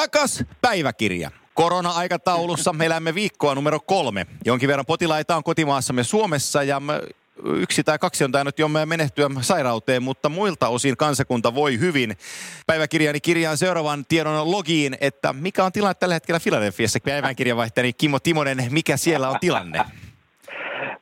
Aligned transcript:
Rakas 0.00 0.44
päiväkirja. 0.60 1.30
Korona-aikataulussa 1.54 2.72
me 2.72 2.86
elämme 2.86 3.14
viikkoa 3.14 3.54
numero 3.54 3.80
kolme. 3.80 4.26
Jonkin 4.44 4.68
verran 4.68 4.86
potilaita 4.86 5.36
on 5.36 5.42
kotimaassamme 5.42 6.02
Suomessa 6.02 6.62
ja 6.62 6.82
yksi 7.44 7.84
tai 7.84 7.98
kaksi 7.98 8.24
on 8.24 8.32
tainnut 8.32 8.58
jo 8.58 8.68
menehtyä 8.68 9.30
sairauteen, 9.40 10.02
mutta 10.02 10.28
muilta 10.28 10.68
osin 10.68 10.96
kansakunta 10.96 11.54
voi 11.54 11.80
hyvin. 11.80 12.16
Päiväkirjani 12.66 13.20
kirjaan 13.20 13.56
seuraavan 13.56 14.04
tiedon 14.08 14.50
logiin, 14.50 14.96
että 15.00 15.32
mikä 15.32 15.64
on 15.64 15.72
tilanne 15.72 15.94
tällä 15.94 16.14
hetkellä 16.14 16.40
Filadelfiassa. 16.40 16.98
Päiväkirjavaihtajani 17.04 17.92
Kimmo 17.92 18.18
Timonen, 18.20 18.58
mikä 18.70 18.96
siellä 18.96 19.28
on 19.28 19.36
tilanne? 19.40 19.80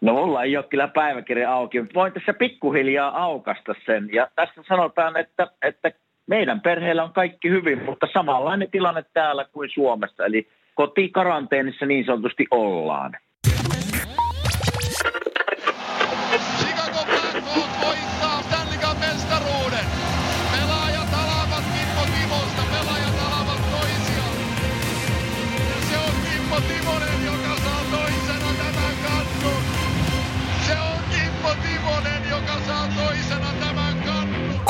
No 0.00 0.12
mulla 0.12 0.42
ei 0.42 0.56
ole 0.56 0.64
kyllä 0.64 0.88
päiväkirja 0.88 1.52
auki, 1.52 1.80
mutta 1.80 1.94
voin 1.94 2.12
tässä 2.12 2.32
pikkuhiljaa 2.32 3.24
aukasta 3.24 3.74
sen. 3.86 4.08
Ja 4.12 4.28
tässä 4.34 4.62
sanotaan, 4.68 5.16
että, 5.16 5.46
että 5.62 5.90
meidän 6.29 6.60
perheellä 6.60 7.04
on 7.04 7.12
kaikki 7.12 7.50
hyvin, 7.50 7.84
mutta 7.84 8.08
samanlainen 8.12 8.70
tilanne 8.70 9.04
täällä 9.14 9.44
kuin 9.52 9.70
Suomessa. 9.74 10.26
Eli 10.26 10.48
kotikaranteenissa 10.75 11.86
niin 11.86 12.07
sanotusti 12.07 12.46
ollaan. 12.50 13.16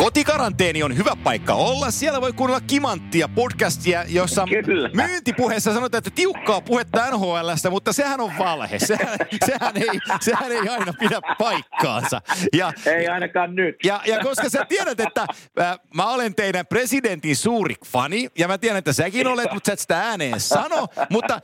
Kotikaranteeni 0.09 0.83
on 0.83 0.97
hyvä 0.97 1.17
paikka 1.25 1.55
olla. 1.55 1.91
Siellä 1.91 2.21
voi 2.21 2.33
kuunnella 2.33 2.61
Kimanttia 2.67 3.29
podcastia, 3.29 4.05
jossa 4.09 4.45
Kyllä. 4.65 4.91
myyntipuheessa 4.95 5.75
sanotaan, 5.75 5.99
että 5.99 6.11
tiukkaa 6.11 6.61
puhetta 6.61 7.11
NHLstä, 7.11 7.71
mutta 7.71 7.93
sehän 7.93 8.21
on 8.21 8.33
valhe. 8.39 8.79
Sehän, 8.89 9.19
sehän, 9.47 9.77
ei, 9.77 10.01
sehän 10.21 10.53
ei 10.53 10.69
aina 10.69 10.93
pidä 10.99 11.21
paikkaansa. 11.39 12.21
Ja, 12.53 12.73
ei 12.87 13.09
ainakaan 13.09 13.55
nyt. 13.55 13.77
Ja, 13.85 14.01
ja 14.07 14.21
koska 14.21 14.49
sä 14.49 14.65
tiedät, 14.65 15.01
että 15.01 15.27
äh, 15.61 15.79
mä 15.95 16.07
olen 16.07 16.35
teidän 16.35 16.67
presidentin 16.67 17.37
suuri 17.37 17.75
fani, 17.87 18.29
ja 18.39 18.49
mä 18.49 18.59
tiedän, 18.59 18.79
että 18.79 18.93
säkin 18.93 19.27
olet, 19.27 19.53
mutta 19.53 19.67
sä 19.69 19.73
et 19.73 19.81
sitä 19.81 20.01
ääneen 20.01 20.41
sano, 20.41 20.87
mutta 21.11 21.41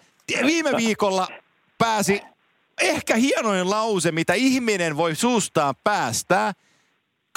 viime 0.47 0.77
viikolla 0.77 1.28
pääsi 1.78 2.23
ehkä 2.81 3.17
hienoin 3.17 3.71
lause, 3.71 4.12
mitä 4.12 4.34
ihminen 4.34 4.97
voi 4.97 5.15
suustaan 5.15 5.75
päästää– 5.84 6.53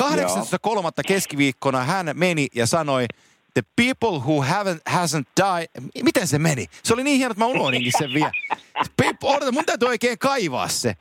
18.3. 0.01 0.07
keskiviikkona 1.07 1.83
hän 1.83 2.05
meni 2.13 2.47
ja 2.55 2.65
sanoi, 2.65 3.05
the 3.53 3.63
people 3.75 4.19
who 4.19 4.41
haven't, 4.41 4.81
hasn't 4.89 5.27
died. 5.37 5.67
Miten 6.03 6.27
se 6.27 6.39
meni? 6.39 6.65
Se 6.83 6.93
oli 6.93 7.03
niin 7.03 7.17
hieno, 7.17 7.31
että 7.31 7.43
mä 7.43 7.47
unohdinkin 7.47 7.91
sen 7.97 8.13
vielä. 8.13 8.31
People, 8.97 9.29
odota, 9.29 9.51
mun 9.51 9.65
täytyy 9.65 9.87
oikein 9.87 10.17
kaivaa 10.19 10.67
se. 10.67 10.93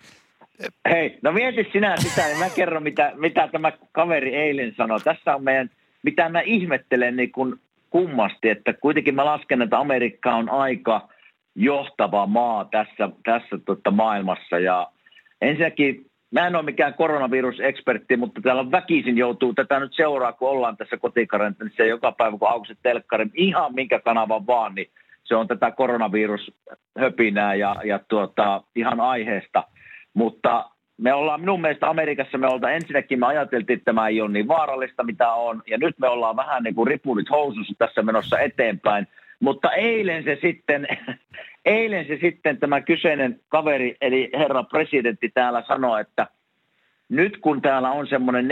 Hei, 0.91 1.19
no 1.23 1.33
mieti 1.33 1.69
sinä 1.73 1.97
sitä, 1.97 2.27
niin 2.27 2.39
mä 2.39 2.51
kerron, 2.51 2.83
mitä, 2.83 3.13
mitä 3.15 3.49
tämä 3.53 3.73
kaveri 3.93 4.35
eilen 4.35 4.75
sanoi. 4.77 5.01
Tässä 5.01 5.35
on 5.35 5.45
meidän, 5.45 5.71
mitä 6.03 6.29
mä 6.29 6.41
ihmettelen 6.41 7.17
niin 7.17 7.33
kun 7.33 7.61
kummasti, 7.91 8.49
että 8.49 8.73
kuitenkin 8.73 9.15
mä 9.15 9.25
lasken, 9.25 9.63
että 9.63 9.79
Amerikka 9.79 10.35
on 10.35 10.51
aika 10.51 11.09
johtava 11.55 12.27
maa 12.27 12.65
tässä, 12.65 13.11
tässä 13.25 13.59
tota 13.65 13.91
maailmassa. 13.91 14.59
Ja 14.59 14.91
ensinnäkin 15.41 16.11
Mä 16.37 16.47
en 16.47 16.57
ole 16.57 16.65
mikään 16.65 16.95
koronavirusekspertti, 16.95 18.17
mutta 18.17 18.41
täällä 18.41 18.61
on 18.61 18.71
väkisin 18.71 19.19
joutuu 19.19 19.55
tätä 19.55 19.81
nyt 19.81 19.95
seuraa, 19.95 20.33
kun 20.33 20.49
ollaan 20.49 20.77
tässä 20.77 20.97
kotikaranteenissa 20.97 21.85
joka 21.85 22.13
päivä, 22.13 22.39
kun 22.39 22.49
aukset 22.49 22.79
telkkari, 22.83 23.27
ihan 23.35 23.75
minkä 23.75 24.01
kanavan 24.01 24.47
vaan, 24.47 24.75
niin 24.75 24.91
se 25.25 25.35
on 25.35 25.49
tätä 25.49 25.71
koronavirushöpinää 25.71 27.55
ja, 27.55 27.77
ja 27.85 28.01
tuota, 28.09 28.63
ihan 28.75 29.01
aiheesta. 29.01 29.65
Mutta 30.15 30.71
me 30.99 31.15
ollaan 31.15 31.41
minun 31.41 31.61
mielestä 31.61 31.89
Amerikassa, 31.89 32.39
me 32.39 32.47
oltaan 32.47 32.75
ensinnäkin 32.75 33.21
me 33.21 33.27
ajateltiin, 33.27 33.77
että 33.77 33.85
tämä 33.85 34.09
ei 34.09 34.21
ole 34.21 34.31
niin 34.31 34.49
vaarallista 34.49 35.05
mitä 35.05 35.33
on, 35.33 35.63
ja 35.67 35.79
nyt 35.79 35.99
me 35.99 36.09
ollaan 36.09 36.37
vähän 36.37 36.63
niin 36.63 36.75
kuin 36.75 36.87
ripulit 36.87 37.31
housussa 37.31 37.75
tässä 37.79 38.03
menossa 38.03 38.39
eteenpäin. 38.39 39.07
Mutta 39.41 39.73
eilen 39.73 40.25
se 40.25 40.39
sitten, 40.43 40.89
eilen 41.65 42.07
se 42.07 42.19
sitten 42.21 42.59
tämä 42.59 42.81
kyseinen 42.81 43.41
kaveri, 43.49 43.97
eli 44.01 44.31
herra 44.39 44.63
presidentti 44.63 45.29
täällä 45.35 45.63
sanoi, 45.69 46.01
että 46.01 46.27
nyt 47.09 47.37
kun 47.37 47.63
täällä 47.63 47.91
on 47.91 48.07
semmoinen 48.07 48.49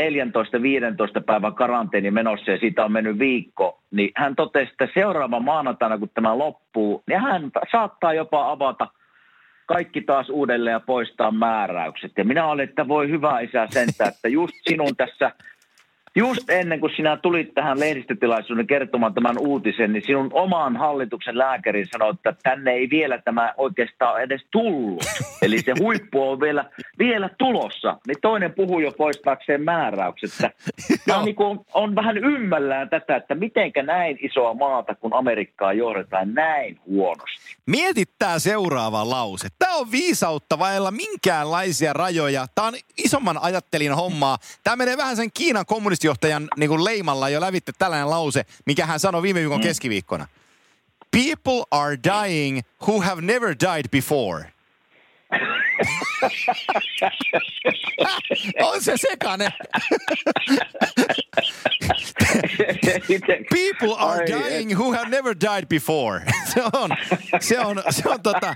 14-15 1.20 1.22
päivän 1.26 1.54
karanteeni 1.54 2.10
menossa 2.10 2.50
ja 2.50 2.58
siitä 2.58 2.84
on 2.84 2.92
mennyt 2.92 3.18
viikko, 3.18 3.80
niin 3.90 4.10
hän 4.16 4.36
totesi, 4.36 4.70
että 4.70 4.88
seuraava 4.94 5.40
maanantaina 5.40 5.98
kun 5.98 6.10
tämä 6.14 6.38
loppuu, 6.38 7.02
niin 7.06 7.20
hän 7.20 7.50
saattaa 7.72 8.14
jopa 8.14 8.50
avata 8.50 8.88
kaikki 9.66 10.00
taas 10.00 10.28
uudelleen 10.28 10.72
ja 10.72 10.80
poistaa 10.80 11.30
määräykset. 11.30 12.12
Ja 12.16 12.24
minä 12.24 12.46
olin, 12.46 12.68
että 12.68 12.88
voi 12.88 13.08
hyvä 13.08 13.40
isä 13.40 13.66
sentään, 13.70 14.12
että 14.14 14.28
just 14.28 14.54
sinun 14.68 14.96
tässä 14.96 15.32
just 16.16 16.50
ennen 16.50 16.80
kuin 16.80 16.92
sinä 16.96 17.16
tulit 17.16 17.54
tähän 17.54 17.80
lehdistötilaisuuden 17.80 18.66
kertomaan 18.66 19.14
tämän 19.14 19.38
uutisen, 19.38 19.92
niin 19.92 20.02
sinun 20.06 20.30
oman 20.32 20.76
hallituksen 20.76 21.38
lääkäri 21.38 21.86
sanoi, 21.86 22.10
että 22.14 22.34
tänne 22.42 22.72
ei 22.72 22.90
vielä 22.90 23.18
tämä 23.18 23.54
oikeastaan 23.56 24.22
edes 24.22 24.40
tullut. 24.50 25.04
Eli 25.42 25.60
se 25.60 25.72
huippu 25.80 26.30
on 26.30 26.40
vielä, 26.40 26.64
vielä 26.98 27.30
tulossa. 27.38 27.98
Niin 28.06 28.16
toinen 28.22 28.54
puhuu 28.54 28.80
jo 28.80 28.92
poistaakseen 28.92 29.62
määräykset. 29.62 30.30
Tämä 31.06 31.22
niin 31.24 31.36
on, 31.38 31.60
on 31.74 31.94
vähän 31.94 32.18
ymmällään 32.18 32.88
tätä, 32.88 33.16
että 33.16 33.34
mitenkä 33.34 33.82
näin 33.82 34.18
isoa 34.20 34.54
maata 34.54 34.94
kuin 34.94 35.14
Amerikkaa 35.14 35.72
johdetaan 35.72 36.34
näin 36.34 36.80
huonosti. 36.86 37.56
Mietit 37.66 38.10
tämä 38.18 38.38
seuraava 38.38 39.10
lause. 39.10 39.48
Tämä 39.58 39.74
on 39.74 39.92
viisautta 39.92 40.58
vailla 40.58 40.90
minkäänlaisia 40.90 41.92
rajoja. 41.92 42.46
Tämä 42.54 42.68
on 42.68 42.74
isomman 42.98 43.38
ajattelin 43.42 43.92
hommaa. 43.92 44.38
Tämä 44.64 44.76
menee 44.76 44.96
vähän 44.96 45.16
sen 45.16 45.30
Kiinan 45.34 45.66
kommunistin 45.66 46.03
toimitusjohtajan 46.04 46.48
niin 46.56 46.68
kuin 46.68 46.84
leimalla 46.84 47.28
jo 47.28 47.40
lävitte 47.40 47.72
tällainen 47.78 48.10
lause, 48.10 48.44
mikä 48.66 48.86
hän 48.86 49.00
sanoi 49.00 49.22
viime 49.22 49.40
viikon 49.40 49.60
mm. 49.60 49.62
keskiviikkona. 49.62 50.26
People 51.10 51.64
are 51.70 51.96
dying 51.96 52.60
who 52.88 53.00
have 53.00 53.22
never 53.22 53.54
died 53.60 53.88
before. 53.90 54.52
on 58.62 58.82
se 58.82 58.96
sekane. 58.96 59.52
People 63.50 63.94
are 63.94 64.26
dying 64.26 64.70
who 64.70 64.92
have 64.92 65.10
never 65.10 65.34
died 65.34 65.68
before. 65.68 66.22
se 66.54 66.62
on, 66.62 66.90
se 67.40 67.58
on, 67.58 67.82
se 67.90 68.08
on, 68.08 68.22
tota, 68.22 68.54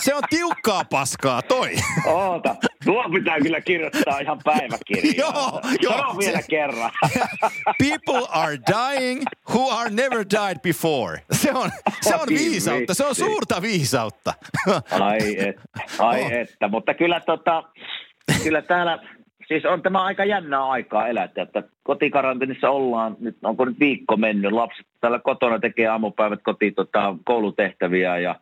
se 0.00 0.14
on 0.14 0.22
tiukkaa 0.30 0.84
paskaa 0.84 1.42
toi. 1.42 1.70
Oota, 2.06 2.56
tuo 2.84 3.04
pitää 3.14 3.38
kyllä 3.40 3.60
kirjoittaa 3.60 4.18
ihan 4.18 4.38
päiväkirjaan. 4.44 5.16
joo, 5.34 5.60
joo. 5.80 5.92
Sano 5.92 6.18
vielä 6.18 6.40
se, 6.40 6.48
kerran. 6.48 6.90
People 7.78 8.26
are 8.28 8.58
dying 8.58 9.22
who 9.48 9.70
are 9.70 9.90
never 9.90 10.24
died 10.30 10.58
before. 10.62 11.22
Se 11.32 11.52
on, 11.52 11.70
se 12.00 12.14
on 12.14 12.28
viisautta, 12.28 12.94
se 12.94 13.04
on 13.04 13.14
suurta 13.14 13.62
viisautta. 13.62 14.34
ai 14.90 15.48
et, 15.48 15.56
ai 15.98 16.22
oh. 16.22 16.30
Että, 16.52 16.68
mutta 16.68 16.94
kyllä 16.94 17.20
tota, 17.20 17.62
kyllä 18.44 18.62
täällä 18.62 18.98
siis 19.48 19.64
on 19.64 19.82
tämä 19.82 20.02
aika 20.02 20.24
jännää 20.24 20.64
aikaa 20.64 21.08
elätä, 21.08 21.42
että 21.42 21.62
kotikaranteenissa 21.82 22.70
ollaan, 22.70 23.16
nyt 23.20 23.36
onko 23.42 23.64
nyt 23.64 23.80
viikko 23.80 24.16
mennyt, 24.16 24.52
lapset 24.52 24.86
täällä 25.00 25.18
kotona 25.18 25.58
tekee 25.58 25.86
aamupäivät 25.86 26.40
koti 26.42 26.70
tota, 26.70 27.14
koulutehtäviä 27.24 28.18
ja 28.18 28.34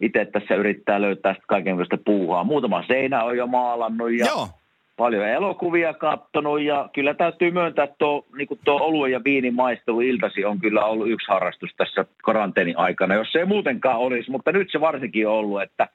itse 0.00 0.24
tässä 0.24 0.54
yrittää 0.54 1.00
löytää 1.00 1.32
sitten 1.32 1.48
kaikenlaista 1.48 1.98
puuhaa. 2.04 2.44
Muutama 2.44 2.84
seinä 2.86 3.24
on 3.24 3.36
jo 3.36 3.46
maalannut 3.46 4.12
ja 4.12 4.26
Joo. 4.26 4.48
paljon 4.96 5.28
elokuvia 5.28 5.94
katsonut 5.94 6.60
ja 6.60 6.88
kyllä 6.92 7.14
täytyy 7.14 7.50
myöntää, 7.50 7.84
että 7.84 7.96
tuo, 7.98 8.26
niin 8.36 8.48
tuo 8.64 8.80
oluen 8.80 9.12
ja 9.12 9.20
viinin 9.24 9.54
maistelu 9.54 10.00
iltasi 10.00 10.44
on 10.44 10.58
kyllä 10.58 10.84
ollut 10.84 11.10
yksi 11.10 11.28
harrastus 11.28 11.70
tässä 11.76 12.04
karanteenin 12.22 12.78
aikana, 12.78 13.14
jos 13.14 13.32
se 13.32 13.38
ei 13.38 13.44
muutenkaan 13.44 13.98
olisi, 13.98 14.30
mutta 14.30 14.52
nyt 14.52 14.68
se 14.70 14.80
varsinkin 14.80 15.28
on 15.28 15.34
ollut, 15.34 15.62
että 15.62 15.88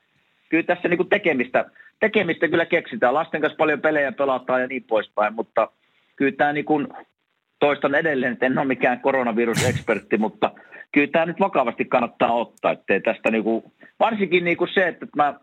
kyllä 0.49 0.63
tässä 0.63 0.87
niin 0.87 1.09
tekemistä– 1.09 1.65
tekemistä 1.99 2.47
kyllä 2.47 2.65
keksitään. 2.65 3.13
Lasten 3.13 3.41
kanssa 3.41 3.57
paljon 3.57 3.81
pelejä 3.81 4.11
pelataan 4.11 4.61
ja 4.61 4.67
niin 4.67 4.83
poispäin, 4.83 5.33
mutta 5.33 5.69
kyllä 6.15 6.31
tämä 6.31 6.53
niin 6.53 6.65
kuin, 6.65 6.87
toistan 7.59 7.95
edelleen, 7.95 8.33
että 8.33 8.45
en 8.45 8.57
ole 8.57 8.67
mikään 8.67 8.99
koronavirusekspertti, 8.99 10.17
mutta 10.17 10.51
kyllä 10.91 11.07
tämä 11.07 11.25
nyt 11.25 11.39
vakavasti 11.39 11.85
kannattaa 11.85 12.33
ottaa, 12.33 12.71
ettei 12.71 13.01
tästä 13.01 13.31
niin 13.31 13.43
kuin, 13.43 13.63
varsinkin 13.99 14.45
niin 14.45 14.57
kuin 14.57 14.69
se, 14.73 14.87
että 14.87 15.05
mä, 15.15 15.39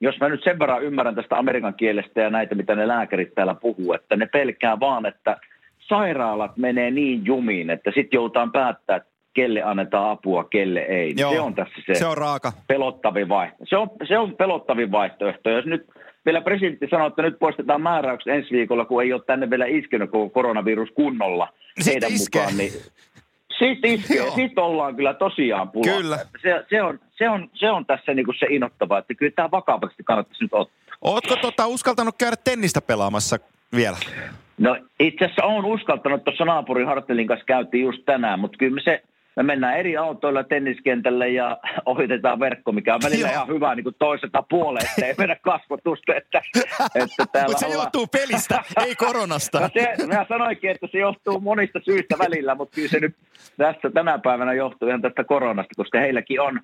jos 0.00 0.20
mä 0.20 0.28
nyt 0.28 0.44
sen 0.44 0.58
verran 0.58 0.82
ymmärrän 0.82 1.14
tästä 1.14 1.38
amerikan 1.38 1.74
kielestä 1.74 2.20
ja 2.20 2.30
näitä, 2.30 2.54
mitä 2.54 2.74
ne 2.74 2.88
lääkärit 2.88 3.34
täällä 3.34 3.54
puhuu, 3.54 3.92
että 3.92 4.16
ne 4.16 4.26
pelkää 4.26 4.80
vaan, 4.80 5.06
että 5.06 5.36
sairaalat 5.78 6.56
menee 6.56 6.90
niin 6.90 7.24
jumiin, 7.24 7.70
että 7.70 7.90
sitten 7.94 8.16
joudutaan 8.16 8.52
päättää, 8.52 8.96
että 8.96 9.10
kelle 9.36 9.62
annetaan 9.62 10.10
apua, 10.10 10.44
kelle 10.44 10.80
ei. 10.80 11.14
Joo, 11.16 11.32
se 11.32 11.40
on 11.40 11.54
tässä 11.54 11.74
se, 11.86 11.94
se 11.94 12.06
on 12.06 12.16
raaka. 12.18 12.52
pelottavin 12.66 13.28
vaihtoehto. 13.28 13.66
Se 13.68 13.76
on, 13.76 13.90
se 14.08 14.18
on 14.18 14.36
pelottavin 14.36 14.90
vaihtoehto. 14.92 15.50
Jos 15.50 15.64
nyt 15.64 15.86
vielä 16.26 16.40
presidentti 16.40 16.86
sanoo, 16.90 17.06
että 17.06 17.22
nyt 17.22 17.38
poistetaan 17.38 17.82
määräykset 17.82 18.34
ensi 18.34 18.50
viikolla, 18.50 18.84
kun 18.84 19.02
ei 19.02 19.12
ole 19.12 19.22
tänne 19.26 19.50
vielä 19.50 19.66
iskenyt 19.66 20.10
koko 20.10 20.28
koronavirus 20.30 20.90
kunnolla 20.94 21.48
Sitten 21.80 21.92
heidän 21.92 22.12
iskee. 22.12 22.42
mukaan, 22.42 22.58
niin 22.58 22.72
Sitten 23.58 23.90
iskee, 23.90 24.30
sitten 24.30 24.64
ollaan 24.64 24.96
kyllä 24.96 25.14
tosiaan 25.14 25.70
pulassa. 25.70 25.96
Kyllä. 25.96 26.18
Se, 26.42 26.64
se, 26.70 26.82
on, 26.82 26.98
se, 27.18 27.28
on, 27.28 27.50
se 27.54 27.70
on 27.70 27.86
tässä 27.86 28.14
niinku 28.14 28.32
se 28.38 28.46
innoittava, 28.50 28.98
että 28.98 29.14
kyllä 29.14 29.32
tämä 29.36 29.50
vakavasti 29.50 30.02
kannattaisi 30.04 30.44
nyt 30.44 30.52
ottaa. 30.54 30.76
Ootko 31.02 31.36
tota, 31.36 31.66
uskaltanut 31.66 32.14
käydä 32.18 32.36
tennistä 32.44 32.80
pelaamassa 32.80 33.36
vielä? 33.76 33.96
No 34.58 34.76
itse 35.00 35.24
asiassa 35.24 35.44
olen 35.44 35.64
uskaltanut, 35.64 36.24
tuossa 36.24 36.44
naapurin 36.44 36.86
Hartelin 36.86 37.26
kanssa 37.26 37.44
käytiin 37.44 37.84
just 37.84 38.02
tänään, 38.06 38.40
mutta 38.40 38.58
kyllä 38.58 38.74
me 38.74 38.80
se, 38.84 39.02
me 39.36 39.42
mennään 39.42 39.76
eri 39.76 39.96
autoilla 39.96 40.44
tenniskentälle 40.44 41.28
ja 41.28 41.58
ohitetaan 41.86 42.40
verkko, 42.40 42.72
mikä 42.72 42.94
on 42.94 43.00
välillä 43.04 43.28
Joo. 43.28 43.34
ihan 43.34 43.48
hyvä 43.48 43.74
niin 43.74 43.84
kuin 43.84 43.96
toiselta 43.98 44.44
puolelle, 44.50 44.88
ettei 44.90 45.14
mennä 45.18 45.36
kasvotusta, 45.50 46.14
että, 46.14 46.42
että 46.94 47.24
täällä 47.32 47.48
Mutta 47.48 47.58
se 47.58 47.66
ollaan- 47.66 47.80
johtuu 47.84 48.06
pelistä, 48.06 48.62
ei 48.86 48.94
koronasta. 48.94 49.60
No 49.60 49.68
se, 49.72 50.06
mä 50.06 50.26
sanoinkin, 50.28 50.70
että 50.70 50.86
se 50.92 50.98
johtuu 50.98 51.40
monista 51.40 51.80
syistä 51.84 52.18
välillä, 52.18 52.54
mutta 52.54 52.74
kyllä 52.74 52.88
se 52.88 53.00
nyt 53.00 53.14
tässä 53.56 53.90
tänä 53.90 54.18
päivänä 54.18 54.52
johtuu 54.52 54.88
ihan 54.88 55.02
tästä 55.02 55.24
koronasta, 55.24 55.74
koska 55.76 55.98
heilläkin 56.00 56.40
on 56.40 56.60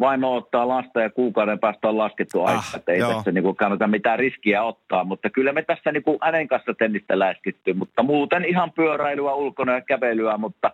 vaimo 0.00 0.36
ottaa 0.36 0.68
lasta 0.68 1.00
ja 1.00 1.10
kuukauden 1.10 1.58
päästä 1.58 1.88
on 1.88 1.98
laskettu 1.98 2.42
aika, 2.44 2.58
Ah, 2.58 2.74
että 2.76 2.92
ei 2.92 2.98
joo. 2.98 3.12
tässä 3.14 3.32
niinku 3.32 3.54
kannata 3.54 3.86
mitään 3.86 4.18
riskiä 4.18 4.62
ottaa, 4.62 5.04
mutta 5.04 5.30
kyllä 5.30 5.52
me 5.52 5.62
tässä 5.62 5.92
niinku 5.92 6.18
hänen 6.22 6.48
kanssa 6.48 6.74
tennistä 6.74 7.18
läskitty, 7.18 7.72
mutta 7.74 8.02
muuten 8.02 8.44
ihan 8.44 8.72
pyöräilyä 8.72 9.34
ulkona 9.34 9.72
ja 9.72 9.80
kävelyä, 9.80 10.36
mutta 10.36 10.70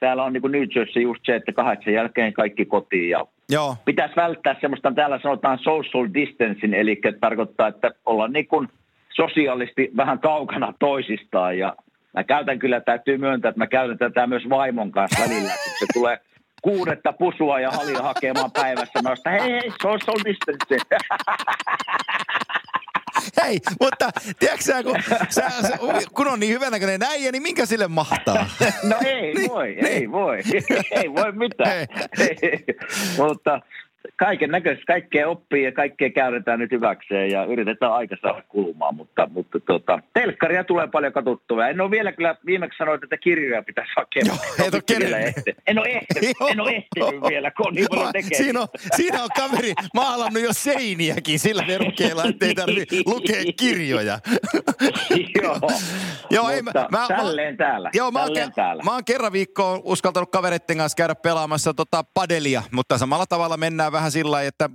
täällä 0.00 0.24
on 0.24 0.32
niinku 0.32 0.48
New 0.48 0.64
Jersey 0.74 1.02
just 1.02 1.20
se, 1.24 1.36
että 1.36 1.52
kahdeksan 1.52 1.92
jälkeen 1.92 2.32
kaikki 2.32 2.64
kotiin 2.64 3.10
ja 3.10 3.26
Joo, 3.48 3.76
pitäisi 3.84 4.16
välttää 4.16 4.56
semmoista, 4.60 4.92
täällä 4.92 5.20
sanotaan 5.22 5.58
social 5.58 6.08
distancing, 6.14 6.74
eli 6.74 7.00
tarkoittaa, 7.20 7.68
että 7.68 7.90
ollaan 8.06 8.32
niin 8.32 8.46
kuin 8.46 8.68
sosiaalisesti 9.14 9.90
vähän 9.96 10.18
kaukana 10.18 10.74
toisistaan 10.78 11.58
ja 11.58 11.76
mä 12.14 12.24
käytän 12.24 12.58
kyllä, 12.58 12.80
täytyy 12.80 13.18
myöntää, 13.18 13.48
että 13.48 13.58
mä 13.58 13.66
käytän 13.66 13.98
tätä 13.98 14.26
myös 14.26 14.48
vaimon 14.48 14.90
kanssa 14.90 15.24
välillä, 15.24 15.52
kun 15.64 15.72
se 15.78 15.86
tulee 15.92 16.18
kuudetta 16.62 17.12
pusua 17.12 17.60
ja 17.60 17.70
halia 17.70 18.02
hakemaan 18.02 18.50
päivässä. 18.50 19.02
Mä 19.02 19.10
ostan, 19.10 19.32
hei, 19.32 19.52
hei, 19.52 19.72
social 19.82 20.16
distancing. 20.24 20.80
hei, 23.44 23.60
mutta 23.80 24.10
tiedätkö 24.38 24.82
kun, 24.82 24.96
sä, 25.28 25.50
sä, 25.62 25.78
kun 26.14 26.28
on 26.28 26.40
niin 26.40 26.52
hyvänäköinen 26.52 27.02
äijä, 27.02 27.32
niin 27.32 27.42
minkä 27.42 27.66
sille 27.66 27.88
mahtaa? 27.88 28.46
No 28.82 28.96
ei 29.04 29.34
voi, 29.48 29.76
ei 29.78 30.12
voi, 30.12 30.38
ei 31.02 31.12
voi 31.14 31.32
mitään. 31.32 31.72
Ei. 31.72 32.64
Mutta 33.16 33.60
kaiken 34.16 34.50
näköistä, 34.50 34.84
kaikkea 34.86 35.28
oppii 35.28 35.64
ja 35.64 35.72
kaikkea 35.72 36.10
käytetään 36.10 36.58
nyt 36.58 36.70
hyväkseen 36.70 37.30
ja 37.30 37.44
yritetään 37.44 37.92
aika 37.92 38.16
saada 38.22 38.42
kulumaan, 38.48 38.94
mutta, 38.94 39.28
mutta 39.32 39.60
tota, 39.60 39.98
telkkaria 40.14 40.64
tulee 40.64 40.86
paljon 40.86 41.12
katsottua. 41.12 41.68
En 41.68 41.80
ole 41.80 41.90
vielä 41.90 42.12
kyllä, 42.12 42.36
viimeksi 42.46 42.76
sanoin, 42.76 43.00
että 43.04 43.16
kirjoja 43.16 43.62
pitäisi 43.62 43.92
hakea. 43.96 44.22
Joo, 44.26 44.66
et 44.66 44.74
ole 44.74 44.82
Vielä 45.00 45.18
ehtinyt. 45.18 45.58
En 45.66 45.78
ole 45.78 45.88
ehtinyt, 45.88 46.36
en 46.50 46.60
ole 46.60 46.70
ehtinyt 46.70 47.22
vielä, 47.28 47.50
kun 47.50 47.66
on 47.66 47.74
niin 47.74 47.86
paljon 47.90 48.12
siinä, 48.36 48.60
on, 48.60 48.68
siinä 48.96 49.22
on 49.22 49.28
kaveri 49.36 49.72
maalannut 49.94 50.42
jo 50.42 50.52
seiniäkin 50.52 51.38
sillä 51.38 51.64
verukkeella, 51.66 52.24
ettei 52.24 52.54
tarvitse 52.54 52.96
lukea 53.06 53.42
kirjoja. 53.60 54.18
Joo, 55.42 55.60
Joo, 56.30 56.48
ei, 56.50 56.62
mä- 56.62 56.72
mä- 56.90 57.08
tälleen 57.08 57.56
täällä. 57.56 57.90
Joo, 57.94 58.10
mä 58.10 58.24
tälleen 58.24 58.52
täällä. 58.52 58.82
mä 58.82 58.92
oon 58.92 59.04
kerran 59.04 59.32
viikkoon 59.32 59.80
uskaltanut 59.84 60.30
kavereitten 60.30 60.76
kanssa 60.76 60.96
käydä 60.96 61.14
pelaamassa 61.14 61.74
tota 61.74 62.04
padelia, 62.14 62.62
mutta 62.72 62.98
samalla 62.98 63.26
tavalla 63.26 63.56
mennään 63.56 63.92
vähän 63.94 64.12
sillä 64.12 64.30
lailla, 64.30 64.48
että 64.48 64.70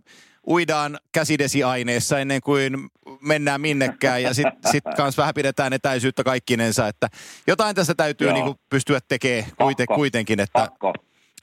uidaan 0.47 0.99
käsidesiaineessa 1.11 2.19
ennen 2.19 2.41
kuin 2.41 2.89
mennään 3.21 3.61
minnekään 3.61 4.23
ja 4.23 4.33
sitten 4.33 4.71
sit 4.71 4.83
kans 4.97 5.17
vähän 5.17 5.33
pidetään 5.33 5.73
etäisyyttä 5.73 6.23
kaikkinensa, 6.23 6.87
että 6.87 7.07
jotain 7.47 7.75
tässä 7.75 7.95
täytyy 7.95 8.27
Joo. 8.27 8.33
niinku 8.35 8.59
pystyä 8.69 8.99
tekemään 9.07 9.51
kuiten, 9.57 9.87
kuitenkin, 9.87 10.39
että 10.39 10.59
Pakko. 10.59 10.93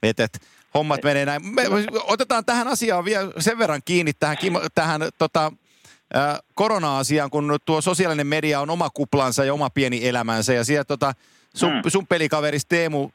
et, 0.03 0.19
et, 0.19 0.41
hommat 0.73 1.03
menee 1.03 1.25
näin. 1.25 1.45
Me, 1.45 1.63
otetaan 2.03 2.45
tähän 2.45 2.67
asiaan 2.67 3.05
vielä 3.05 3.31
sen 3.39 3.57
verran 3.57 3.81
kiinni 3.85 4.13
tähän, 4.13 4.37
tähän 4.75 5.01
tota, 5.17 5.51
korona-asiaan, 6.55 7.29
kun 7.29 7.57
tuo 7.65 7.81
sosiaalinen 7.81 8.27
media 8.27 8.59
on 8.59 8.69
oma 8.69 8.89
kuplansa 8.89 9.45
ja 9.45 9.53
oma 9.53 9.69
pieni 9.69 10.07
elämänsä. 10.07 10.53
Ja 10.53 10.63
siellä 10.63 10.83
tota, 10.83 11.13
sun, 11.55 11.73
Mm. 11.73 11.81
sun 11.87 12.07
pelikaveris 12.07 12.65
Teemu, 12.65 13.09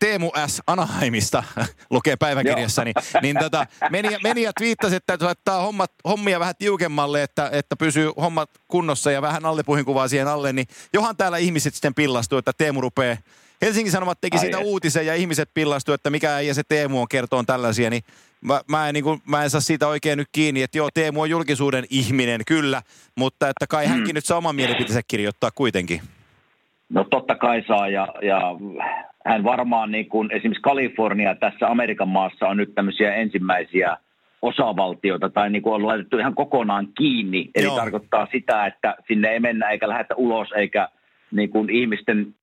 Teemu 0.00 0.30
S. 0.46 0.62
Anaheimista 0.66 1.42
lukee 1.90 2.16
päiväkirjassani, 2.16 2.92
niin 3.22 3.38
tota, 3.38 3.66
meni, 3.90 4.08
meni 4.22 4.42
ja 4.42 4.52
twiittasi, 4.58 4.96
että 4.96 5.06
täytyy 5.06 5.24
laittaa 5.26 5.60
hommat, 5.62 5.92
hommia 6.08 6.40
vähän 6.40 6.54
tiukemmalle, 6.58 7.22
että, 7.22 7.50
että 7.52 7.76
pysyy 7.76 8.12
hommat 8.20 8.50
kunnossa 8.68 9.10
ja 9.10 9.22
vähän 9.22 9.44
allepuhinkuvaa 9.44 10.08
siihen 10.08 10.28
alle, 10.28 10.52
niin 10.52 10.66
johan 10.92 11.16
täällä 11.16 11.38
ihmiset 11.38 11.74
sitten 11.74 11.94
pillastuu, 11.94 12.38
että 12.38 12.52
Teemu 12.58 12.80
rupeaa 12.80 13.16
Helsingin 13.62 13.92
Sanomat 13.92 14.20
teki 14.20 14.36
Ai 14.36 14.40
siitä 14.40 14.58
et. 14.58 14.64
uutisen 14.64 15.06
ja 15.06 15.14
ihmiset 15.14 15.50
pillastu, 15.54 15.92
että 15.92 16.10
mikä 16.10 16.40
ja 16.40 16.54
se 16.54 16.62
Teemu 16.68 17.00
on 17.00 17.08
kertoon 17.08 17.46
tällaisia, 17.46 17.90
niin 17.90 18.02
mä, 18.40 18.60
mä, 18.68 18.88
en, 18.88 18.94
niin 18.94 19.04
kuin, 19.04 19.22
mä 19.26 19.42
en 19.44 19.50
saa 19.50 19.60
siitä 19.60 19.88
oikein 19.88 20.18
nyt 20.18 20.28
kiinni, 20.32 20.62
että 20.62 20.78
joo, 20.78 20.88
Teemu 20.94 21.20
on 21.20 21.30
julkisuuden 21.30 21.84
ihminen, 21.90 22.40
kyllä, 22.46 22.82
mutta 23.16 23.48
että 23.48 23.66
kai 23.66 23.84
Mm. 23.86 23.90
hänkin 23.90 24.14
nyt 24.14 24.24
saa 24.24 24.38
oman 24.38 24.54
mielipiteensä 24.56 25.00
kirjoittaa 25.08 25.50
kuitenkin. 25.50 26.02
No 26.88 27.04
totta 27.04 27.34
kai 27.34 27.64
saa 27.68 27.88
ja, 27.88 28.08
ja 28.22 28.40
hän 29.26 29.44
varmaan 29.44 29.90
niin 29.90 30.08
kuin 30.08 30.32
esimerkiksi 30.32 30.62
Kalifornia 30.62 31.34
tässä 31.34 31.66
Amerikan 31.66 32.08
maassa 32.08 32.48
on 32.48 32.56
nyt 32.56 32.74
tämmöisiä 32.74 33.14
ensimmäisiä 33.14 33.96
osavaltioita 34.42 35.30
tai 35.30 35.50
niin 35.50 35.62
kuin 35.62 35.74
on 35.74 35.86
laitettu 35.86 36.18
ihan 36.18 36.34
kokonaan 36.34 36.88
kiinni. 36.98 37.50
Eli 37.54 37.64
Joo. 37.64 37.76
tarkoittaa 37.76 38.28
sitä, 38.32 38.66
että 38.66 38.96
sinne 39.08 39.28
ei 39.28 39.40
mennä 39.40 39.70
eikä 39.70 39.88
lähdetä 39.88 40.14
ulos 40.14 40.52
eikä 40.52 40.88
niin 41.30 41.50
kuin 41.50 41.70
ihmisten 41.70 42.34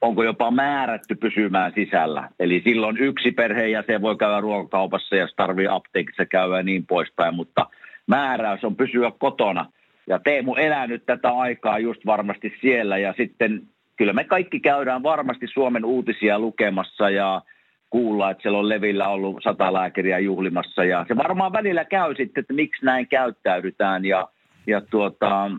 onko 0.00 0.24
jopa 0.24 0.50
määrätty 0.50 1.14
pysymään 1.14 1.72
sisällä. 1.74 2.28
Eli 2.40 2.62
silloin 2.64 2.96
yksi 2.96 3.30
perheenjäsen 3.30 4.02
voi 4.02 4.16
käydä 4.16 4.40
ruokakaupassa, 4.40 5.16
jos 5.16 5.34
tarvii 5.36 5.66
apteekissa 5.66 6.26
käydä 6.26 6.56
ja 6.56 6.62
niin 6.62 6.86
poispäin, 6.86 7.34
mutta 7.34 7.66
määräys 8.06 8.64
on 8.64 8.76
pysyä 8.76 9.12
kotona. 9.18 9.66
Ja 10.06 10.18
Teemu 10.18 10.54
elää 10.54 10.86
nyt 10.86 11.06
tätä 11.06 11.30
aikaa 11.30 11.78
just 11.78 12.06
varmasti 12.06 12.54
siellä 12.60 12.98
ja 12.98 13.14
sitten 13.16 13.62
kyllä 13.96 14.12
me 14.12 14.24
kaikki 14.24 14.60
käydään 14.60 15.02
varmasti 15.02 15.46
Suomen 15.46 15.84
uutisia 15.84 16.38
lukemassa 16.38 17.10
ja 17.10 17.42
kuulla, 17.90 18.30
että 18.30 18.42
siellä 18.42 18.58
on 18.58 18.68
levillä 18.68 19.08
ollut 19.08 19.42
sata 19.42 19.72
lääkäriä 19.72 20.18
juhlimassa 20.18 20.84
ja 20.84 21.04
se 21.08 21.16
varmaan 21.16 21.52
välillä 21.52 21.84
käy 21.84 22.14
sitten, 22.14 22.40
että 22.40 22.54
miksi 22.54 22.84
näin 22.84 23.08
käyttäydytään 23.08 24.04
ja, 24.04 24.28
ja 24.66 24.80
tuota, 24.80 25.50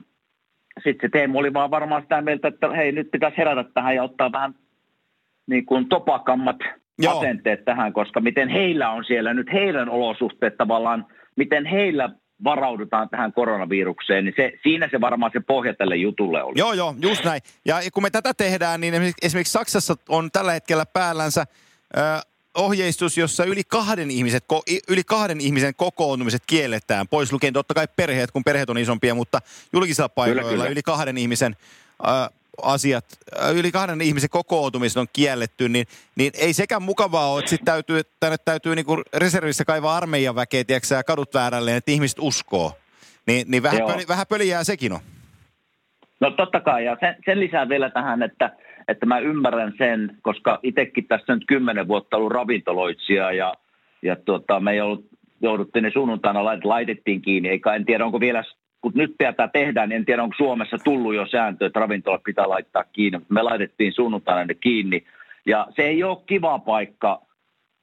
sitten 0.83 1.09
se 1.09 1.11
Teemu 1.11 1.39
oli 1.39 1.53
vaan 1.53 1.71
varmaan 1.71 2.01
sitä 2.01 2.21
mieltä, 2.21 2.47
että 2.47 2.69
hei 2.69 2.91
nyt 2.91 3.11
pitäisi 3.11 3.37
herätä 3.37 3.63
tähän 3.73 3.95
ja 3.95 4.03
ottaa 4.03 4.31
vähän 4.31 4.55
niin 5.47 5.65
kuin 5.65 5.89
topakammat 5.89 6.57
Joo. 6.99 7.19
asenteet 7.19 7.65
tähän, 7.65 7.93
koska 7.93 8.21
miten 8.21 8.49
heillä 8.49 8.89
on 8.89 9.05
siellä 9.05 9.33
nyt 9.33 9.47
heidän 9.53 9.89
olosuhteet 9.89 10.57
tavallaan, 10.57 11.05
miten 11.35 11.65
heillä 11.65 12.09
varaudutaan 12.43 13.09
tähän 13.09 13.33
koronavirukseen, 13.33 14.25
niin 14.25 14.33
se, 14.37 14.51
siinä 14.63 14.87
se 14.91 15.01
varmaan 15.01 15.31
se 15.33 15.39
pohja 15.39 15.73
tälle 15.73 15.95
jutulle 15.95 16.43
oli. 16.43 16.53
Joo, 16.59 16.73
joo, 16.73 16.95
just 17.01 17.23
näin. 17.25 17.41
Ja 17.65 17.81
kun 17.93 18.03
me 18.03 18.09
tätä 18.09 18.33
tehdään, 18.33 18.81
niin 18.81 18.93
esimerkiksi- 19.21 19.51
Saksassa 19.51 19.95
on 20.09 20.31
tällä 20.31 20.51
hetkellä 20.51 20.85
päällänsä 20.85 21.45
ö, 21.97 21.99
ohjeistus, 22.57 23.17
jossa 23.17 23.43
yli 23.45 23.63
kahden, 23.67 24.11
ihmiset, 24.11 24.43
yli 24.87 25.03
kahden 25.03 25.41
ihmisen 25.41 25.73
kokoontumiset 25.75 26.43
kielletään. 26.47 27.07
Pois 27.07 27.31
lukien 27.33 27.53
totta 27.53 27.73
kai 27.73 27.87
perheet, 27.95 28.31
kun 28.31 28.43
perheet 28.43 28.69
on 28.69 28.77
isompia, 28.77 29.15
mutta 29.15 29.39
julkisilla 29.73 30.09
paikoilla 30.09 30.49
kyllä. 30.51 30.65
yli 30.67 30.81
kahden 30.81 31.17
ihmisen 31.17 31.55
ö, 32.07 32.29
asiat, 32.61 33.05
ö, 33.33 33.51
yli 33.51 33.71
kahden 33.71 34.01
ihmisen 34.01 34.29
kokoontumiset 34.29 34.97
on 34.97 35.07
kielletty, 35.13 35.69
niin, 35.69 35.85
niin 36.15 36.31
ei 36.37 36.53
sekään 36.53 36.83
mukavaa 36.83 37.31
ole, 37.31 37.39
että 37.39 37.49
sit 37.49 37.65
täytyy, 37.65 38.01
tänne 38.19 38.37
täytyy 38.45 38.75
niinku 38.75 39.01
reservissä 39.13 39.65
kaivaa 39.65 39.97
armeijan 39.97 40.35
väkeä, 40.35 40.63
tiedätkö, 40.63 40.87
sä, 40.87 41.03
kadut 41.03 41.33
väärälleen, 41.33 41.77
että 41.77 41.91
ihmiset 41.91 42.17
uskoo. 42.21 42.71
Niin, 43.27 43.45
niin 43.47 43.63
vähän, 43.63 43.79
Joo. 43.79 43.89
pöli, 43.89 44.03
vähän 44.07 44.25
pöliää 44.29 44.63
sekin 44.63 44.93
on. 44.93 44.99
No 46.19 46.31
totta 46.31 46.59
kai, 46.59 46.85
ja 46.85 46.97
sen, 46.99 47.15
sen 47.25 47.39
lisää 47.39 47.69
vielä 47.69 47.89
tähän, 47.89 48.23
että, 48.23 48.51
että 48.87 49.05
mä 49.05 49.19
ymmärrän 49.19 49.73
sen, 49.77 50.17
koska 50.21 50.59
itsekin 50.63 51.07
tässä 51.07 51.35
nyt 51.35 51.43
kymmenen 51.47 51.87
vuotta 51.87 52.17
ollut 52.17 52.31
ravintoloitsija 52.31 53.31
ja, 53.31 53.53
ja 54.01 54.15
tuota, 54.15 54.59
me 54.59 54.71
ei 54.71 54.81
ollut, 54.81 55.05
jouduttiin 55.41 55.83
ne 55.83 55.91
sunnuntaina, 55.91 56.39
lait- 56.39 56.65
laitettiin 56.65 57.21
kiinni, 57.21 57.49
eikä 57.49 57.73
en 57.73 57.85
tiedä 57.85 58.05
onko 58.05 58.19
vielä, 58.19 58.43
kun 58.83 58.91
nyt 58.95 59.15
tätä 59.17 59.47
tehdään, 59.47 59.89
niin 59.89 59.97
en 59.97 60.05
tiedä 60.05 60.23
onko 60.23 60.35
Suomessa 60.37 60.77
tullut 60.83 61.15
jo 61.15 61.25
sääntö, 61.25 61.65
että 61.65 61.79
ravintolat 61.79 62.23
pitää 62.23 62.49
laittaa 62.49 62.83
kiinni, 62.83 63.17
mutta 63.17 63.33
me 63.33 63.41
laitettiin 63.41 63.93
sunnuntaina 63.93 64.45
ne 64.45 64.53
kiinni, 64.53 65.03
ja 65.45 65.67
se 65.75 65.81
ei 65.81 66.03
ole 66.03 66.17
kiva 66.25 66.59
paikka, 66.59 67.21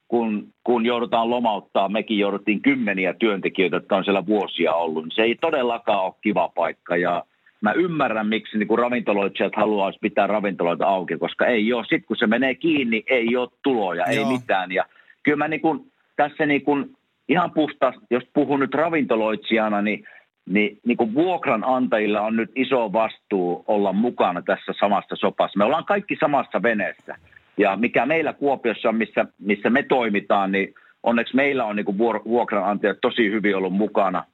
kun, 0.08 0.48
kun 0.64 0.86
joudutaan 0.86 1.30
lomauttaa, 1.30 1.88
mekin 1.88 2.18
jouduttiin 2.18 2.62
kymmeniä 2.62 3.14
työntekijöitä, 3.14 3.76
jotka 3.76 3.96
on 3.96 4.04
siellä 4.04 4.26
vuosia 4.26 4.72
ollut, 4.72 5.06
se 5.12 5.22
ei 5.22 5.34
todellakaan 5.34 6.04
ole 6.04 6.14
kiva 6.20 6.48
paikka, 6.48 6.96
ja 6.96 7.24
mä 7.60 7.72
ymmärrän, 7.72 8.26
miksi 8.26 8.58
niin 8.58 8.78
ravintoloitsijat 8.78 9.56
haluaisi 9.56 9.98
pitää 10.02 10.26
ravintoloita 10.26 10.86
auki, 10.86 11.18
koska 11.18 11.46
ei 11.46 11.72
ole, 11.72 11.84
sit 11.88 12.06
kun 12.06 12.16
se 12.16 12.26
menee 12.26 12.54
kiinni, 12.54 13.02
ei 13.06 13.36
ole 13.36 13.48
tuloja, 13.62 14.04
ei 14.04 14.16
Joo. 14.16 14.32
mitään. 14.32 14.72
Ja 14.72 14.84
kyllä 15.22 15.36
mä 15.36 15.48
niin 15.48 15.60
kuin, 15.60 15.92
tässä 16.16 16.46
niin 16.46 16.62
kuin, 16.62 16.96
ihan 17.28 17.50
puhtaasti, 17.50 18.06
jos 18.10 18.24
puhun 18.34 18.60
nyt 18.60 18.74
ravintoloitsijana, 18.74 19.82
niin, 19.82 20.04
niin, 20.46 20.78
niin 20.86 20.96
kuin 20.96 21.14
vuokranantajilla 21.14 22.20
on 22.20 22.36
nyt 22.36 22.50
iso 22.54 22.92
vastuu 22.92 23.64
olla 23.66 23.92
mukana 23.92 24.42
tässä 24.42 24.72
samassa 24.80 25.16
sopassa. 25.16 25.58
Me 25.58 25.64
ollaan 25.64 25.84
kaikki 25.84 26.16
samassa 26.20 26.62
veneessä. 26.62 27.16
Ja 27.56 27.76
mikä 27.76 28.06
meillä 28.06 28.32
Kuopiossa 28.32 28.88
on, 28.88 28.96
missä, 28.96 29.26
missä 29.38 29.70
me 29.70 29.82
toimitaan, 29.82 30.52
niin 30.52 30.74
onneksi 31.02 31.36
meillä 31.36 31.64
on 31.64 31.76
niin 31.76 31.98
vuokranantajat 32.24 32.98
tosi 33.00 33.30
hyvin 33.30 33.56
ollut 33.56 33.72
mukana 33.72 34.24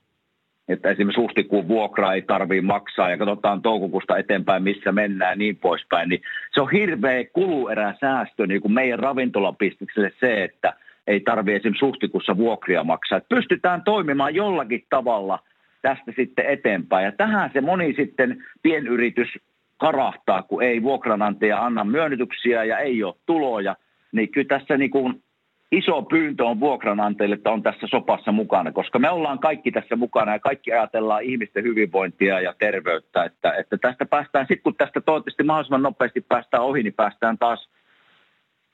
että 0.69 0.91
esimerkiksi 0.91 1.21
huhtikuun 1.21 1.69
vuokra 1.69 2.13
ei 2.13 2.23
tarvitse 2.23 2.67
maksaa 2.67 3.11
ja 3.11 3.19
katsotaan 3.19 3.63
toukokuusta 3.63 4.19
eteenpäin, 4.19 4.63
missä 4.63 4.93
mennään 4.93 5.31
ja 5.31 5.37
niin 5.37 5.57
poispäin, 5.57 6.09
niin 6.09 6.23
se 6.55 6.61
on 6.61 6.71
hirveä 6.71 7.25
kulueräsäästö 7.33 8.47
niin 8.47 8.61
kuin 8.61 8.73
meidän 8.73 8.99
ravintolapistikselle 8.99 10.13
se, 10.21 10.45
että 10.45 10.73
ei 11.07 11.21
tarvitse 11.21 11.57
esimerkiksi 11.57 11.85
huhtikuussa 11.85 12.37
vuokria 12.37 12.85
maksaa. 12.85 13.19
Että 13.19 13.35
pystytään 13.35 13.83
toimimaan 13.85 14.35
jollakin 14.35 14.85
tavalla 14.91 15.39
tästä 15.87 16.13
sitten 16.17 16.47
eteenpäin. 16.47 17.05
Ja 17.05 17.13
tähän 17.13 17.51
se 17.53 17.61
moni 17.61 17.95
sitten 17.97 18.45
pienyritys 18.63 19.29
karahtaa, 19.77 20.43
kun 20.43 20.63
ei 20.63 20.83
vuokranantaja 20.83 21.65
anna 21.65 21.85
myönnytyksiä 21.85 22.65
ja 22.65 22.79
ei 22.79 23.05
ole 23.05 23.15
tuloja, 23.27 23.77
niin 24.13 24.33
kyllä 24.33 24.49
tässä 24.49 24.77
niin 24.77 24.91
kuin 24.91 25.23
iso 25.73 26.03
pyyntö 26.03 26.45
on 26.45 26.61
vuokranantajille, 26.61 27.35
että 27.35 27.51
on 27.51 27.63
tässä 27.63 27.87
sopassa 27.91 28.33
mukana, 28.33 28.73
koska 28.73 28.99
me 28.99 29.11
ollaan 29.11 29.39
kaikki 29.39 29.73
tässä 29.73 29.97
mukana 29.97 30.33
ja 30.33 30.39
kaikki 30.39 30.73
ajatellaan 30.73 31.23
ihmisten 31.23 31.65
hyvinvointia 31.65 32.41
ja 32.41 32.55
terveyttä, 32.59 33.25
että, 33.25 33.53
että 33.53 33.79
tästä 33.79 34.07
päästään, 34.07 34.47
sitten 34.47 34.63
kun 34.63 34.75
tästä 34.75 35.01
toivottavasti 35.01 35.43
mahdollisimman 35.43 35.83
nopeasti 35.83 36.21
päästään 36.21 36.63
ohi, 36.63 36.83
niin 36.83 36.95
päästään 36.95 37.39
taas, 37.39 37.69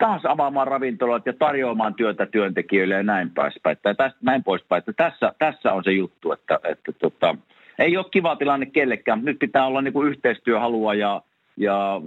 taas 0.03 0.23
avaamaan 0.25 0.67
ravintolat 0.67 1.27
ja 1.27 1.33
tarjoamaan 1.33 1.95
työtä 1.95 2.27
työntekijöille 2.27 2.95
ja 2.95 3.03
näin 3.03 3.31
poispäin. 3.31 3.73
Että 3.73 3.95
tästä, 3.95 4.19
näin 4.23 4.45
poispäin. 4.45 4.79
Että 4.79 4.93
tässä, 4.93 5.33
tässä 5.39 5.73
on 5.73 5.85
se 5.85 5.93
juttu, 5.93 6.33
että, 6.33 6.59
että 6.65 6.93
tota, 6.93 7.37
ei 7.79 7.97
ole 7.97 8.07
kiva 8.11 8.37
tilanne 8.37 8.67
kellekään, 8.67 9.25
nyt 9.25 9.39
pitää 9.39 9.67
olla 9.67 9.83
niin 9.83 9.93
kuin 9.93 10.09
yhteistyöhalua 10.09 10.95
ja, 10.95 11.23
ja 11.57 12.01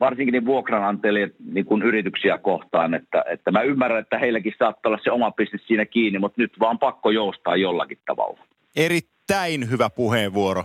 varsinkin 0.00 0.32
niin 0.32 0.46
vuokranantajille 0.46 1.30
niin 1.52 1.66
kuin 1.66 1.82
yrityksiä 1.82 2.38
kohtaan, 2.38 2.94
että, 2.94 3.24
että 3.32 3.50
mä 3.50 3.62
ymmärrän, 3.62 4.00
että 4.00 4.18
heilläkin 4.18 4.54
saattaa 4.58 4.90
olla 4.90 5.00
se 5.04 5.10
oma 5.10 5.30
bisnes 5.30 5.66
siinä 5.66 5.86
kiinni, 5.86 6.18
mutta 6.18 6.42
nyt 6.42 6.52
vaan 6.60 6.78
pakko 6.78 7.10
joustaa 7.10 7.56
jollakin 7.56 7.98
tavalla. 8.06 8.40
Erittäin 8.76 9.70
hyvä 9.70 9.90
puheenvuoro 9.90 10.64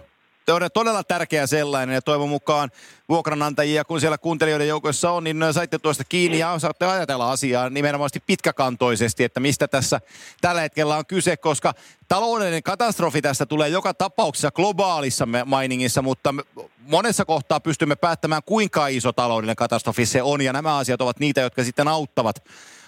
todella 0.74 1.04
tärkeä 1.04 1.48
sellainen 1.48 1.94
ja 1.94 2.02
toivon 2.02 2.30
mukaan 2.30 2.70
vuokranantajia, 3.10 3.86
kun 3.86 4.00
siellä 4.00 4.18
kuuntelijoiden 4.18 4.68
joukossa 4.68 5.12
on, 5.12 5.24
niin 5.24 5.44
saitte 5.52 5.80
tuosta 5.80 6.04
kiinni 6.04 6.40
ja 6.40 6.52
osaatte 6.52 6.86
ajatella 6.86 7.32
asiaa 7.32 7.70
nimenomaan 7.70 8.10
pitkäkantoisesti, 8.28 9.24
että 9.24 9.40
mistä 9.40 9.68
tässä 9.68 10.02
tällä 10.42 10.62
hetkellä 10.62 10.98
on 10.98 11.06
kyse, 11.06 11.38
koska 11.38 11.74
taloudellinen 12.08 12.64
katastrofi 12.64 13.22
tästä 13.22 13.46
tulee 13.46 13.70
joka 13.70 13.94
tapauksessa 13.94 14.52
globaalissa 14.52 15.28
mainingissa, 15.46 16.02
mutta 16.02 16.34
monessa 16.80 17.26
kohtaa 17.26 17.60
pystymme 17.60 17.96
päättämään, 17.96 18.42
kuinka 18.46 18.88
iso 18.88 19.14
taloudellinen 19.14 19.56
katastrofi 19.56 20.06
se 20.06 20.22
on, 20.22 20.42
ja 20.42 20.54
nämä 20.54 20.78
asiat 20.78 21.02
ovat 21.02 21.20
niitä, 21.20 21.42
jotka 21.42 21.64
sitten 21.64 21.88
auttavat 21.88 22.44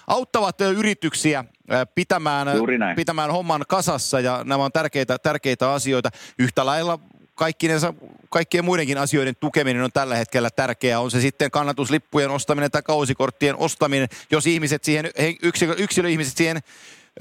auttavat 0.06 0.60
yrityksiä 0.60 1.44
pitämään, 1.94 2.48
pitämään 2.96 3.32
homman 3.32 3.64
kasassa 3.68 4.20
ja 4.20 4.44
nämä 4.44 4.64
on 4.64 4.72
tärkeitä, 4.72 5.18
tärkeitä 5.18 5.72
asioita. 5.72 6.10
Yhtä 6.38 6.66
lailla 6.66 6.98
kaikkinensa, 7.38 7.94
kaikkien 8.30 8.64
muidenkin 8.64 8.98
asioiden 8.98 9.36
tukeminen 9.40 9.82
on 9.82 9.92
tällä 9.92 10.14
hetkellä 10.14 10.48
tärkeää. 10.56 11.00
On 11.00 11.10
se 11.10 11.20
sitten 11.20 11.50
kannatuslippujen 11.50 12.30
ostaminen 12.30 12.70
tai 12.70 12.82
kausikorttien 12.82 13.56
ostaminen. 13.56 14.08
Jos 14.30 14.46
ihmiset 14.46 14.84
siihen, 14.84 15.10
yksilö, 15.42 15.74
yksilöihmiset 15.78 16.36
siihen 16.36 16.58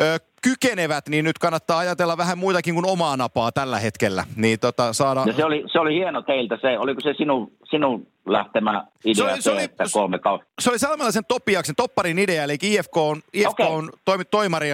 ö, 0.01 0.19
kykenevät, 0.41 1.07
niin 1.07 1.25
nyt 1.25 1.37
kannattaa 1.37 1.77
ajatella 1.77 2.17
vähän 2.17 2.37
muitakin 2.37 2.73
kuin 2.73 2.85
omaa 2.85 3.17
napaa 3.17 3.51
tällä 3.51 3.79
hetkellä. 3.79 4.23
Niin 4.35 4.59
tota, 4.59 4.93
saada... 4.93 5.23
ja 5.27 5.33
se, 5.33 5.45
oli, 5.45 5.63
se 5.71 5.79
oli 5.79 5.93
hieno 5.93 6.21
teiltä 6.21 6.57
se. 6.61 6.79
Oliko 6.79 7.01
se 7.01 7.13
sinun, 7.17 7.51
sinun 7.69 8.07
lähtemä 8.25 8.85
idea 9.05 9.25
se, 9.25 9.31
oli, 9.33 9.41
se, 9.41 9.51
oli, 9.51 9.63
että 9.63 9.83
kolme 9.93 10.19
kautta? 10.19 10.47
Se 10.59 10.69
oli 10.69 10.79
Salmelaisen 10.79 11.25
Topiaksen, 11.27 11.75
Topparin 11.75 12.19
idea, 12.19 12.43
eli 12.43 12.57
IFK 12.61 12.97
on, 12.97 13.21
IFK 13.33 13.49
okay. 13.49 13.67
on 13.67 13.89
toimi, 14.05 14.25
toimari 14.25 14.69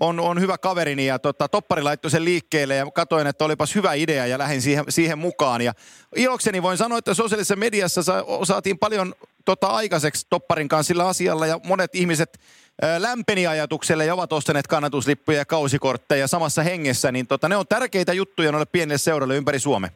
on, 0.00 0.20
on 0.20 0.40
hyvä 0.40 0.58
kaverini 0.58 1.06
ja 1.06 1.18
tota, 1.18 1.48
toppari 1.48 1.82
laittoi 1.82 2.10
sen 2.10 2.24
liikkeelle 2.24 2.74
ja 2.74 2.86
katoin, 2.94 3.26
että 3.26 3.44
olipas 3.44 3.74
hyvä 3.74 3.94
idea 3.94 4.26
ja 4.26 4.38
lähdin 4.38 4.62
siihen, 4.62 4.84
siihen 4.88 5.18
mukaan. 5.18 5.60
Ja 5.60 5.72
ilokseni 6.16 6.62
voin 6.62 6.76
sanoa, 6.76 6.98
että 6.98 7.14
sosiaalisessa 7.14 7.56
mediassa 7.56 8.02
sa, 8.02 8.24
saatiin 8.42 8.78
paljon 8.78 9.14
tota, 9.44 9.66
aikaiseksi 9.66 10.26
topparin 10.30 10.68
kanssa 10.68 10.88
sillä 10.88 11.06
asialla 11.06 11.46
ja 11.46 11.60
monet 11.64 11.94
ihmiset 11.94 12.38
ää, 12.82 13.02
lämpeni 13.02 13.46
ajatukselle 13.46 14.06
ja 14.06 14.14
ovat 14.14 14.32
ostaneet 14.32 14.66
kannatuslippuja 14.66 15.38
ja 15.38 15.44
kausikortteja 15.44 16.26
samassa 16.26 16.62
hengessä, 16.62 17.12
niin 17.12 17.26
tota, 17.26 17.48
ne 17.48 17.56
on 17.56 17.66
tärkeitä 17.68 18.12
juttuja 18.12 18.52
noille 18.52 18.66
pienille 18.72 18.98
seuralle 18.98 19.36
ympäri 19.36 19.58
Suomea 19.58 19.90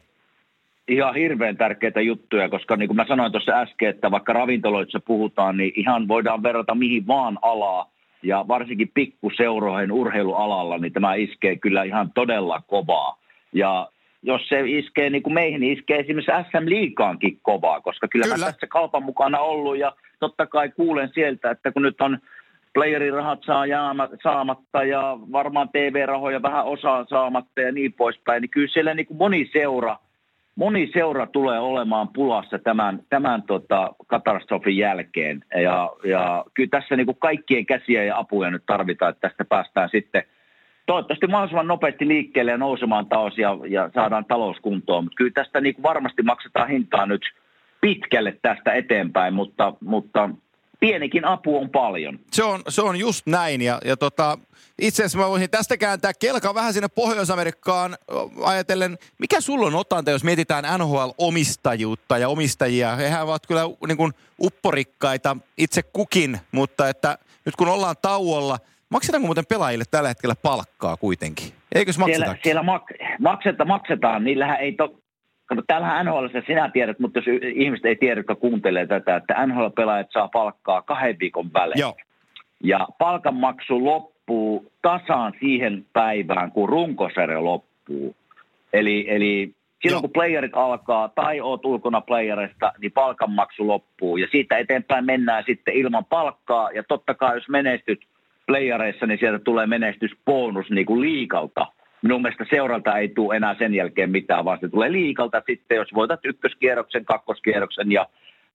ihan 0.87 1.15
hirveän 1.15 1.57
tärkeitä 1.57 2.01
juttuja, 2.01 2.49
koska 2.49 2.75
niin 2.75 2.87
kuin 2.87 2.95
mä 2.95 3.05
sanoin 3.07 3.31
tuossa 3.31 3.51
äsken, 3.51 3.89
että 3.89 4.11
vaikka 4.11 4.33
ravintoloissa 4.33 4.99
puhutaan, 4.99 5.57
niin 5.57 5.73
ihan 5.75 6.07
voidaan 6.07 6.43
verrata 6.43 6.75
mihin 6.75 7.07
vaan 7.07 7.39
alaa 7.41 7.92
ja 8.23 8.45
varsinkin 8.47 8.91
pikkuseuroihin 8.93 9.91
urheilualalla, 9.91 10.77
niin 10.77 10.93
tämä 10.93 11.13
iskee 11.13 11.55
kyllä 11.55 11.83
ihan 11.83 12.11
todella 12.11 12.61
kovaa. 12.67 13.19
Ja 13.53 13.89
jos 14.23 14.47
se 14.49 14.61
iskee 14.65 15.09
niin 15.09 15.23
kuin 15.23 15.33
meihin, 15.33 15.61
niin 15.61 15.77
iskee 15.77 15.99
esimerkiksi 15.99 16.31
SM 16.31 16.69
Liikaankin 16.69 17.39
kovaa, 17.41 17.81
koska 17.81 18.07
kyllä, 18.07 18.23
kyllä. 18.23 18.37
mä 18.37 18.51
tässä 18.51 18.67
kaupan 18.67 19.03
mukana 19.03 19.39
ollut 19.39 19.77
ja 19.77 19.93
totta 20.19 20.45
kai 20.45 20.69
kuulen 20.69 21.09
sieltä, 21.13 21.51
että 21.51 21.71
kun 21.71 21.81
nyt 21.81 22.01
on 22.01 22.17
playerirahat 22.73 23.39
saa 23.45 23.65
jaama, 23.65 24.09
saamatta 24.23 24.83
ja 24.83 25.17
varmaan 25.31 25.69
TV-rahoja 25.69 26.41
vähän 26.41 26.65
osaa 26.65 27.05
saamatta 27.09 27.61
ja 27.61 27.71
niin 27.71 27.93
poispäin, 27.93 28.41
niin 28.41 28.49
kyllä 28.49 28.67
siellä 28.73 28.93
niin 28.93 29.05
kuin 29.05 29.17
moni 29.17 29.49
seura– 29.53 29.97
moni 30.55 30.89
seura 30.93 31.27
tulee 31.27 31.59
olemaan 31.59 32.07
pulassa 32.07 32.59
tämän, 32.59 32.99
tämän 33.09 33.43
tota, 33.43 33.95
katastrofin 34.07 34.77
jälkeen. 34.77 35.43
Ja, 35.61 35.91
ja 36.03 36.45
kyllä 36.53 36.69
tässä 36.69 36.95
niin 36.95 37.05
kuin 37.05 37.17
kaikkien 37.19 37.65
käsiä 37.65 38.03
ja 38.03 38.17
apuja 38.17 38.51
nyt 38.51 38.63
tarvitaan, 38.65 39.09
että 39.09 39.29
tästä 39.29 39.45
päästään 39.45 39.89
sitten 39.91 40.23
toivottavasti 40.85 41.27
mahdollisimman 41.27 41.67
nopeasti 41.67 42.07
liikkeelle 42.07 42.51
ja 42.51 42.57
nousemaan 42.57 43.05
taas 43.05 43.37
ja, 43.37 43.57
ja 43.67 43.89
saadaan 43.93 44.25
talouskuntoon. 44.25 45.03
Mutta 45.03 45.15
kyllä 45.15 45.31
tästä 45.33 45.61
niin 45.61 45.75
kuin 45.75 45.83
varmasti 45.83 46.21
maksetaan 46.23 46.69
hintaa 46.69 47.05
nyt 47.05 47.21
pitkälle 47.81 48.37
tästä 48.41 48.73
eteenpäin, 48.73 49.33
mutta, 49.33 49.73
mutta 49.81 50.29
pienikin 50.83 51.25
apu 51.25 51.57
on 51.57 51.69
paljon. 51.69 52.19
Se 52.31 52.43
on, 52.43 52.61
se 52.69 52.81
on 52.81 52.95
just 52.99 53.27
näin 53.27 53.61
ja, 53.61 53.79
ja 53.85 53.97
tota, 53.97 54.37
itse 54.81 55.03
asiassa 55.03 55.17
mä 55.17 55.29
voisin 55.29 55.49
tästä 55.49 55.77
kääntää 55.77 56.11
kelka 56.19 56.53
vähän 56.53 56.73
sinne 56.73 56.87
Pohjois-Amerikkaan 56.87 57.95
ajatellen, 58.43 58.97
mikä 59.19 59.41
sulla 59.41 59.67
on 59.67 59.75
otanta, 59.75 60.11
jos 60.11 60.23
mietitään 60.23 60.63
NHL-omistajuutta 60.79 62.17
ja 62.17 62.29
omistajia. 62.29 62.95
Hehän 62.95 63.23
ovat 63.23 63.47
kyllä 63.47 63.61
niin 63.87 63.97
kuin 63.97 64.11
upporikkaita 64.39 65.37
itse 65.57 65.83
kukin, 65.83 66.39
mutta 66.51 66.89
että 66.89 67.17
nyt 67.45 67.55
kun 67.55 67.67
ollaan 67.67 67.95
tauolla, 68.01 68.57
maksetaanko 68.89 69.25
muuten 69.25 69.45
pelaajille 69.49 69.85
tällä 69.91 70.09
hetkellä 70.09 70.35
palkkaa 70.35 70.97
kuitenkin? 70.97 71.53
Eikös 71.75 71.97
makseta? 71.97 72.25
Siellä, 72.25 72.37
siellä 72.43 72.61
mak- 72.61 73.17
makseta, 73.19 73.65
maksetaan, 73.65 74.23
niillähän 74.23 74.59
ei 74.59 74.71
to, 74.71 75.02
Kato, 75.45 75.61
täällähän 75.67 76.05
NHL, 76.05 76.25
sinä 76.47 76.69
tiedät, 76.69 76.99
mutta 76.99 77.19
jos 77.19 77.25
ihmiset 77.55 77.85
ei 77.85 77.95
tiedä, 77.95 78.19
jotka 78.19 78.35
kuuntelee 78.35 78.87
tätä, 78.87 79.15
että 79.15 79.45
NHL-pelaajat 79.47 80.11
saa 80.11 80.27
palkkaa 80.27 80.81
kahden 80.81 81.19
viikon 81.19 81.53
välein. 81.53 81.79
Joo. 81.79 81.95
Ja 82.63 82.87
palkanmaksu 82.97 83.85
loppuu 83.85 84.71
tasaan 84.81 85.33
siihen 85.39 85.85
päivään, 85.93 86.51
kun 86.51 86.69
runkosarja 86.69 87.43
loppuu. 87.43 88.15
Eli, 88.73 89.05
eli 89.09 89.53
silloin 89.81 89.95
Joo. 89.95 90.01
kun 90.01 90.13
playerit 90.13 90.51
alkaa 90.55 91.09
tai 91.09 91.41
oot 91.41 91.65
ulkona 91.65 92.01
playerista, 92.01 92.73
niin 92.81 92.91
palkanmaksu 92.91 93.67
loppuu. 93.67 94.17
Ja 94.17 94.27
siitä 94.31 94.57
eteenpäin 94.57 95.05
mennään 95.05 95.43
sitten 95.47 95.73
ilman 95.73 96.05
palkkaa. 96.05 96.71
Ja 96.71 96.83
totta 96.83 97.13
kai 97.13 97.37
jos 97.37 97.49
menestyt 97.49 97.99
playereissa, 98.47 99.05
niin 99.05 99.19
sieltä 99.19 99.39
tulee 99.39 99.67
menestysbonus 99.67 100.69
niin 100.69 100.85
kuin 100.85 101.01
liikalta– 101.01 101.65
minun 102.03 102.21
mielestä 102.21 102.45
seuralta 102.49 102.97
ei 102.97 103.09
tule 103.09 103.35
enää 103.35 103.55
sen 103.59 103.73
jälkeen 103.73 104.11
mitään, 104.11 104.45
vaan 104.45 104.57
se 104.61 104.69
tulee 104.69 104.91
liikalta 104.91 105.41
sitten, 105.47 105.75
jos 105.75 105.93
voitat 105.93 106.19
ykköskierroksen, 106.25 107.05
kakkoskierroksen 107.05 107.91
ja 107.91 108.05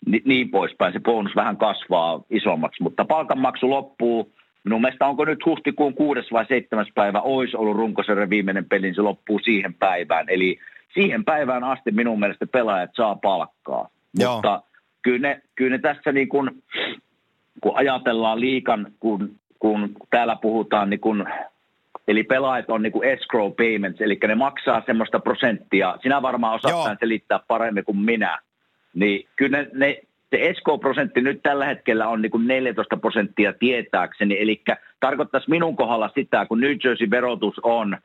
ni- 0.06 0.22
niin 0.24 0.50
poispäin. 0.50 0.92
Se 0.92 1.00
bonus 1.00 1.36
vähän 1.36 1.56
kasvaa 1.56 2.22
isommaksi, 2.30 2.82
mutta 2.82 3.04
palkanmaksu 3.04 3.70
loppuu. 3.70 4.32
Minun 4.64 4.80
mielestä 4.80 5.06
onko 5.06 5.24
nyt 5.24 5.46
huhtikuun 5.46 5.94
kuudes 5.94 6.32
vai 6.32 6.46
seitsemäs 6.48 6.88
päivä 6.94 7.20
olisi 7.20 7.56
ollut 7.56 7.76
runkosarjan 7.76 8.30
viimeinen 8.30 8.64
peli, 8.64 8.82
niin 8.82 8.94
se 8.94 9.02
loppuu 9.02 9.38
siihen 9.38 9.74
päivään. 9.74 10.28
Eli 10.28 10.58
siihen 10.94 11.24
päivään 11.24 11.64
asti 11.64 11.90
minun 11.90 12.20
mielestä 12.20 12.46
pelaajat 12.46 12.90
saa 12.94 13.16
palkkaa. 13.16 13.88
Joo. 14.18 14.34
Mutta 14.34 14.62
kyllä 15.02 15.28
ne, 15.28 15.42
kyllä 15.56 15.70
ne 15.70 15.78
tässä 15.78 16.12
niin 16.12 16.28
kun, 16.28 16.62
kun 17.60 17.76
ajatellaan 17.76 18.40
liikan, 18.40 18.86
kun, 19.00 19.30
kun 19.58 19.96
täällä 20.10 20.36
puhutaan 20.36 20.90
niin 20.90 21.00
kun 21.00 21.26
Eli 22.08 22.24
pelaajat 22.24 22.70
on 22.70 22.82
niin 22.82 22.92
kuin 22.92 23.08
escrow 23.08 23.52
payments, 23.52 24.00
eli 24.00 24.18
ne 24.26 24.34
maksaa 24.34 24.82
semmoista 24.86 25.18
prosenttia. 25.20 25.98
Sinä 26.02 26.22
varmaan 26.22 26.54
osaat 26.54 26.98
selittää 27.00 27.40
paremmin 27.48 27.84
kuin 27.84 27.98
minä. 27.98 28.38
Niin 28.94 29.28
kyllä 29.36 29.58
ne, 29.58 29.68
ne, 29.72 30.00
se 30.30 30.48
escrow-prosentti 30.48 31.20
nyt 31.20 31.42
tällä 31.42 31.66
hetkellä 31.66 32.08
on 32.08 32.22
niin 32.22 32.30
kuin 32.30 32.46
14 32.46 32.96
prosenttia 32.96 33.52
tietääkseni. 33.52 34.40
Eli 34.40 34.62
tarkoittaisi 35.00 35.50
minun 35.50 35.76
kohdalla 35.76 36.10
sitä, 36.14 36.46
kun 36.46 36.60
New 36.60 36.76
Jersey 36.84 37.10
verotus 37.10 37.54
on 37.62 37.98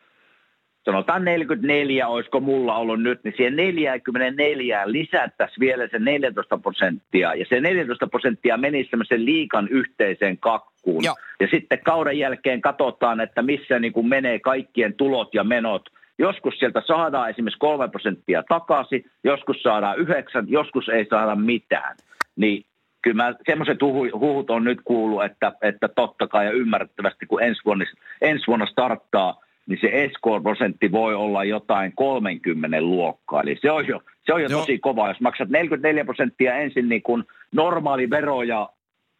sanotaan 0.85 1.25
44, 1.25 2.07
olisiko 2.07 2.39
mulla 2.39 2.75
ollut 2.75 3.01
nyt, 3.01 3.23
niin 3.23 3.33
siihen 3.37 3.55
44 3.55 4.91
lisättäisiin 4.91 5.59
vielä 5.59 5.87
se 5.87 5.99
14 5.99 6.57
prosenttia. 6.57 7.33
Ja 7.33 7.45
se 7.49 7.61
14 7.61 8.07
prosenttia 8.07 8.57
menisi 8.57 8.89
semmoisen 8.89 9.25
liikan 9.25 9.67
yhteiseen 9.67 10.37
kakkuun. 10.83 11.03
Joo. 11.03 11.15
Ja 11.39 11.47
sitten 11.51 11.79
kauden 11.83 12.19
jälkeen 12.19 12.61
katsotaan, 12.61 13.21
että 13.21 13.41
missä 13.41 13.79
niin 13.79 13.93
kuin 13.93 14.07
menee 14.07 14.39
kaikkien 14.39 14.93
tulot 14.93 15.33
ja 15.33 15.43
menot. 15.43 15.89
Joskus 16.19 16.59
sieltä 16.59 16.81
saadaan 16.87 17.29
esimerkiksi 17.29 17.59
3 17.59 17.87
prosenttia 17.87 18.43
takaisin, 18.49 19.05
joskus 19.23 19.63
saadaan 19.63 19.97
9, 19.97 20.45
joskus 20.47 20.89
ei 20.89 21.05
saada 21.09 21.35
mitään. 21.35 21.95
Niin 22.35 22.65
kyllä 23.01 23.23
mä 23.23 23.35
semmoiset 23.45 23.81
huhu, 23.81 24.19
huhut 24.19 24.49
on 24.49 24.63
nyt 24.63 24.79
kuullut, 24.83 25.23
että, 25.23 25.51
että 25.61 25.87
totta 25.87 26.27
kai 26.27 26.45
ja 26.45 26.51
ymmärrettävästi 26.51 27.25
kun 27.25 27.43
ensi 27.43 27.61
vuonna, 27.65 27.85
ensi 28.21 28.47
vuonna 28.47 28.65
starttaa, 28.65 29.39
niin 29.67 29.79
se 29.81 29.87
Escort-prosentti 29.87 30.91
voi 30.91 31.15
olla 31.15 31.43
jotain 31.43 31.93
30 31.95 32.81
luokkaa. 32.81 33.41
Eli 33.41 33.57
se 33.61 33.71
on 33.71 33.87
jo, 33.87 34.01
se 34.25 34.33
on 34.33 34.41
jo 34.41 34.49
tosi 34.49 34.79
kova. 34.79 35.07
Jos 35.07 35.21
maksat 35.21 35.49
44 35.49 36.05
prosenttia 36.05 36.55
ensin 36.55 36.89
niin 36.89 37.03
kuin 37.03 37.23
normaali 37.55 38.09
vero 38.09 38.43
ja 38.43 38.69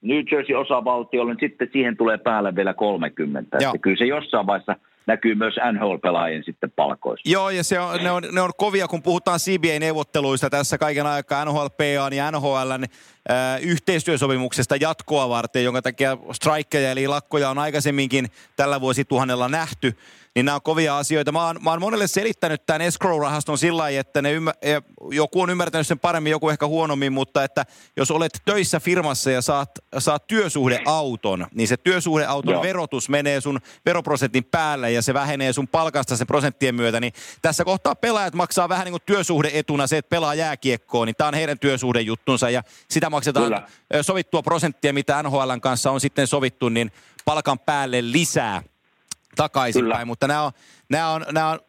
New 0.03 0.23
Jersey 0.31 0.55
osavaltiolle, 0.55 1.31
niin 1.31 1.49
sitten 1.49 1.69
siihen 1.73 1.97
tulee 1.97 2.17
päälle 2.17 2.55
vielä 2.55 2.73
30. 2.73 3.57
Että 3.57 3.77
kyllä 3.81 3.97
se 3.97 4.05
jossain 4.05 4.47
vaiheessa– 4.47 4.75
näkyy 5.05 5.35
myös 5.35 5.55
NHL-pelaajien 5.71 6.43
sitten 6.43 6.71
palkoissa. 6.75 7.31
Joo, 7.31 7.49
ja 7.49 7.63
se 7.63 7.79
on, 7.79 8.03
ne, 8.03 8.11
on, 8.11 8.23
ne 8.31 8.41
on 8.41 8.51
kovia, 8.57 8.87
kun 8.87 9.03
puhutaan 9.03 9.39
CBA-neuvotteluista 9.39 10.49
tässä 10.49 10.77
kaiken 10.77 11.05
aikaa 11.05 11.45
NHLPA 11.45 12.13
ja 12.15 12.31
NHLn 12.31 12.83
äh, 12.83 12.89
yhteistyösopimuksesta 13.61 14.75
jatkoa 14.75 15.29
varten, 15.29 15.63
jonka 15.63 15.81
takia 15.81 16.17
strikeja 16.31 16.91
eli 16.91 17.07
lakkoja 17.07 17.49
on 17.49 17.57
aikaisemminkin 17.57 18.31
tällä 18.55 18.81
vuosituhannella 18.81 19.49
nähty 19.49 19.97
niin 20.35 20.45
nämä 20.45 20.55
on 20.55 20.61
kovia 20.61 20.97
asioita. 20.97 21.31
Mä 21.31 21.45
oon, 21.45 21.59
mä 21.63 21.69
oon 21.69 21.79
monelle 21.79 22.07
selittänyt 22.07 22.65
tämän 22.65 22.81
escrow-rahaston 22.81 23.57
sillä 23.57 23.77
lailla, 23.77 23.99
että 23.99 24.21
ne 24.21 24.31
ymmär, 24.31 24.55
joku 25.11 25.41
on 25.41 25.49
ymmärtänyt 25.49 25.87
sen 25.87 25.99
paremmin, 25.99 26.31
joku 26.31 26.49
ehkä 26.49 26.67
huonommin, 26.67 27.13
mutta 27.13 27.43
että 27.43 27.65
jos 27.97 28.11
olet 28.11 28.41
töissä 28.45 28.79
firmassa 28.79 29.31
ja 29.31 29.41
saat, 29.41 29.69
saat 29.97 30.27
työsuhdeauton, 30.27 31.47
niin 31.53 31.67
se 31.67 31.77
työsuhdeauton 31.77 32.53
Joo. 32.53 32.63
verotus 32.63 33.09
menee 33.09 33.41
sun 33.41 33.59
veroprosentin 33.85 34.43
päälle 34.43 34.91
ja 34.91 35.01
se 35.01 35.13
vähenee 35.13 35.53
sun 35.53 35.67
palkasta 35.67 36.17
sen 36.17 36.27
prosenttien 36.27 36.75
myötä, 36.75 36.99
niin 36.99 37.13
tässä 37.41 37.65
kohtaa 37.65 37.95
pelaajat 37.95 38.33
maksaa 38.33 38.69
vähän 38.69 38.85
niin 38.85 38.93
kuin 38.93 39.03
työsuhdeetuna 39.05 39.87
se, 39.87 39.97
että 39.97 40.09
pelaa 40.09 40.35
jääkiekkoon, 40.35 41.07
niin 41.07 41.15
tämä 41.15 41.27
on 41.27 41.33
heidän 41.33 41.59
työsuhdejuttunsa 41.59 42.49
ja 42.49 42.63
sitä 42.89 43.09
maksetaan 43.13 43.45
Kyllä. 43.45 43.67
sovittua 44.01 44.41
prosenttia, 44.41 44.93
mitä 44.93 45.23
NHLn 45.23 45.61
kanssa 45.61 45.91
on 45.91 46.01
sitten 46.01 46.27
sovittu, 46.27 46.69
niin 46.69 46.91
palkan 47.25 47.59
päälle 47.59 48.11
lisää 48.11 48.63
takaisinpäin, 49.35 50.07
mutta 50.07 50.27
nämä 50.27 50.43
on, 50.43 50.51
nämä 50.89 51.09
on, 51.09 51.25
nämä 51.31 51.49
on, 51.49 51.59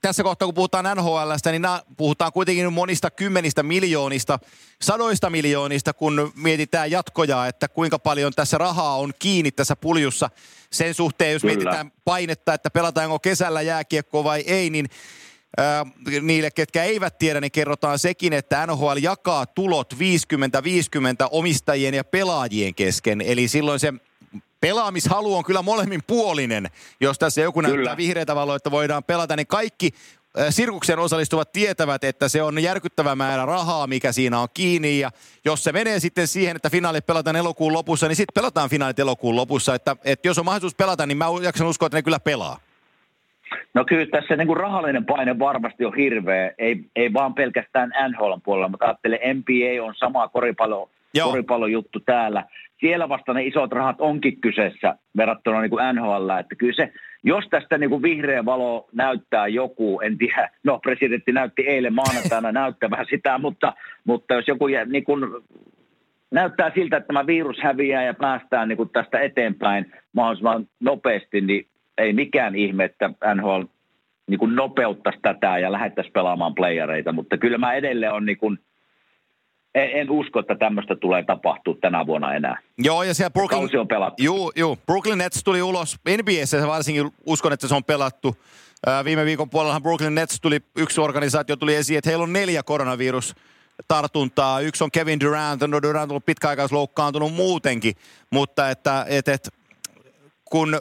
tässä 0.00 0.22
kohtaa 0.22 0.46
kun 0.46 0.54
puhutaan 0.54 0.96
NHLstä, 0.96 1.50
niin 1.50 1.62
nämä 1.62 1.82
puhutaan 1.96 2.32
kuitenkin 2.32 2.72
monista 2.72 3.10
kymmenistä 3.10 3.62
miljoonista, 3.62 4.38
sadoista 4.82 5.30
miljoonista, 5.30 5.92
kun 5.92 6.32
mietitään 6.34 6.90
jatkoja, 6.90 7.46
että 7.46 7.68
kuinka 7.68 7.98
paljon 7.98 8.32
tässä 8.36 8.58
rahaa 8.58 8.96
on 8.96 9.12
kiinni 9.18 9.52
tässä 9.52 9.76
puljussa. 9.76 10.30
Sen 10.70 10.94
suhteen, 10.94 11.32
jos 11.32 11.42
Kyllä. 11.42 11.54
mietitään 11.54 11.92
painetta, 12.04 12.54
että 12.54 12.70
pelataanko 12.70 13.18
kesällä 13.18 13.62
jääkiekkoa 13.62 14.24
vai 14.24 14.40
ei, 14.46 14.70
niin 14.70 14.88
niille, 16.20 16.50
ketkä 16.50 16.84
eivät 16.84 17.18
tiedä, 17.18 17.40
niin 17.40 17.52
kerrotaan 17.52 17.98
sekin, 17.98 18.32
että 18.32 18.66
NHL 18.66 18.96
jakaa 19.00 19.46
tulot 19.46 19.94
50-50 19.94 19.98
omistajien 21.30 21.94
ja 21.94 22.04
pelaajien 22.04 22.74
kesken. 22.74 23.20
Eli 23.20 23.48
silloin 23.48 23.80
se 23.80 23.94
pelaamishalu 24.60 25.36
on 25.36 25.44
kyllä 25.44 25.62
molemmin 25.62 26.02
puolinen. 26.06 26.70
Jos 27.00 27.18
tässä 27.18 27.40
joku 27.40 27.60
kyllä. 27.60 27.74
näyttää 27.74 27.96
vihreitä 27.96 28.34
valoa, 28.34 28.56
että 28.56 28.70
voidaan 28.70 29.04
pelata, 29.04 29.36
niin 29.36 29.46
kaikki 29.46 29.90
sirkukseen 30.50 30.98
osallistuvat 30.98 31.52
tietävät, 31.52 32.04
että 32.04 32.28
se 32.28 32.42
on 32.42 32.62
järkyttävä 32.62 33.14
määrä 33.14 33.46
rahaa, 33.46 33.86
mikä 33.86 34.12
siinä 34.12 34.40
on 34.40 34.48
kiinni. 34.54 34.98
Ja 34.98 35.10
jos 35.44 35.64
se 35.64 35.72
menee 35.72 36.00
sitten 36.00 36.28
siihen, 36.28 36.56
että 36.56 36.70
finaalit 36.70 37.06
pelataan 37.06 37.36
elokuun 37.36 37.72
lopussa, 37.72 38.08
niin 38.08 38.16
sitten 38.16 38.34
pelataan 38.34 38.70
finaalit 38.70 38.98
elokuun 38.98 39.36
lopussa. 39.36 39.74
Että, 39.74 39.96
että 40.04 40.28
jos 40.28 40.38
on 40.38 40.44
mahdollisuus 40.44 40.74
pelata, 40.74 41.06
niin 41.06 41.18
mä 41.18 41.26
jaksan 41.42 41.66
uskoa, 41.66 41.86
että 41.86 41.98
ne 41.98 42.02
kyllä 42.02 42.20
pelaa. 42.20 42.60
No 43.74 43.84
kyllä 43.84 44.06
tässä 44.06 44.36
niin 44.36 44.46
kuin 44.46 44.56
rahallinen 44.56 45.04
paine 45.04 45.38
varmasti 45.38 45.84
on 45.84 45.96
hirveä, 45.96 46.52
ei, 46.58 46.80
ei 46.96 47.12
vaan 47.12 47.34
pelkästään 47.34 47.92
NHL 48.08 48.32
puolella, 48.44 48.68
mutta 48.68 48.86
ajattelen 48.86 49.36
NBA 49.36 49.84
on 49.84 49.94
sama 49.94 50.28
koripallo, 50.28 50.90
koripallojuttu 51.24 52.00
täällä 52.00 52.44
siellä 52.80 53.08
vasta 53.08 53.34
ne 53.34 53.44
isot 53.44 53.72
rahat 53.72 53.96
onkin 54.00 54.40
kyseessä 54.40 54.96
verrattuna 55.16 55.60
niin 55.60 55.70
kuin 55.70 55.94
NHL. 55.94 56.30
Että 56.40 56.54
kyllä 56.54 56.72
se, 56.76 56.92
jos 57.24 57.44
tästä 57.50 57.78
niin 57.78 57.90
kuin 57.90 58.02
vihreä 58.02 58.44
valo 58.44 58.88
näyttää 58.92 59.48
joku, 59.48 60.00
en 60.00 60.18
tiedä, 60.18 60.50
no 60.64 60.78
presidentti 60.78 61.32
näytti 61.32 61.62
eilen 61.62 61.94
maanantaina 61.94 62.52
näyttävää 62.62 63.04
sitä, 63.10 63.38
mutta, 63.38 63.72
mutta 64.04 64.34
jos 64.34 64.48
joku 64.48 64.66
niin 64.66 65.04
kuin, 65.04 65.24
näyttää 66.30 66.70
siltä, 66.74 66.96
että 66.96 67.06
tämä 67.06 67.26
virus 67.26 67.56
häviää 67.62 68.04
ja 68.04 68.14
päästään 68.14 68.68
niin 68.68 68.76
kuin 68.76 68.88
tästä 68.88 69.20
eteenpäin 69.20 69.92
mahdollisimman 70.12 70.68
nopeasti, 70.80 71.40
niin 71.40 71.66
ei 71.98 72.12
mikään 72.12 72.54
ihme, 72.54 72.84
että 72.84 73.10
NHL 73.34 73.62
niin 74.26 74.38
kuin 74.38 74.56
nopeuttaisi 74.56 75.18
tätä 75.22 75.58
ja 75.58 75.72
lähettäisi 75.72 76.10
pelaamaan 76.10 76.54
playereita, 76.54 77.12
mutta 77.12 77.38
kyllä 77.38 77.58
mä 77.58 77.74
edelleen 77.74 78.12
on 78.12 78.26
niin 78.26 78.38
kuin– 78.38 78.58
en, 79.76 79.90
en 79.92 80.10
usko, 80.10 80.40
että 80.40 80.54
tämmöistä 80.54 80.96
tulee 80.96 81.22
tapahtua 81.22 81.74
tänä 81.80 82.06
vuonna 82.06 82.34
enää. 82.34 82.58
Joo, 82.78 83.02
ja 83.02 83.14
siellä 83.14 83.30
Brooklyn... 83.30 83.60
Kausi 83.60 83.76
on 83.76 83.88
pelattu. 83.88 84.22
Juu, 84.22 84.52
juu. 84.56 84.78
Brooklyn 84.86 85.18
Nets 85.18 85.44
tuli 85.44 85.62
ulos. 85.62 85.96
NBAssä 86.22 86.66
varsinkin 86.66 87.10
uskon, 87.26 87.52
että 87.52 87.68
se 87.68 87.74
on 87.74 87.84
pelattu. 87.84 88.36
Ää, 88.86 89.04
viime 89.04 89.24
viikon 89.24 89.50
puolellahan 89.50 89.82
Brooklyn 89.82 90.14
Nets 90.14 90.40
tuli, 90.40 90.60
yksi 90.76 91.00
organisaatio 91.00 91.56
tuli 91.56 91.74
esiin, 91.74 91.98
että 91.98 92.10
heillä 92.10 92.22
on 92.22 92.32
neljä 92.32 92.62
koronavirus 92.62 93.34
tartuntaa. 93.88 94.60
Yksi 94.60 94.84
on 94.84 94.90
Kevin 94.90 95.20
Durant, 95.20 95.62
no 95.62 95.82
Durant 95.82 96.10
on 96.10 96.10
ollut 96.10 96.26
pitkäaikaisloukkaantunut 96.26 97.34
muutenkin, 97.34 97.94
mutta 98.30 98.70
että 98.70 99.06
et, 99.08 99.28
et, 99.28 99.48
kun 100.44 100.80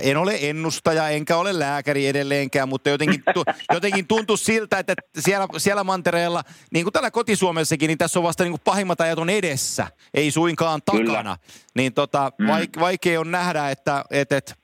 en 0.00 0.16
ole 0.16 0.38
ennustaja, 0.40 1.08
enkä 1.08 1.36
ole 1.36 1.58
lääkäri 1.58 2.06
edelleenkään, 2.06 2.68
mutta 2.68 2.90
jotenkin, 2.90 3.22
tu, 3.34 3.44
jotenkin 3.74 4.06
tuntuu 4.06 4.36
siltä, 4.36 4.78
että 4.78 4.94
siellä, 5.18 5.46
siellä 5.56 5.84
mantereella, 5.84 6.42
niin 6.72 6.84
kuin 6.84 6.92
täällä 6.92 7.10
kotisuomessakin, 7.10 7.88
niin 7.88 7.98
tässä 7.98 8.18
on 8.18 8.22
vasta 8.22 8.44
niin 8.44 8.52
kuin 8.52 8.60
pahimmat 8.64 9.00
ajat 9.00 9.18
on 9.18 9.30
edessä, 9.30 9.86
ei 10.14 10.30
suinkaan 10.30 10.82
takana. 10.84 11.06
Kyllä. 11.06 11.36
Niin 11.74 11.94
tota, 11.94 12.32
mm. 12.38 12.46
vaik, 12.46 12.70
vaikea 12.80 13.20
on 13.20 13.30
nähdä, 13.30 13.70
että, 13.70 14.04
että, 14.10 14.36
että 14.36 14.54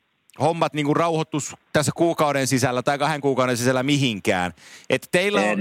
hommat 0.41 0.75
niin 0.75 0.87
kuin 0.87 0.97
rauhoittus 0.97 1.57
tässä 1.73 1.93
kuukauden 1.95 2.47
sisällä 2.47 2.83
tai 2.83 2.99
kahden 2.99 3.21
kuukauden 3.21 3.57
sisällä 3.57 3.83
mihinkään. 3.83 4.53
Et 4.91 5.09
teillä, 5.13 5.41
on, 5.41 5.59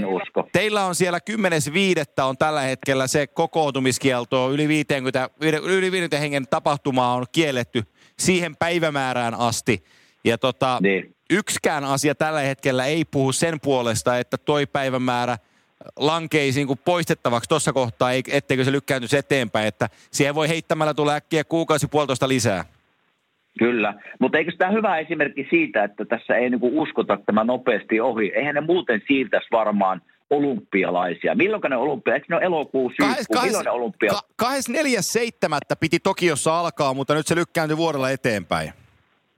teillä 0.52 0.84
on 0.84 0.94
siellä 0.94 1.18
10.5. 1.30 2.24
on 2.24 2.38
tällä 2.38 2.60
hetkellä 2.60 3.06
se 3.06 3.26
kokoontumiskielto, 3.26 4.52
yli 4.52 4.68
50, 4.68 5.30
yli 5.40 5.92
50 5.92 6.18
hengen 6.18 6.48
tapahtuma 6.48 7.14
on 7.14 7.24
kielletty 7.32 7.82
siihen 8.18 8.56
päivämäärään 8.56 9.34
asti. 9.34 9.84
Ja 10.24 10.38
tota, 10.38 10.78
niin. 10.82 11.14
yksikään 11.30 11.84
asia 11.84 12.14
tällä 12.14 12.40
hetkellä 12.40 12.84
ei 12.84 13.04
puhu 13.04 13.32
sen 13.32 13.60
puolesta, 13.62 14.18
että 14.18 14.36
toi 14.38 14.66
päivämäärä 14.66 15.38
lankeisi 15.96 16.64
niin 16.64 16.78
poistettavaksi 16.84 17.48
tuossa 17.48 17.72
kohtaa, 17.72 18.10
etteikö 18.32 18.64
se 18.64 18.72
lykkääntyisi 18.72 19.16
eteenpäin. 19.16 19.68
Että 19.68 19.88
siihen 20.10 20.34
voi 20.34 20.48
heittämällä 20.48 20.94
tulla 20.94 21.14
äkkiä 21.14 21.44
kuukausi 21.44 21.86
puolitoista 21.90 22.28
lisää. 22.28 22.64
Kyllä, 23.58 23.94
mutta 24.20 24.38
eikö 24.38 24.52
tämä 24.58 24.70
hyvä 24.70 24.98
esimerkki 24.98 25.46
siitä, 25.50 25.84
että 25.84 26.04
tässä 26.04 26.36
ei 26.36 26.50
niinku 26.50 26.82
uskota 26.82 27.18
tämä 27.26 27.44
nopeasti 27.44 28.00
ohi? 28.00 28.32
Eihän 28.34 28.54
ne 28.54 28.60
muuten 28.60 29.02
siirtäisi 29.06 29.48
varmaan 29.52 30.02
olympialaisia. 30.30 31.34
Milloin 31.34 31.62
ne 31.70 31.76
olympia? 31.76 32.14
Eikö 32.14 32.26
ne 32.28 32.36
ole 32.36 32.44
elokuu, 32.44 32.90
syyskuu? 32.90 33.42
Milloin 33.42 33.64
ne 33.64 33.70
olympia? 33.70 34.12
Ka- 34.36 34.46
24.7. 34.46 35.58
piti 35.80 35.98
Tokiossa 35.98 36.60
alkaa, 36.60 36.94
mutta 36.94 37.14
nyt 37.14 37.26
se 37.26 37.34
lykkääntyi 37.34 37.76
vuodella 37.76 38.10
eteenpäin. 38.10 38.72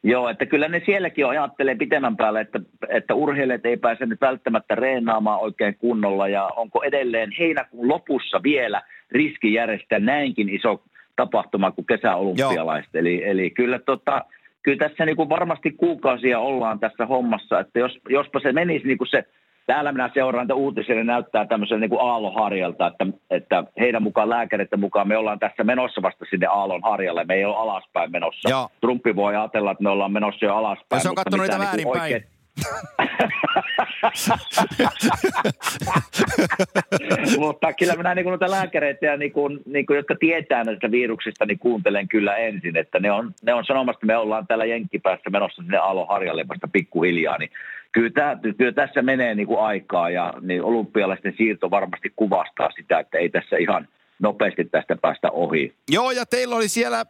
Joo, 0.03 0.29
että 0.29 0.46
kyllä 0.46 0.68
ne 0.68 0.83
sielläkin 0.87 1.27
ajattelee 1.27 1.74
pitemmän 1.74 2.16
päälle, 2.16 2.40
että, 2.40 2.61
että 2.88 3.14
urheilijat 3.14 3.66
ei 3.66 3.77
pääse 3.77 4.07
nyt 4.07 4.20
välttämättä 4.20 4.74
reenaamaan 4.74 5.40
oikein 5.40 5.77
kunnolla 5.79 6.29
ja 6.29 6.44
onko 6.57 6.83
edelleen 6.83 7.33
heinäkuun 7.38 7.88
lopussa 7.88 8.42
vielä 8.42 8.83
riski 9.11 9.55
järjestää 9.55 9.98
näinkin 9.98 10.48
iso 10.48 10.83
tapahtuma 11.16 11.70
kuin 11.70 11.87
kesäolympialaiset. 11.87 12.94
Eli, 12.94 13.24
eli 13.24 13.51
kyllä, 13.51 13.79
tota, 13.79 14.24
kyllä 14.62 14.88
tässä 14.88 15.05
niin 15.05 15.16
kuin 15.16 15.29
varmasti 15.29 15.70
kuukausia 15.70 16.38
ollaan 16.38 16.81
tässä 16.81 17.07
hommassa, 17.07 17.61
että 17.61 17.79
jos, 17.79 17.98
jospa 18.09 18.40
se 18.40 18.53
menisi 18.53 18.87
niin 18.87 18.98
kuin 18.98 19.09
se, 19.09 19.24
täällä 19.68 19.92
minä 19.92 20.11
seuraan, 20.14 20.44
että 20.44 20.54
uutisille 20.54 21.04
näyttää 21.04 21.46
tämmöisen 21.46 21.81
niin 21.81 21.90
kuin 21.90 22.00
aallonharjalta, 22.00 22.87
että, 22.87 23.07
että 23.31 23.64
heidän 23.81 24.02
mukaan 24.02 24.31
lääkäreiden 24.31 24.81
mukaan 24.81 25.09
me 25.09 25.16
ollaan 25.16 25.38
tässä 25.38 25.64
menossa 25.64 26.02
vasta 26.02 26.24
sinne 26.31 26.46
aallonharjalle, 26.46 27.24
me 27.24 27.35
ei 27.35 27.44
ole 27.44 27.57
alaspäin 27.57 28.12
menossa. 28.12 28.50
Joo. 28.50 28.68
Trumpi 28.81 29.16
voi 29.16 29.37
ajatella, 29.37 29.70
että 29.70 29.83
me 29.83 29.90
ollaan 29.90 30.12
menossa 30.12 30.44
jo 30.44 30.57
alaspäin. 30.57 30.98
Ja 30.98 31.02
se 31.02 31.09
on 31.09 31.14
katsonut 31.14 31.46
niitä 31.46 31.59
väärinpäin. 31.59 31.94
Niin 31.94 32.02
oikein, 32.02 32.24
Mutta 37.38 37.72
kyllä 37.72 37.96
minä 37.96 38.14
niin 38.14 38.26
noita 38.26 38.50
lääkäreitä, 38.50 39.07
ja 39.07 39.16
niin 39.16 39.33
kuin, 39.33 39.61
niin 39.66 39.87
kuin, 39.87 39.96
jotka 39.96 40.14
tietää 40.20 40.64
näistä 40.64 40.90
viruksista, 40.90 41.46
niin 41.46 41.59
kuuntelen 41.59 42.09
kyllä 42.09 42.37
ensin, 42.37 42.76
että 42.76 43.00
ne 43.00 43.12
on, 43.12 43.35
ne 43.42 43.54
on 43.54 43.64
sanomassa, 43.64 43.96
että 43.96 44.07
me 44.07 44.16
ollaan 44.16 44.46
täällä 44.46 44.64
Jenkkipäässä 44.64 45.31
menossa 45.31 45.62
sinne 45.62 45.78
Aalo 45.78 46.07
Harjalle 46.07 46.48
vasta 46.48 46.68
pikkuhiljaa, 46.72 47.38
niin 47.38 47.50
kyllä, 47.98 48.11
tämä, 48.11 48.54
kyllä 48.58 48.72
tässä 48.72 49.02
menee 49.02 49.34
niin 49.34 49.46
kuin 49.46 49.61
aikaa 49.61 50.11
ja 50.11 50.34
niin 50.40 50.62
olympialaisten 50.62 51.34
siirto 51.37 51.70
varmasti 51.70 52.12
kuvastaa 52.16 52.70
sitä, 52.76 52.98
että 52.98 53.18
ei 53.18 53.28
tässä 53.28 53.56
ihan 53.56 53.88
nopeasti 54.18 54.64
tästä 54.64 54.96
päästä 54.96 55.30
ohi. 55.30 55.74
Joo, 55.90 56.11
ja 56.11 56.26
teillä 56.26 56.56
oli 56.56 56.68
siellä, 56.68 57.06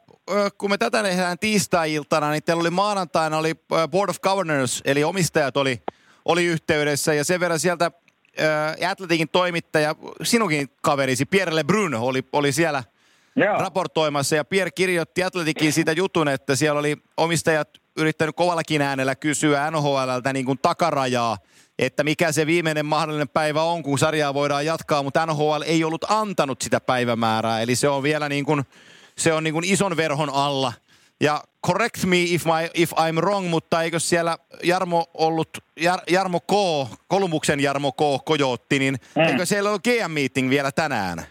kun 0.58 0.70
me 0.70 0.78
tätä 0.78 1.02
tehdään 1.02 1.38
tiistai-iltana, 1.38 2.30
niin 2.30 2.42
teillä 2.42 2.60
oli 2.60 2.70
maanantaina 2.70 3.38
oli 3.38 3.54
Board 3.90 4.10
of 4.10 4.20
Governors, 4.20 4.82
eli 4.84 5.04
omistajat 5.04 5.56
oli, 5.56 5.80
oli 6.24 6.44
yhteydessä, 6.44 7.14
ja 7.14 7.24
sen 7.24 7.40
verran 7.40 7.58
sieltä 7.58 7.90
Atletikin 8.90 9.28
toimittaja, 9.28 9.94
sinunkin 10.22 10.68
kaverisi 10.82 11.26
Pierre 11.26 11.54
Lebrun 11.54 11.94
oli, 11.94 12.22
oli 12.32 12.52
siellä 12.52 12.84
Joo. 13.36 13.58
raportoimassa, 13.58 14.36
ja 14.36 14.44
Pierre 14.44 14.70
kirjoitti 14.70 15.24
Atletikin 15.24 15.72
siitä 15.72 15.92
jutun, 15.92 16.28
että 16.28 16.56
siellä 16.56 16.80
oli 16.80 16.96
omistajat 17.16 17.68
yrittänyt 17.98 18.36
kovallakin 18.36 18.82
äänellä 18.82 19.14
kysyä 19.14 19.70
NHLltä 19.70 20.32
niin 20.32 20.44
kuin 20.44 20.58
takarajaa, 20.62 21.38
että 21.78 22.04
mikä 22.04 22.32
se 22.32 22.46
viimeinen 22.46 22.86
mahdollinen 22.86 23.28
päivä 23.28 23.62
on, 23.62 23.82
kun 23.82 23.98
sarjaa 23.98 24.34
voidaan 24.34 24.66
jatkaa, 24.66 25.02
mutta 25.02 25.26
NHL 25.26 25.62
ei 25.66 25.84
ollut 25.84 26.04
antanut 26.08 26.62
sitä 26.62 26.80
päivämäärää, 26.80 27.60
eli 27.60 27.76
se 27.76 27.88
on 27.88 28.02
vielä 28.02 28.28
niin 28.28 28.44
kuin, 28.44 28.64
se 29.18 29.32
on 29.32 29.44
niin 29.44 29.54
kuin 29.54 29.64
ison 29.64 29.96
verhon 29.96 30.30
alla. 30.30 30.72
Ja 31.20 31.42
correct 31.66 32.04
me 32.04 32.22
if, 32.22 32.44
my, 32.44 32.70
if 32.74 32.92
I'm 32.92 33.16
wrong, 33.16 33.50
mutta 33.50 33.82
eikö 33.82 34.00
siellä 34.00 34.38
Jarmo 34.62 35.06
ollut, 35.14 35.48
Jar, 35.80 36.00
Jarmo 36.10 36.40
K, 36.40 36.52
Kolumbuksen 37.08 37.60
Jarmo 37.60 37.92
K, 37.92 38.24
Kojotti, 38.24 38.78
niin 38.78 38.98
mm. 39.14 39.22
eikö 39.22 39.46
siellä 39.46 39.70
ollut 39.70 39.82
GM-meeting 39.82 40.50
vielä 40.50 40.72
tänään? 40.72 41.26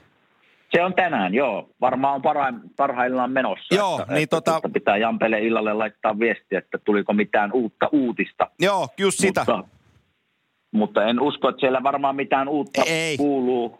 Se 0.72 0.84
on 0.84 0.94
tänään, 0.94 1.34
joo. 1.34 1.70
Varmaan 1.82 2.16
on 2.16 2.22
parhaim, 2.22 2.60
parhaillaan 2.78 3.32
menossa. 3.32 3.76
Joo, 3.76 4.00
että, 4.02 4.14
niin 4.14 4.24
että, 4.24 4.36
tota... 4.36 4.56
Että 4.58 4.70
pitää 4.70 4.98
Jampele 4.98 5.40
illalle 5.40 5.74
laittaa 5.74 6.20
viestiä, 6.20 6.60
että 6.60 6.78
tuliko 6.78 7.14
mitään 7.14 7.52
uutta 7.54 7.90
uutista. 7.92 8.50
Joo, 8.60 8.88
just 8.98 9.20
sitä. 9.20 9.40
Mutta, 9.48 9.64
mutta 10.72 11.06
en 11.06 11.20
usko, 11.20 11.50
että 11.50 11.60
siellä 11.60 11.84
varmaan 11.84 12.16
mitään 12.16 12.48
uutta 12.48 12.82
ei. 12.88 13.18
kuuluu 13.18 13.80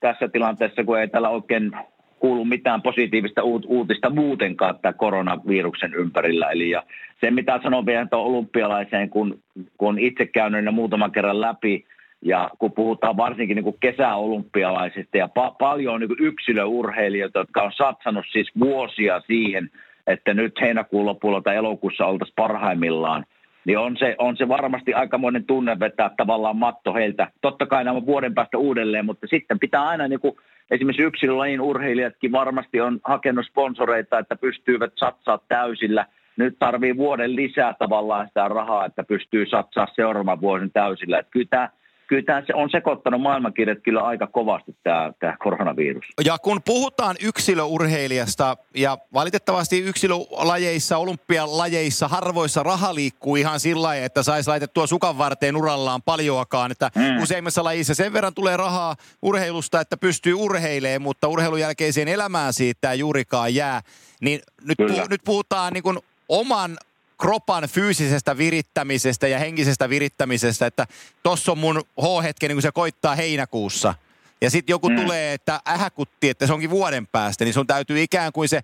tässä 0.00 0.28
tilanteessa, 0.28 0.84
kun 0.84 0.98
ei 0.98 1.08
täällä 1.08 1.28
oikein 1.28 1.72
kuulu 2.18 2.44
mitään 2.44 2.82
positiivista 2.82 3.42
uutista 3.66 4.10
muutenkaan 4.10 4.78
tämä 4.78 4.92
koronaviruksen 4.92 5.94
ympärillä. 5.94 6.50
Eli 6.50 6.70
ja 6.70 6.82
se, 7.20 7.30
mitä 7.30 7.60
sanon 7.62 7.86
vielä 7.86 8.06
tuon 8.06 8.26
olympialaiseen, 8.26 9.10
kun, 9.10 9.42
kun 9.78 9.98
itse 9.98 10.26
käynyt 10.26 10.64
ne 10.64 10.70
muutaman 10.70 11.12
kerran 11.12 11.40
läpi, 11.40 11.84
ja 12.22 12.50
kun 12.58 12.72
puhutaan 12.72 13.16
varsinkin 13.16 13.54
niin 13.54 13.64
kuin 13.64 13.76
kesäolympialaisista 13.80 15.16
ja 15.16 15.26
pa- 15.26 15.56
paljon 15.58 16.00
niin 16.00 16.16
yksilöurheilijoita, 16.18 17.38
jotka 17.38 17.62
on 17.62 17.72
satsannut 17.72 18.24
siis 18.32 18.50
vuosia 18.60 19.20
siihen, 19.20 19.70
että 20.06 20.34
nyt 20.34 20.60
heinäkuun 20.60 21.06
lopulla 21.06 21.40
tai 21.40 21.56
elokuussa 21.56 22.06
oltaisiin 22.06 22.34
parhaimmillaan, 22.36 23.24
niin 23.64 23.78
on 23.78 23.96
se, 23.96 24.14
on 24.18 24.36
se 24.36 24.48
varmasti 24.48 24.94
aikamoinen 24.94 25.44
tunne 25.44 25.80
vetää 25.80 26.10
tavallaan 26.16 26.56
matto 26.56 26.94
heiltä. 26.94 27.28
Totta 27.40 27.66
kai 27.66 27.84
nämä 27.84 28.06
vuoden 28.06 28.34
päästä 28.34 28.58
uudelleen, 28.58 29.06
mutta 29.06 29.26
sitten 29.26 29.58
pitää 29.58 29.88
aina 29.88 30.08
niin 30.08 30.20
kuin, 30.20 30.36
esimerkiksi 30.70 31.02
yksilölajin 31.02 31.60
urheilijatkin 31.60 32.32
varmasti 32.32 32.80
on 32.80 33.00
hakenut 33.04 33.46
sponsoreita, 33.46 34.18
että 34.18 34.36
pystyvät 34.36 34.92
satsaa 34.96 35.38
täysillä. 35.48 36.06
Nyt 36.36 36.56
tarvii 36.58 36.96
vuoden 36.96 37.36
lisää 37.36 37.74
tavallaan 37.78 38.28
sitä 38.28 38.48
rahaa, 38.48 38.84
että 38.84 39.04
pystyy 39.04 39.46
satsaa 39.46 39.86
seuraavan 39.94 40.40
vuoden 40.40 40.70
täysillä. 40.70 41.18
Että 41.18 41.30
kyllä 41.30 41.46
tämä 41.50 41.68
kyllä 42.12 42.24
tämä 42.26 42.42
se 42.46 42.54
on 42.54 42.70
sekoittanut 42.70 43.20
maailmankirjat 43.20 43.78
kyllä 43.84 44.00
aika 44.00 44.26
kovasti 44.26 44.76
tämä, 44.82 45.12
tämä 45.20 45.36
koronavirus. 45.38 46.04
Ja 46.24 46.38
kun 46.38 46.60
puhutaan 46.64 47.16
yksilöurheilijasta 47.22 48.56
ja 48.74 48.98
valitettavasti 49.14 49.78
yksilölajeissa, 49.78 50.98
olympialajeissa 50.98 52.08
harvoissa 52.08 52.62
raha 52.62 52.94
liikkuu 52.94 53.36
ihan 53.36 53.60
sillä 53.60 53.82
lailla, 53.82 54.06
että 54.06 54.22
saisi 54.22 54.48
laitettua 54.50 54.86
sukan 54.86 55.18
varteen 55.18 55.56
urallaan 55.56 56.02
paljoakaan. 56.02 56.70
Että 56.70 56.90
mm. 56.94 57.22
useimmissa 57.22 57.64
lajissa 57.64 57.94
sen 57.94 58.12
verran 58.12 58.34
tulee 58.34 58.56
rahaa 58.56 58.96
urheilusta, 59.22 59.80
että 59.80 59.96
pystyy 59.96 60.34
urheilemaan, 60.34 61.02
mutta 61.02 61.28
urheilun 61.28 61.60
jälkeiseen 61.60 62.08
elämään 62.08 62.52
siitä 62.52 62.92
ei 62.92 62.98
juurikaan 62.98 63.54
jää. 63.54 63.80
Niin 64.20 64.40
nyt, 64.64 64.78
puh- 64.78 65.08
nyt 65.10 65.20
puhutaan 65.24 65.72
niin 65.72 65.82
kuin 65.82 65.98
oman 66.28 66.76
kropan 67.22 67.64
fyysisestä 67.64 68.38
virittämisestä 68.38 69.28
ja 69.28 69.38
henkisestä 69.38 69.88
virittämisestä, 69.88 70.66
että 70.66 70.86
tossa 71.22 71.52
on 71.52 71.58
mun 71.58 71.82
H-hetki, 72.00 72.48
niin 72.48 72.56
kun 72.56 72.62
se 72.62 72.72
koittaa 72.72 73.14
heinäkuussa. 73.14 73.94
Ja 74.40 74.50
sitten 74.50 74.72
joku 74.72 74.88
mm. 74.88 74.96
tulee, 74.96 75.32
että 75.32 75.60
ähäkutti, 75.68 76.28
että 76.28 76.46
se 76.46 76.52
onkin 76.52 76.70
vuoden 76.70 77.06
päästä, 77.06 77.44
niin 77.44 77.54
sun 77.54 77.66
täytyy 77.66 78.02
ikään 78.02 78.32
kuin 78.32 78.48
se 78.48 78.60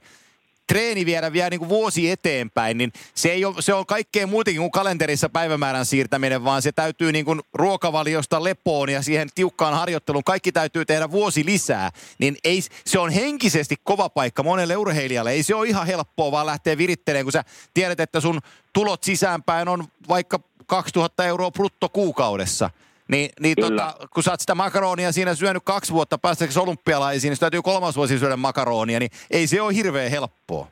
treeni 0.68 1.06
viedä 1.06 1.32
vielä 1.32 1.50
niin 1.50 1.58
kuin 1.58 1.68
vuosi 1.68 2.10
eteenpäin, 2.10 2.78
niin 2.78 2.92
se, 3.14 3.28
ei 3.28 3.44
ole, 3.44 3.54
se 3.60 3.74
on 3.74 3.86
kaikkea 3.86 4.26
muutenkin 4.26 4.60
kuin 4.60 4.70
kalenterissa 4.70 5.28
päivämäärän 5.28 5.86
siirtäminen, 5.86 6.44
vaan 6.44 6.62
se 6.62 6.72
täytyy 6.72 7.12
niin 7.12 7.24
kuin 7.24 7.40
ruokavaliosta 7.54 8.44
lepoon 8.44 8.88
ja 8.88 9.02
siihen 9.02 9.28
tiukkaan 9.34 9.74
harjoitteluun, 9.74 10.24
kaikki 10.24 10.52
täytyy 10.52 10.84
tehdä 10.84 11.10
vuosi 11.10 11.44
lisää. 11.44 11.90
Niin 12.18 12.36
ei, 12.44 12.62
se 12.86 12.98
on 12.98 13.10
henkisesti 13.10 13.76
kova 13.84 14.08
paikka 14.08 14.42
monelle 14.42 14.76
urheilijalle. 14.76 15.30
Ei 15.30 15.42
se 15.42 15.54
ole 15.54 15.68
ihan 15.68 15.86
helppoa 15.86 16.32
vaan 16.32 16.46
lähteä 16.46 16.78
virittelemään, 16.78 17.24
kun 17.24 17.32
sä 17.32 17.44
tiedät, 17.74 18.00
että 18.00 18.20
sun 18.20 18.40
tulot 18.72 19.04
sisäänpäin 19.04 19.68
on 19.68 19.84
vaikka 20.08 20.40
2000 20.66 21.26
euroa 21.26 21.50
brutto 21.50 21.88
kuukaudessa. 21.88 22.70
Niin, 23.08 23.30
niin 23.40 23.54
tota, 23.60 23.94
kun 24.14 24.22
sä 24.22 24.30
oot 24.30 24.40
sitä 24.40 24.54
makaronia 24.54 25.12
siinä 25.12 25.34
syönyt 25.34 25.62
kaksi 25.64 25.92
vuotta 25.92 26.18
päästäksesi 26.18 26.60
olympialaisiin, 26.60 27.30
niin 27.30 27.38
täytyy 27.40 27.62
kolmas 27.62 27.96
vuosi 27.96 28.18
syödä 28.18 28.36
makaronia, 28.36 28.98
niin 28.98 29.10
ei 29.30 29.46
se 29.46 29.60
ole 29.62 29.74
hirveän 29.74 30.10
helppoa. 30.10 30.66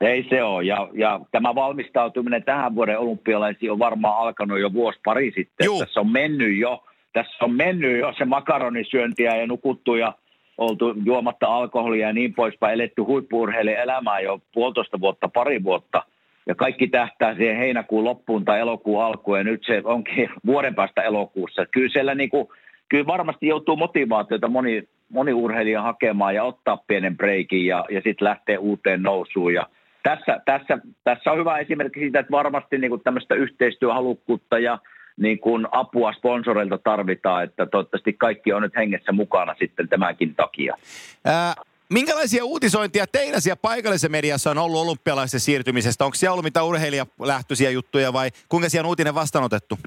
Ei 0.00 0.26
se 0.28 0.42
ole, 0.42 0.64
ja, 0.64 0.88
ja 0.92 1.20
tämä 1.32 1.54
valmistautuminen 1.54 2.44
tähän 2.44 2.74
vuoden 2.74 2.98
olympialaisiin 2.98 3.72
on 3.72 3.78
varmaan 3.78 4.18
alkanut 4.18 4.60
jo 4.60 4.72
vuosi 4.72 5.00
pari 5.04 5.32
sitten. 5.36 5.64
Juh. 5.64 5.78
Tässä 5.78 6.00
on 6.00 6.12
mennyt 6.12 6.58
jo, 6.58 6.84
tässä 7.12 7.44
on 7.44 7.54
mennyt 7.54 7.98
jo 7.98 8.12
se 8.18 8.24
makaronisyöntiä 8.24 9.36
ja 9.36 9.46
nukuttu 9.46 9.94
ja 9.94 10.12
oltu 10.58 10.94
juomatta 11.04 11.46
alkoholia 11.46 12.06
ja 12.06 12.12
niin 12.12 12.34
poispäin, 12.34 12.74
eletty 12.74 13.02
huippuurheilijan 13.02 13.82
elämää 13.82 14.20
jo 14.20 14.40
puolitoista 14.54 15.00
vuotta, 15.00 15.28
pari 15.28 15.62
vuotta 15.62 16.02
ja 16.46 16.54
kaikki 16.54 16.88
tähtää 16.88 17.34
siihen 17.34 17.56
heinäkuun 17.56 18.04
loppuun 18.04 18.44
tai 18.44 18.60
elokuun 18.60 19.04
alkuun, 19.04 19.38
ja 19.38 19.44
nyt 19.44 19.64
se 19.66 19.82
onkin 19.84 20.30
vuoden 20.46 20.74
päästä 20.74 21.02
elokuussa. 21.02 21.66
Kyllä 21.66 21.92
siellä 21.92 22.14
niin 22.14 22.30
kuin, 22.30 22.48
kyllä 22.88 23.06
varmasti 23.06 23.46
joutuu 23.46 23.76
motivaatiota 23.76 24.48
moni, 24.48 24.88
moni 25.08 25.32
urheilija 25.32 25.82
hakemaan 25.82 26.34
ja 26.34 26.44
ottaa 26.44 26.76
pienen 26.86 27.16
breikin 27.16 27.66
ja, 27.66 27.84
ja 27.90 28.00
sitten 28.00 28.24
lähtee 28.28 28.58
uuteen 28.58 29.02
nousuun. 29.02 29.54
Ja 29.54 29.66
tässä, 30.02 30.40
tässä, 30.44 30.78
tässä 31.04 31.32
on 31.32 31.38
hyvä 31.38 31.58
esimerkki 31.58 32.00
siitä, 32.00 32.20
että 32.20 32.30
varmasti 32.30 32.78
niin 32.78 32.90
kuin 32.90 33.02
tämmöistä 33.02 33.34
yhteistyöhalukkuutta 33.34 34.58
ja 34.58 34.78
niin 35.16 35.38
kuin 35.38 35.66
apua 35.70 36.12
sponsoreilta 36.12 36.78
tarvitaan, 36.78 37.44
että 37.44 37.66
toivottavasti 37.66 38.12
kaikki 38.12 38.52
on 38.52 38.62
nyt 38.62 38.76
hengessä 38.76 39.12
mukana 39.12 39.54
sitten 39.58 39.88
tämänkin 39.88 40.34
takia. 40.34 40.74
Ää, 41.24 41.52
Minkälaisia 41.92 42.44
uutisointia 42.44 43.06
teillä 43.06 43.40
siellä 43.40 43.60
paikallisessa 43.62 44.08
mediassa 44.08 44.50
on 44.50 44.58
ollut 44.58 44.80
olympialaisten 44.80 45.40
siirtymisestä? 45.40 46.04
Onko 46.04 46.14
siellä 46.14 46.32
ollut 46.32 46.44
mitä 46.44 46.62
urheilijalähtöisiä 46.62 47.70
juttuja 47.70 48.12
vai 48.12 48.30
kuinka 48.48 48.68
siellä 48.68 48.86
on 48.86 48.88
uutinen 48.88 49.14
vastaanotettu? 49.14 49.78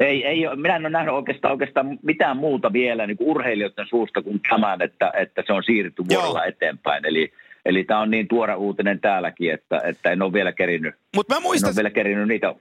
Ei, 0.00 0.26
ei 0.26 0.46
ole. 0.46 0.56
minä 0.56 0.76
en 0.76 0.82
ole 0.82 0.90
nähnyt 0.90 1.14
oikeastaan, 1.14 1.52
oikeastaan 1.52 1.98
mitään 2.02 2.36
muuta 2.36 2.72
vielä 2.72 3.06
niin 3.06 3.16
kuin 3.16 3.28
urheilijoiden 3.28 3.86
suusta 3.86 4.22
kuin 4.22 4.40
tämän, 4.48 4.82
että, 4.82 5.12
että 5.16 5.42
se 5.46 5.52
on 5.52 5.64
siirretty 5.64 6.02
vuodella 6.10 6.44
eteenpäin. 6.44 7.06
Eli, 7.06 7.32
eli 7.64 7.84
tämä 7.84 8.00
on 8.00 8.10
niin 8.10 8.28
tuore 8.28 8.54
uutinen 8.54 9.00
täälläkin, 9.00 9.52
että, 9.52 9.80
että 9.84 10.10
en 10.10 10.22
ole 10.22 10.32
vielä 10.32 10.52
kerinyt, 10.52 10.94
Mut 11.16 11.28
mä 11.28 11.40
muistas... 11.40 11.68
en 11.68 11.72
ole 11.72 11.76
vielä 11.76 11.90
kerinyt 11.90 12.28
niitä 12.28 12.54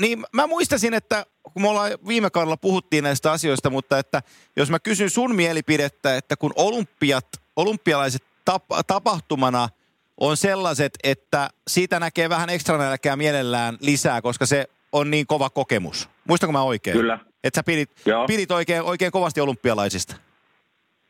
niin 0.00 0.24
mä 0.32 0.46
muistasin, 0.46 0.94
että 0.94 1.26
kun 1.42 1.62
me 1.62 1.68
ollaan 1.68 1.90
viime 2.08 2.30
kaudella 2.30 2.56
puhuttiin 2.56 3.04
näistä 3.04 3.32
asioista, 3.32 3.70
mutta 3.70 3.98
että 3.98 4.22
jos 4.56 4.70
mä 4.70 4.78
kysyn 4.78 5.10
sun 5.10 5.34
mielipidettä, 5.34 6.16
että 6.16 6.36
kun 6.36 6.52
olympiat 6.56 7.26
olympialaiset 7.56 8.22
tap- 8.50 8.82
tapahtumana 8.86 9.68
on 10.20 10.36
sellaiset, 10.36 10.92
että 11.04 11.48
siitä 11.68 12.00
näkee 12.00 12.28
vähän 12.28 12.50
ekstra 12.50 12.78
nälkää 12.78 13.16
mielellään 13.16 13.76
lisää, 13.80 14.22
koska 14.22 14.46
se 14.46 14.64
on 14.92 15.10
niin 15.10 15.26
kova 15.26 15.50
kokemus. 15.50 16.08
Muistanko 16.28 16.52
mä 16.52 16.62
oikein? 16.62 16.96
Kyllä. 16.96 17.18
Että 17.44 17.58
sä 17.58 17.62
pidit, 17.66 17.90
pidit 18.26 18.50
oikein, 18.50 18.82
oikein 18.82 19.12
kovasti 19.12 19.40
olympialaisista. 19.40 20.16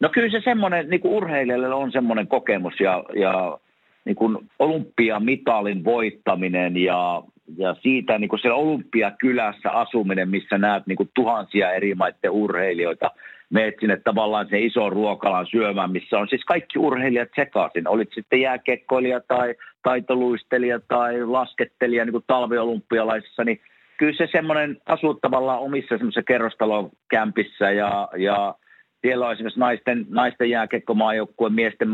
No 0.01 0.09
kyllä 0.09 0.31
se 0.31 0.45
semmoinen, 0.45 0.91
niin 0.91 1.01
kuin 1.01 1.15
urheilijalle 1.15 1.75
on 1.75 1.93
semmoinen 1.93 2.29
kokemus 2.29 2.81
ja, 2.81 3.05
ja 3.21 3.59
niin 4.05 4.17
kuin 4.17 4.51
olympiamitalin 4.59 5.85
voittaminen 5.85 6.77
ja, 6.77 7.23
ja 7.59 7.77
siitä 7.83 8.19
niin 8.19 8.29
kuin 8.29 8.41
siellä 8.41 8.57
olympiakylässä 8.57 9.71
asuminen, 9.71 10.29
missä 10.29 10.59
näet 10.59 10.87
niin 10.87 10.97
kuin 10.97 11.11
tuhansia 11.15 11.73
eri 11.73 11.95
maiden 11.95 12.31
urheilijoita– 12.31 13.11
meet 13.55 13.75
sinne 13.81 13.97
tavallaan 14.05 14.47
se 14.51 14.59
iso 14.59 14.91
ruokalan 14.91 15.47
syömään, 15.47 15.93
missä 15.93 16.19
on 16.19 16.29
siis 16.29 16.45
kaikki 16.45 16.79
urheilijat 16.79 17.29
sekaisin. 17.37 17.89
Olit 17.89 18.09
sitten 18.15 18.41
jääkekkoilija 18.41 19.21
tai 19.21 19.55
taitoluistelija 19.83 20.81
tai 20.89 21.25
laskettelija 21.25 22.05
niin 22.05 22.13
kuin 22.13 22.25
talviolympialaisissa, 22.27 23.45
niin 23.45 23.61
kyllä 23.97 24.17
se 24.17 24.29
semmoinen 24.33 24.77
asuu 24.87 25.15
tavallaan 25.15 25.61
omissa 25.61 25.99
semmoisissa 25.99 26.23
kerrostalokämpissä 26.23 27.71
ja, 27.71 28.09
ja 28.17 28.55
siellä 29.03 29.27
on 29.27 29.33
esimerkiksi 29.33 29.61
naisten, 29.61 30.07
naisten 30.09 30.51
jääkekkomaajoukkueen, 30.51 31.53
miesten 31.53 31.89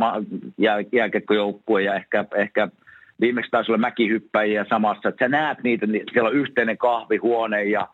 jää, 0.59 0.77
jääkekkojoukkue 0.93 1.83
ja 1.83 1.95
ehkä, 1.95 2.25
ehkä 2.35 2.69
viimeksi 3.21 3.51
taisi 3.51 3.71
olla 3.71 3.79
mäkihyppäjiä 3.79 4.67
samassa, 4.69 5.09
että 5.09 5.25
sä 5.25 5.29
näet 5.29 5.59
niitä, 5.63 5.87
niin 5.87 6.05
siellä 6.13 6.29
on 6.29 6.37
yhteinen 6.37 6.79
kahvihuone 6.79 7.65
ja 7.65 7.89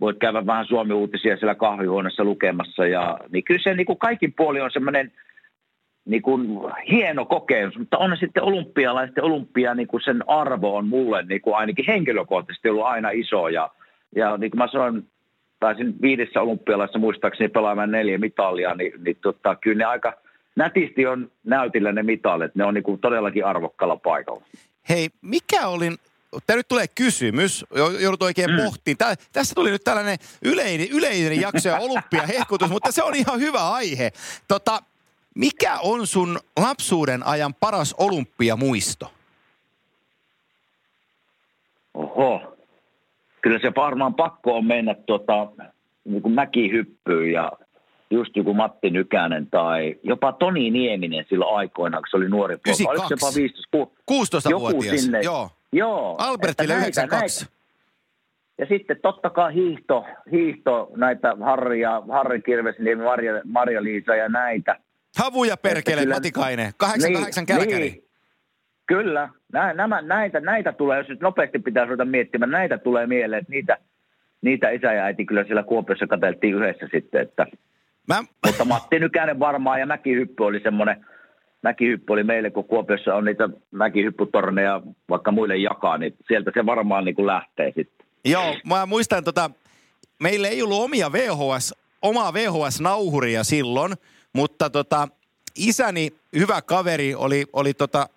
voit 0.00 0.18
käydä 0.18 0.46
vähän 0.46 0.66
Suomi-uutisia 0.66 1.36
siellä 1.36 1.54
kahvihuoneessa 1.54 2.24
lukemassa. 2.24 2.86
Ja, 2.86 3.18
niin 3.32 3.44
kyllä 3.44 3.60
se 3.62 3.74
niin 3.74 3.86
kuin 3.86 3.98
kaikin 3.98 4.32
puoli 4.36 4.60
on 4.60 4.70
semmoinen 4.70 5.12
niin 6.04 6.22
kuin 6.22 6.48
hieno 6.90 7.24
kokemus, 7.24 7.78
mutta 7.78 7.98
on 7.98 8.16
sitten 8.16 8.42
olympialaisten 8.42 9.24
olympia, 9.24 9.74
niin 9.74 9.88
kuin 9.88 10.00
sen 10.00 10.24
arvo 10.26 10.76
on 10.76 10.88
mulle 10.88 11.22
niin 11.22 11.40
kuin 11.40 11.56
ainakin 11.56 11.84
henkilökohtaisesti 11.88 12.68
ollut 12.68 12.84
aina 12.84 13.10
iso. 13.10 13.48
Ja, 13.48 13.70
ja 14.16 14.36
niin 14.36 14.50
kuin 14.50 14.58
mä 14.58 14.68
sanoin, 14.68 15.06
taisin 15.60 15.94
viidessä 16.02 16.40
olympialaisessa 16.40 16.98
muistaakseni 16.98 17.48
pelaamaan 17.48 17.90
neljä 17.90 18.18
mitalia, 18.18 18.74
niin, 18.74 18.92
niin 19.04 19.16
tota, 19.22 19.54
kyllä 19.54 19.78
ne 19.78 19.84
aika 19.84 20.19
nätisti 20.56 21.06
on 21.06 21.30
näytillä 21.44 21.92
ne 21.92 22.02
mitalit. 22.02 22.54
Ne 22.54 22.64
on 22.64 22.74
niin 22.74 22.84
kuin 22.84 23.00
todellakin 23.00 23.46
arvokkalla 23.46 23.96
paikalla. 23.96 24.42
Hei, 24.88 25.08
mikä 25.22 25.68
oli 25.68 25.90
Tämä 26.46 26.56
nyt 26.56 26.68
tulee 26.68 26.86
kysymys, 26.94 27.64
joudut 28.00 28.22
oikein 28.22 28.50
mm. 28.50 28.56
pohtiin. 28.56 28.96
Tää, 28.96 29.14
tässä 29.32 29.54
tuli 29.54 29.70
nyt 29.70 29.84
tällainen 29.84 30.18
yleinen, 30.42 30.88
yleinen 30.90 31.40
jakso 31.40 31.68
ja 31.68 31.78
olympiahehkutus, 31.78 32.70
mutta 32.70 32.92
se 32.92 33.02
on 33.02 33.14
ihan 33.14 33.40
hyvä 33.40 33.70
aihe. 33.70 34.12
Tota, 34.48 34.82
mikä 35.34 35.78
on 35.82 36.06
sun 36.06 36.38
lapsuuden 36.56 37.26
ajan 37.26 37.54
paras 37.54 37.94
olympiamuisto? 37.98 39.12
Oho. 41.94 42.56
Kyllä 43.42 43.58
se 43.58 43.72
varmaan 43.76 44.14
pakko 44.14 44.56
on 44.56 44.66
mennä 44.66 44.94
tuota, 44.94 45.48
niin 46.04 46.22
kuin 46.22 46.34
mäkihyppyyn 46.34 47.32
ja 47.32 47.52
just 48.10 48.36
joku 48.36 48.54
Matti 48.54 48.90
Nykänen 48.90 49.46
tai 49.50 49.96
jopa 50.02 50.32
Toni 50.32 50.70
Nieminen 50.70 51.24
silloin 51.28 51.56
aikoina, 51.56 51.96
kun 51.96 52.06
se 52.10 52.16
oli 52.16 52.28
nuori 52.28 52.56
poika. 52.56 52.90
Oliko 52.90 53.06
jopa 53.10 53.32
15, 53.36 53.76
16-vuotias, 54.10 55.00
sinne. 55.00 55.20
joo. 55.20 55.50
Joo. 55.72 56.16
Albertille 56.18 56.74
92. 56.74 57.44
Näitä, 57.44 57.60
ja 58.58 58.66
sitten 58.66 58.96
totta 59.02 59.30
kai 59.30 59.54
hiihto, 59.54 60.04
hiihto 60.32 60.90
näitä 60.96 61.36
Harri 61.40 61.80
ja 61.80 62.02
Harri 62.08 62.42
Kirvesniemi, 62.42 63.02
Marja, 63.04 63.40
Marja-Liisa 63.44 64.14
ja 64.14 64.28
näitä. 64.28 64.76
Havuja 65.18 65.56
perkele, 65.56 66.00
kyllä, 66.00 66.14
Matikainen, 66.14 66.72
88 66.76 67.42
niin, 67.42 67.46
kälkäri. 67.46 67.90
Niin, 67.90 68.04
kyllä, 68.86 69.28
Nä, 69.52 69.74
nämä, 69.74 70.02
näitä, 70.02 70.40
näitä 70.40 70.72
tulee, 70.72 70.98
jos 70.98 71.08
nyt 71.08 71.20
nopeasti 71.20 71.58
pitää 71.58 71.84
ruveta 71.84 72.04
miettimään, 72.04 72.50
näitä 72.50 72.78
tulee 72.78 73.06
mieleen, 73.06 73.40
että 73.40 73.52
niitä, 73.52 73.78
niitä 74.42 74.70
isä 74.70 74.92
ja 74.92 75.04
äiti 75.04 75.24
kyllä 75.24 75.44
siellä 75.44 75.62
Kuopiossa 75.62 76.06
katseltiin 76.06 76.54
yhdessä 76.54 76.86
sitten, 76.92 77.22
että 77.22 77.46
Mä... 78.06 78.24
Mutta 78.46 78.64
Matti 78.64 78.98
Nykänen 78.98 79.38
varmaan 79.38 79.80
ja 79.80 79.86
mäkihyppy 79.86 80.44
oli 80.44 80.60
semmoinen, 80.60 81.06
mäkihyppy 81.62 82.12
oli 82.12 82.24
meille, 82.24 82.50
kun 82.50 82.64
Kuopiossa 82.64 83.14
on 83.14 83.24
niitä 83.24 83.48
mäkihyppytorneja 83.70 84.82
vaikka 85.08 85.32
muille 85.32 85.56
jakaa, 85.56 85.98
niin 85.98 86.16
sieltä 86.28 86.50
se 86.54 86.66
varmaan 86.66 87.04
niin 87.04 87.14
kuin 87.14 87.26
lähtee 87.26 87.72
sitten. 87.76 88.06
Joo, 88.24 88.56
mä 88.66 88.86
muistan 88.86 89.24
tota, 89.24 89.50
meillä 90.22 90.48
ei 90.48 90.62
ollut 90.62 90.82
omia 90.82 91.12
VHS, 91.12 91.74
omaa 92.02 92.32
VHS-nauhuria 92.32 93.44
silloin, 93.44 93.92
mutta 94.32 94.70
tota, 94.70 95.08
isäni 95.56 96.12
hyvä 96.36 96.62
kaveri 96.62 97.14
oli, 97.14 97.46
oli 97.52 97.74
tota, 97.74 98.08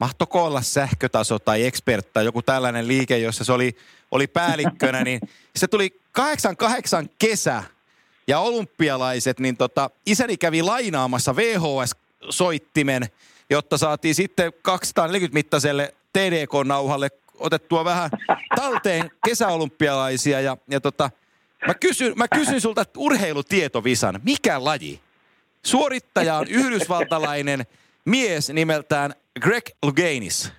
mahtoko 0.00 0.44
olla 0.44 0.62
sähkötaso 0.62 1.38
tai 1.38 1.66
expert 1.66 2.12
tai 2.12 2.24
joku 2.24 2.42
tällainen 2.42 2.88
liike, 2.88 3.18
jossa 3.18 3.44
se 3.44 3.52
oli, 3.52 3.76
oli 4.10 4.26
päällikkönä, 4.26 5.04
niin 5.04 5.20
se 5.56 5.68
tuli 5.68 6.00
88 6.12 7.08
kesä 7.18 7.62
ja 8.26 8.38
olympialaiset, 8.38 9.40
niin 9.40 9.56
tota, 9.56 9.90
isäni 10.06 10.36
kävi 10.36 10.62
lainaamassa 10.62 11.36
VHS-soittimen, 11.36 13.06
jotta 13.50 13.78
saatiin 13.78 14.14
sitten 14.14 14.52
240 14.62 15.34
mittaiselle 15.34 15.94
TDK-nauhalle 16.12 17.08
otettua 17.38 17.84
vähän 17.84 18.10
talteen 18.56 19.10
kesäolympialaisia. 19.24 20.40
Ja, 20.40 20.56
ja 20.70 20.80
tota, 20.80 21.10
mä, 21.66 21.74
kysyn, 21.74 22.12
mä 22.16 22.28
kysyn 22.28 22.60
sulta 22.60 22.84
urheilutietovisan, 22.96 24.20
mikä 24.24 24.64
laji? 24.64 25.00
Suorittaja 25.62 26.36
on 26.36 26.46
yhdysvaltalainen 26.48 27.66
mies 28.04 28.50
nimeltään 28.50 29.14
Greg 29.40 29.64
Louganis. 29.82 30.52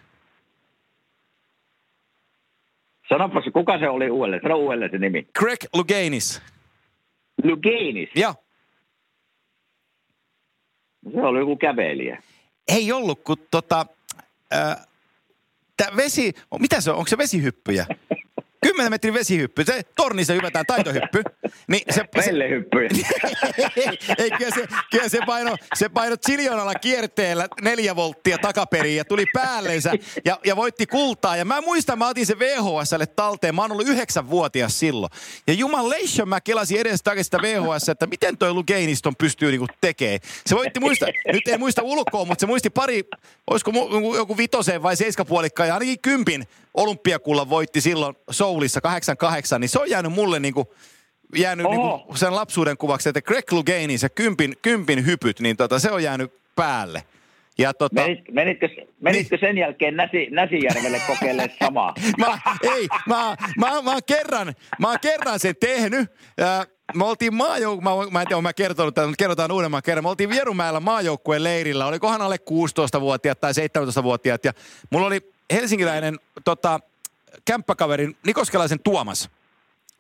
Sanopas, 3.10 3.43
kuka 3.54 3.80
se 3.80 3.89
oli 3.89 4.10
uudelleen? 4.10 4.41
Sano 4.43 4.56
uudelleen 4.56 4.91
se 4.91 4.97
nimi. 4.97 5.28
Greg 5.39 5.60
Louganis. 5.73 6.41
Lugenis. 7.43 8.10
Joo. 8.15 8.36
Se 11.13 11.21
oli 11.21 11.39
joku 11.39 11.58
kävelijä. 11.58 12.23
Ei 12.67 12.91
ollut, 12.91 13.23
kun 13.23 13.38
tota, 13.51 13.86
äh, 14.53 14.77
vesi, 15.97 16.34
mitä 16.60 16.82
se 16.82 16.91
on, 16.91 16.97
onko 16.97 17.08
se 17.08 17.17
vesihyppyjä? 17.17 17.86
10 18.63 18.91
metrin 18.91 19.13
vesihyppy, 19.13 19.63
se 19.63 19.82
tornissa 19.95 20.34
hypätään 20.34 20.65
taitohyppy. 20.65 21.23
Niin 21.67 21.82
se, 21.91 22.04
Pellehyppy. 22.04 22.80
ei, 22.82 22.89
ei, 24.17 24.32
kyllä 24.32 24.52
se, 24.56 24.67
kyllä 24.91 25.10
se 25.10 25.19
paino, 25.26 25.56
se 25.76 25.89
paino 25.89 26.17
Chilionalla 26.17 26.73
kierteellä 26.76 27.47
neljä 27.62 27.95
volttia 27.95 28.38
takaperiin 28.38 28.97
ja 28.97 29.06
tuli 29.06 29.26
päällensä 29.34 29.91
ja, 30.26 30.39
ja 30.45 30.56
voitti 30.56 30.86
kultaa. 30.86 31.36
Ja 31.36 31.45
mä 31.45 31.62
muistan, 31.62 31.97
mä 31.97 32.08
otin 32.08 32.26
se 32.26 32.39
VHSlle 32.39 33.06
talteen. 33.06 33.56
Mä 33.56 33.62
oon 33.62 33.71
ollut 33.71 33.88
yhdeksänvuotias 33.88 34.80
silloin. 34.80 35.12
Ja 35.47 35.54
jumalation 35.54 36.30
mä 36.30 36.41
kelasin 36.41 36.80
edes 36.80 37.04
takaisin 37.04 37.23
sitä 37.23 37.41
VHS, 37.41 37.89
että 37.89 38.08
miten 38.08 38.38
toi 38.38 38.54
Lugeiniston 38.54 39.15
pystyy 39.15 39.52
niinku 39.52 39.67
tekemään. 39.82 40.19
Se 40.45 40.56
voitti 40.56 40.80
muista, 40.80 41.06
nyt 41.34 41.47
ei 41.47 41.58
muista 41.58 41.82
ulkoa, 41.82 42.26
mutta 42.26 42.41
se 42.41 42.45
muisti 42.45 42.69
pari, 42.69 43.04
olisiko 43.49 43.71
joku 44.15 44.38
vitoseen 44.38 44.84
vai 44.84 44.95
seiskapuolikkaan 44.95 45.67
ja 45.67 45.73
ainakin 45.73 45.99
kympin 46.02 46.47
olympiakulla 46.73 47.49
voitti 47.49 47.82
silloin 47.82 48.15
Soulissa 48.53 48.81
88, 48.81 49.61
niin 49.61 49.69
se 49.69 49.79
on 49.79 49.89
jäänyt 49.89 50.13
mulle 50.13 50.39
niinku, 50.39 50.73
jäänyt 51.35 51.65
niinku 51.69 52.15
sen 52.15 52.35
lapsuuden 52.35 52.77
kuvaksi, 52.77 53.09
että 53.09 53.21
Greg 53.21 53.51
Louganin 53.51 53.99
se 53.99 54.09
kympin, 54.09 54.53
kympin 54.61 55.05
hypyt, 55.05 55.39
niin 55.39 55.57
tota, 55.57 55.79
se 55.79 55.91
on 55.91 56.03
jäänyt 56.03 56.33
päälle. 56.55 57.03
Ja 57.57 57.73
tota, 57.73 58.01
Menit, 58.01 58.19
menitkö, 58.31 58.69
menitkö 59.01 59.35
niin, 59.35 59.39
sen 59.39 59.57
jälkeen 59.57 59.95
Näsi, 59.95 60.27
Näsijärvelle 60.31 61.01
kokeilemaan 61.07 61.49
samaa? 61.63 61.93
mä, 62.17 62.39
ei, 62.63 62.87
mä, 63.07 63.35
mä, 63.57 63.81
mä, 63.81 63.91
oon 63.91 64.01
kerran, 64.05 64.53
mä 64.79 64.87
oon 64.87 64.99
kerran 65.01 65.39
sen 65.39 65.55
tehnyt. 65.59 66.11
Ja 66.37 66.65
me 66.95 67.05
oltiin 67.05 67.33
maajouk... 67.33 67.81
Mä, 67.81 67.89
mä 68.11 68.21
en 68.21 68.27
tiedä, 68.27 68.41
mä 68.41 68.53
kertonut 68.53 68.95
tämän, 68.95 69.09
mutta 69.09 69.23
kerrotaan 69.23 69.51
uudemman 69.51 69.81
kerran. 69.85 70.03
Me 70.03 70.09
oltiin 70.09 70.29
Vierumäellä 70.29 70.79
maajoukkueen 70.79 71.43
leirillä. 71.43 71.85
Olikohan 71.85 72.21
alle 72.21 72.35
16-vuotiaat 72.35 73.39
tai 73.39 73.51
17-vuotiaat. 73.51 74.45
Ja 74.45 74.53
mulla 74.89 75.07
oli 75.07 75.19
helsinkiläinen 75.53 76.19
tota, 76.43 76.79
kämppäkaverin 77.45 78.17
Nikoskelaisen 78.25 78.79
Tuomas. 78.79 79.29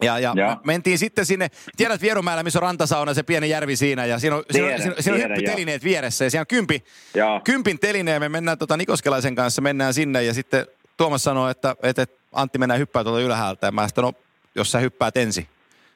Ja, 0.01 0.19
ja, 0.19 0.33
ja, 0.35 0.57
mentiin 0.63 0.97
sitten 0.97 1.25
sinne, 1.25 1.47
tiedät 1.77 2.01
Vierumäellä, 2.01 2.43
missä 2.43 2.59
on 2.59 2.63
rantasauna, 2.63 3.13
se 3.13 3.23
pieni 3.23 3.49
järvi 3.49 3.75
siinä, 3.75 4.05
ja 4.05 4.19
siinä 4.19 4.35
on, 4.35 4.43
tiedä, 4.51 4.77
siinä, 4.77 4.95
siinä 4.99 5.15
on 5.15 5.31
hyppytelineet 5.31 5.83
vieressä, 5.83 6.25
ja 6.25 6.31
siinä 6.31 6.41
on 6.41 6.47
kympi, 6.47 6.83
kympin 7.43 7.79
teline, 7.79 8.11
ja 8.11 8.19
me 8.19 8.29
mennään 8.29 8.57
tota 8.57 8.77
Nikoskelaisen 8.77 9.35
kanssa, 9.35 9.61
mennään 9.61 9.93
sinne, 9.93 10.23
ja 10.23 10.33
sitten 10.33 10.67
Tuomas 10.97 11.23
sanoi, 11.23 11.51
että, 11.51 11.75
että 11.83 12.07
Antti 12.31 12.57
mennään 12.57 12.79
hyppää 12.79 13.03
tuolta 13.03 13.21
ylhäältä, 13.21 13.67
ja 13.67 13.71
mä 13.71 13.87
sanoin, 13.95 14.15
no, 14.15 14.21
jos 14.55 14.71
sä 14.71 14.79
hyppäät 14.79 15.17
ensin 15.17 15.47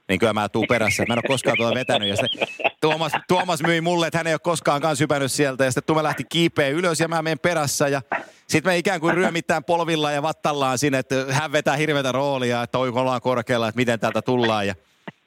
niin 0.09 0.19
kyllä 0.19 0.33
mä 0.33 0.49
tuun 0.49 0.67
perässä. 0.69 1.03
Mä 1.07 1.13
en 1.13 1.17
ole 1.17 1.27
koskaan 1.27 1.57
tuota 1.57 1.75
vetänyt. 1.75 2.09
Ja 2.09 2.15
sitten 2.15 2.47
Tuomas, 2.81 3.11
Tuomas 3.27 3.61
myi 3.63 3.81
mulle, 3.81 4.07
että 4.07 4.17
hän 4.19 4.27
ei 4.27 4.33
ole 4.33 4.39
koskaan 4.39 4.81
kanssa 4.81 5.03
hypännyt 5.03 5.31
sieltä. 5.31 5.65
Ja 5.65 5.71
sitten 5.71 5.83
Tuomas 5.83 6.03
lähti 6.03 6.23
kiipeä 6.23 6.67
ylös 6.67 6.99
ja 6.99 7.07
mä 7.07 7.21
menen 7.21 7.39
perässä. 7.39 7.87
Ja 7.87 8.01
sitten 8.47 8.71
me 8.71 8.77
ikään 8.77 8.99
kuin 8.99 9.13
ryömittään 9.13 9.63
polvilla 9.63 10.11
ja 10.11 10.21
vattallaan 10.21 10.77
sinne, 10.77 10.99
että 10.99 11.25
hän 11.29 11.51
vetää 11.51 11.75
hirveätä 11.75 12.11
roolia, 12.11 12.63
että 12.63 12.77
oi 12.77 12.89
ollaan 12.89 13.21
korkealla, 13.21 13.67
että 13.67 13.79
miten 13.79 13.99
täältä 13.99 14.21
tullaan. 14.21 14.67
Ja 14.67 14.75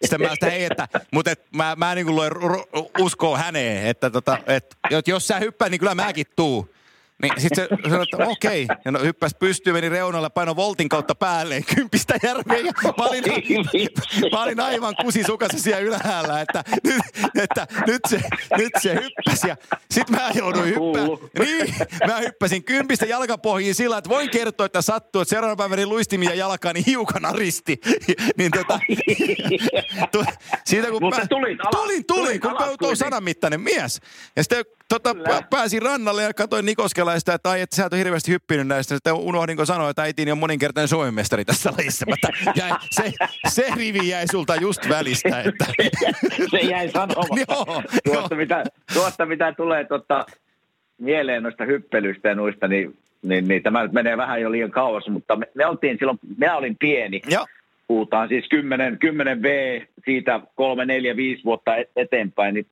sitten 0.03 0.21
mä 0.23 0.35
sitä, 0.35 0.51
hei, 0.51 0.65
että, 0.65 0.89
mutta 1.13 1.31
et, 1.31 1.43
mä, 1.57 1.77
mä 1.77 1.95
niin 1.95 2.07
kuin 2.07 2.17
luen 2.17 2.33
uskoa 2.99 3.39
häneen, 3.39 3.87
että, 3.87 4.11
tota, 4.11 4.39
että 4.47 4.77
jos 5.07 5.29
sä 5.29 5.39
hyppäät, 5.39 5.71
niin 5.71 5.79
kyllä 5.79 5.95
mäkin 5.95 6.27
tuu. 6.37 6.75
Niin 7.23 7.33
sit 7.41 7.55
se 7.55 7.69
sanoi, 7.89 8.03
että 8.03 8.27
okei. 8.27 8.65
Okay. 8.65 8.77
Ja 8.85 8.91
no, 8.91 9.01
hyppäsi 9.01 9.37
pystyyn, 9.39 9.77
meni 9.77 9.89
reunalle, 9.89 10.31
paino 10.31 10.57
voltin 10.57 10.89
kautta 10.89 11.15
päälle 11.15 11.63
kympistä 11.75 12.15
järveen. 12.23 12.67
Ja 12.67 12.73
mä 12.99 13.05
olin, 13.05 13.25
mä 14.33 14.43
olin 14.43 14.61
aivan 14.61 14.95
kusisukassa 15.03 15.59
siellä 15.59 15.81
ylhäällä, 15.81 16.41
että 16.41 16.65
nyt, 16.85 17.03
että 17.43 17.67
nyt, 17.87 18.01
se, 18.09 18.21
nyt 18.59 18.73
se 18.81 18.95
hyppäsi. 18.95 19.49
Ja 19.49 19.57
sit 19.91 20.11
mä 20.11 20.31
jouduin 20.35 20.67
hyppää. 20.67 21.29
Niin, 21.39 21.75
mä 22.07 22.19
hyppäsin 22.19 22.65
kympistä 22.65 23.07
jalkapohjiin 23.07 23.75
sillä, 23.75 23.99
että 23.99 24.11
voin 24.11 24.31
kertoa, 24.31 24.67
että 24.67 24.83
sattuu, 24.83 25.23
että 25.23 25.31
seuraavana 25.31 25.57
päivänä 25.57 25.87
luistimia 25.87 26.35
jalkaani 26.35 26.83
hiukan 26.87 27.25
aristi. 27.25 27.81
niin 28.39 28.51
tota, 28.51 28.81
tu, 30.13 30.25
siitä 30.65 30.91
kun 30.91 31.03
Mutta 31.03 31.21
mä, 31.21 31.27
tulit 31.27 31.61
alas. 31.61 31.71
Tulin, 31.71 32.05
tulin, 32.07 32.25
tulin 32.25 32.41
kun 32.41 32.51
alas, 32.51 32.77
on 32.83 32.97
sanamittainen 32.97 33.61
mies. 33.61 34.01
Ja 34.37 34.43
sitten 34.43 34.65
tota, 34.89 35.15
pääsin 35.51 35.83
rannalle 35.83 36.23
ja 36.23 36.35
katsoin 36.35 36.67
Nikoskelaista, 37.11 37.35
että 37.35 37.51
ai, 37.51 37.61
että 37.61 37.77
sä 37.77 37.87
et 37.87 37.93
ole 37.93 37.99
hirveästi 37.99 38.33
hyppinyt 38.33 38.67
näistä. 38.67 38.95
Sitten 38.95 39.15
unohdinko 39.15 39.67
sanoa, 39.67 39.91
että 39.91 40.03
äitini 40.03 40.33
on 40.33 40.39
moninkertainen 40.39 40.89
Suomen 40.89 41.15
mestari 41.15 41.45
tässä 41.45 41.73
lajissa. 41.79 42.07
Mutta 42.09 42.29
jäi, 42.55 42.71
se, 42.91 43.13
se 43.49 43.67
rivi 43.77 44.09
jäi 44.09 44.27
sulta 44.27 44.57
just 44.57 44.89
välistä. 44.89 45.43
Että... 45.43 45.65
se 46.51 46.59
jäi 46.59 46.89
sanomaan. 46.91 47.39
joo, 47.49 47.83
tuosta, 48.05 48.35
Mitä, 48.35 48.65
tuosta 48.95 49.27
mitä 49.27 49.53
tulee 49.53 49.85
tota, 49.85 50.27
mieleen 50.99 51.43
noista 51.43 51.65
hyppelyistä 51.65 52.29
ja 52.29 52.35
noista, 52.35 52.69
niin 52.69 52.99
niin, 53.23 53.49
niin 53.49 53.63
tämä 53.63 53.83
nyt 53.83 53.93
menee 53.93 54.17
vähän 54.17 54.41
jo 54.41 54.53
liian 54.53 54.71
kauas, 54.71 55.09
mutta 55.09 55.37
me, 55.37 55.47
me 55.55 55.67
oltiin 55.67 55.97
silloin, 55.99 56.19
minä 56.39 56.57
olin 56.57 56.77
pieni. 56.79 57.21
Joo. 57.29 57.47
Puhutaan 57.89 58.29
siis 58.29 58.49
10, 58.49 58.99
10 58.99 59.43
V, 59.43 59.81
siitä 60.05 60.41
3, 60.55 60.85
4, 60.87 61.17
5 61.17 61.45
vuotta 61.45 61.73
eteenpäin, 61.97 62.55
niin 62.55 62.67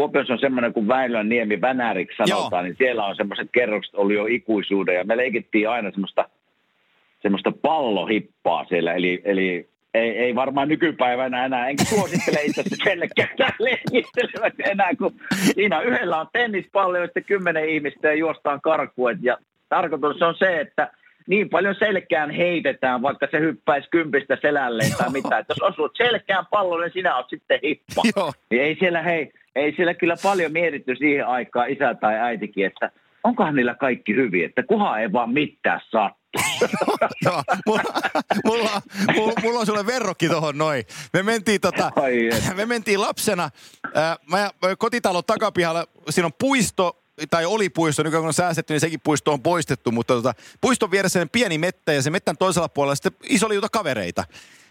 Kuopiossa 0.00 0.32
on 0.32 0.38
semmoinen 0.38 0.72
kuin 0.72 0.88
Väilön 0.88 1.28
niemi 1.28 1.60
Vänäriksi 1.60 2.16
sanotaan, 2.16 2.50
Joo. 2.52 2.62
niin 2.62 2.76
siellä 2.78 3.06
on 3.06 3.16
semmoiset 3.16 3.48
kerrokset 3.52 3.94
oli 3.94 4.14
jo 4.14 4.26
ikuisuuden 4.26 4.94
ja 4.94 5.04
me 5.04 5.16
leikittiin 5.16 5.68
aina 5.68 5.90
semmoista, 5.90 6.28
semmoista 7.22 7.52
pallohippaa 7.52 8.64
siellä, 8.64 8.94
eli, 8.94 9.22
eli 9.24 9.68
ei, 9.94 10.18
ei 10.18 10.34
varmaan 10.34 10.68
nykypäivänä 10.68 11.44
enää, 11.44 11.68
enkä 11.68 11.84
suosittele 11.84 12.42
itse 12.42 12.60
asiassa 12.60 12.84
kellekään 12.84 13.28
leikittelevät 13.58 14.54
enää, 14.64 14.94
kun 14.98 15.14
siinä 15.54 15.80
yhdellä 15.80 16.20
on 16.20 16.28
tennispallo 16.32 16.98
ja 16.98 17.06
sitten 17.06 17.24
kymmenen 17.24 17.68
ihmistä 17.68 18.08
ja 18.08 18.14
juostaan 18.14 18.60
karkuet 18.60 19.18
ja 19.22 19.38
tarkoitus 19.68 20.22
on 20.22 20.34
se, 20.38 20.60
että 20.60 20.90
niin 21.26 21.50
paljon 21.50 21.74
selkään 21.78 22.30
heitetään, 22.30 23.02
vaikka 23.02 23.28
se 23.30 23.40
hyppäisi 23.40 23.88
kympistä 23.90 24.38
selälleen 24.40 24.92
tai 24.98 25.10
mitä. 25.12 25.38
Että 25.38 25.54
jos 25.58 25.72
osuut 25.72 25.96
selkään 25.96 26.46
pallolle, 26.50 26.84
niin 26.84 26.92
sinä 26.92 27.16
olet 27.16 27.28
sitten 27.30 27.60
hippa. 27.62 28.02
Joo. 28.16 28.32
Niin 28.50 28.62
ei 28.62 28.76
siellä, 28.80 29.02
hei, 29.02 29.32
ei 29.56 29.72
siellä 29.76 29.94
kyllä 29.94 30.14
paljon 30.22 30.52
mietitty 30.52 30.96
siihen 30.96 31.26
aikaan 31.26 31.70
isä 31.70 31.94
tai 31.94 32.14
äitikin, 32.14 32.66
että 32.66 32.90
onkohan 33.24 33.56
niillä 33.56 33.74
kaikki 33.74 34.14
hyvin, 34.14 34.44
että 34.44 34.62
kuhan 34.62 35.00
ei 35.00 35.12
vaan 35.12 35.30
mitään 35.30 35.80
sattu. 35.90 36.20
Joo, 37.24 37.42
mulla, 37.66 37.82
mulla, 38.44 38.82
mulla, 39.14 39.32
mulla 39.42 39.58
on 39.60 39.66
sulle 39.66 39.86
verrokki 39.86 40.28
tuohon 40.28 40.58
noin. 40.58 40.84
Me 41.12 41.22
mentiin, 41.22 41.60
tota, 41.60 41.92
me 42.56 42.66
mentiin 42.66 43.00
lapsena, 43.00 43.50
ää, 43.94 44.16
mä, 44.30 44.50
kotitalon 44.78 45.22
takapihalla, 45.26 45.86
siinä 46.10 46.26
on 46.26 46.32
puisto, 46.38 47.02
tai 47.30 47.44
oli 47.44 47.68
puisto, 47.68 48.02
nykyään 48.02 48.22
kun 48.22 48.28
on 48.28 48.34
säästetty, 48.34 48.72
niin 48.72 48.80
sekin 48.80 49.00
puisto 49.04 49.32
on 49.32 49.42
poistettu, 49.42 49.92
mutta 49.92 50.14
tota, 50.14 50.32
puiston 50.60 50.90
vieressä 50.90 51.26
pieni 51.32 51.58
mettä 51.58 51.92
ja 51.92 52.02
se 52.02 52.10
mettän 52.10 52.36
toisella 52.36 52.68
puolella 52.68 52.94
sitten 52.94 53.12
iso 53.28 53.48
liuta 53.48 53.68
kavereita. 53.68 54.24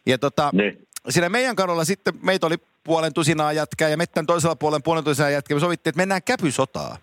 Ja 0.06 0.18
tota, 0.18 0.50
ne. 0.54 0.78
Siinä 1.10 1.30
meidän 1.30 1.56
kadulla 1.56 1.86
sitten 1.86 2.14
meitä 2.22 2.48
oli 2.48 2.58
puolen 2.84 3.14
tusinaa 3.14 3.54
jätkää 3.54 3.90
ja 3.90 3.98
mettän 3.98 4.26
toisella 4.26 4.56
puolen 4.56 4.84
puolen 4.84 5.04
tusinaa 5.04 5.30
jätkää. 5.30 5.56
Me 5.56 5.60
sovittiin, 5.62 5.92
että 5.92 5.98
mennään 6.02 6.24
käpysotaa. 6.24 6.98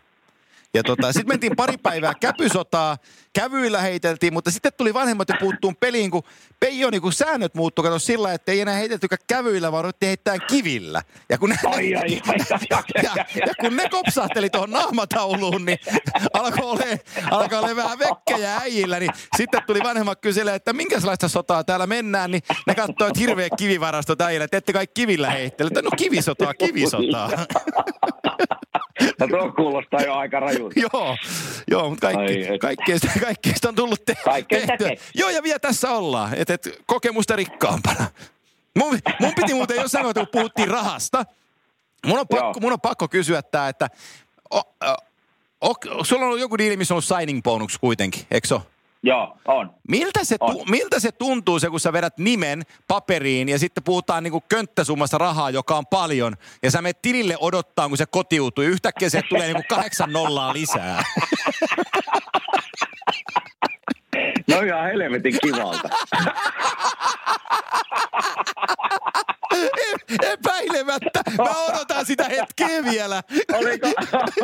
Ja 0.76 0.82
tota, 0.82 1.12
sitten 1.12 1.28
mentiin 1.28 1.56
pari 1.56 1.76
päivää 1.76 2.12
käpysotaa, 2.20 2.96
kävyillä 3.32 3.80
heiteltiin, 3.80 4.32
mutta 4.32 4.50
sitten 4.50 4.72
tuli 4.76 4.94
vanhemmat 4.94 5.28
ja 5.28 5.36
puuttuun 5.40 5.76
peliin, 5.76 6.10
kun 6.10 6.22
Peijo 6.60 6.90
niin 6.90 7.02
kun 7.02 7.12
säännöt 7.12 7.54
muuttu, 7.54 7.82
kato 7.82 7.98
sillä, 7.98 8.32
että 8.32 8.52
ei 8.52 8.60
enää 8.60 8.74
heitetykään 8.74 9.18
kävyillä, 9.26 9.72
vaan 9.72 9.84
ruvettiin 9.84 10.08
heittää 10.08 10.38
kivillä. 10.38 11.02
Ja 11.28 11.38
kun 11.38 11.50
ne, 11.50 11.56
ai, 11.64 11.94
ai, 11.94 12.20
ai, 12.28 12.36
ai, 12.72 12.82
ja, 13.02 13.12
ja, 13.46 13.54
kun 13.60 13.76
ne 13.76 13.88
kopsahteli 13.88 14.50
tuohon 14.50 14.70
naamatauluun, 14.70 15.64
niin 15.64 15.78
alkoi 16.32 16.70
ole, 16.70 17.00
alkoi 17.30 17.58
ole 17.58 17.76
vähän 17.76 17.98
vekkejä 17.98 18.56
äijillä, 18.56 18.98
niin 18.98 19.10
sitten 19.36 19.62
tuli 19.66 19.80
vanhemmat 19.84 20.20
kysellä, 20.20 20.54
että 20.54 20.72
minkälaista 20.72 21.28
sotaa 21.28 21.64
täällä 21.64 21.86
mennään, 21.86 22.30
niin 22.30 22.42
ne 22.66 22.74
katsoi, 22.74 23.08
että 23.08 23.20
hirveä 23.20 23.48
kivivarasto 23.56 24.14
äijillä, 24.24 24.44
että 24.44 24.56
ette 24.56 24.72
kai 24.72 24.86
kivillä 24.86 25.30
heittele. 25.30 25.70
No 25.82 25.90
kivisotaa, 25.96 26.54
kivisotaa. 26.54 27.30
No 29.20 29.26
tuo 29.28 29.52
kuulostaa 29.52 30.00
jo 30.00 30.14
aika 30.14 30.40
rajulta. 30.40 30.65
joo, 30.92 31.16
joo, 31.70 31.90
mutta 31.90 32.12
kaikki, 32.12 32.58
kaikkeesta, 32.58 33.08
kaikkeesta 33.20 33.68
on 33.68 33.74
tullut 33.74 34.04
te- 34.04 34.16
tehtyä. 34.48 34.90
Joo, 35.14 35.30
ja 35.30 35.42
vielä 35.42 35.58
tässä 35.58 35.90
ollaan, 35.90 36.34
että 36.34 36.54
et, 36.54 36.82
kokemusta 36.86 37.36
rikkaampana. 37.36 38.06
Mun, 38.78 38.98
mun 39.20 39.32
piti 39.36 39.54
muuten 39.54 39.76
jo 39.76 39.88
sanoa, 39.88 40.10
että 40.10 40.20
kun 40.20 40.28
puhuttiin 40.32 40.68
rahasta, 40.68 41.24
mun 42.06 42.18
on 42.18 42.28
pakko, 42.28 42.60
mun 42.60 42.72
on 42.72 42.80
pakko 42.80 43.08
kysyä 43.08 43.42
tämä, 43.42 43.68
että 43.68 43.88
o, 44.50 44.58
o, 44.58 44.94
o, 45.60 46.04
sulla 46.04 46.22
on 46.22 46.26
ollut 46.26 46.40
joku 46.40 46.58
diili, 46.58 46.76
missä 46.76 46.94
on 46.94 46.96
ollut 46.96 47.20
signing 47.20 47.42
bonus 47.42 47.78
kuitenkin, 47.78 48.26
eikö 48.30 48.48
se 48.48 48.54
Joo, 49.06 49.38
on. 49.44 49.74
Miltä 49.88 50.24
se, 50.24 50.36
on. 50.40 50.56
Tu- 50.56 50.64
miltä 50.64 51.00
se 51.00 51.12
tuntuu 51.12 51.58
se, 51.58 51.70
kun 51.70 51.80
sä 51.80 51.92
vedät 51.92 52.18
nimen 52.18 52.62
paperiin 52.88 53.48
ja 53.48 53.58
sitten 53.58 53.84
puhutaan 53.84 54.22
niinku 54.22 54.40
könttäsummasta 54.48 55.18
rahaa, 55.18 55.50
joka 55.50 55.76
on 55.76 55.86
paljon, 55.86 56.36
ja 56.62 56.70
sä 56.70 56.82
menet 56.82 57.02
tilille 57.02 57.36
odottaa, 57.40 57.88
kun 57.88 57.98
se 57.98 58.06
kotiutuu, 58.06 58.64
ja 58.64 58.70
yhtäkkiä 58.70 59.10
se 59.10 59.22
tulee 59.28 59.46
niinku 59.46 59.62
kahdeksan 59.68 60.12
nollaa 60.12 60.52
lisää. 60.52 61.04
No 64.48 64.60
ihan 64.60 64.84
helvetin 64.84 65.34
kivalta. 65.42 65.88
Epäilemättä. 70.32 71.20
Mä 71.38 71.64
odotan 71.68 72.06
sitä 72.06 72.24
hetkeä 72.24 72.84
vielä. 72.90 73.22
Oliko, 73.52 73.86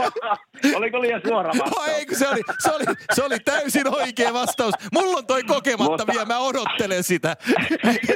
oliko 0.78 1.00
liian 1.00 1.20
suora 1.26 1.48
vastaus? 1.48 1.86
No, 1.86 1.94
eikö 1.96 2.14
se 2.14 2.28
oli, 2.28 2.40
se, 2.58 2.72
oli, 2.72 2.84
se 3.14 3.24
oli 3.24 3.38
täysin 3.38 3.88
oikea 3.94 4.32
vastaus. 4.32 4.74
Mulla 4.92 5.18
on 5.18 5.26
toi 5.26 5.42
kokematta 5.44 5.90
Mutta... 5.90 6.06
vielä, 6.12 6.24
mä 6.24 6.38
odottelen 6.38 7.02
sitä. 7.02 7.36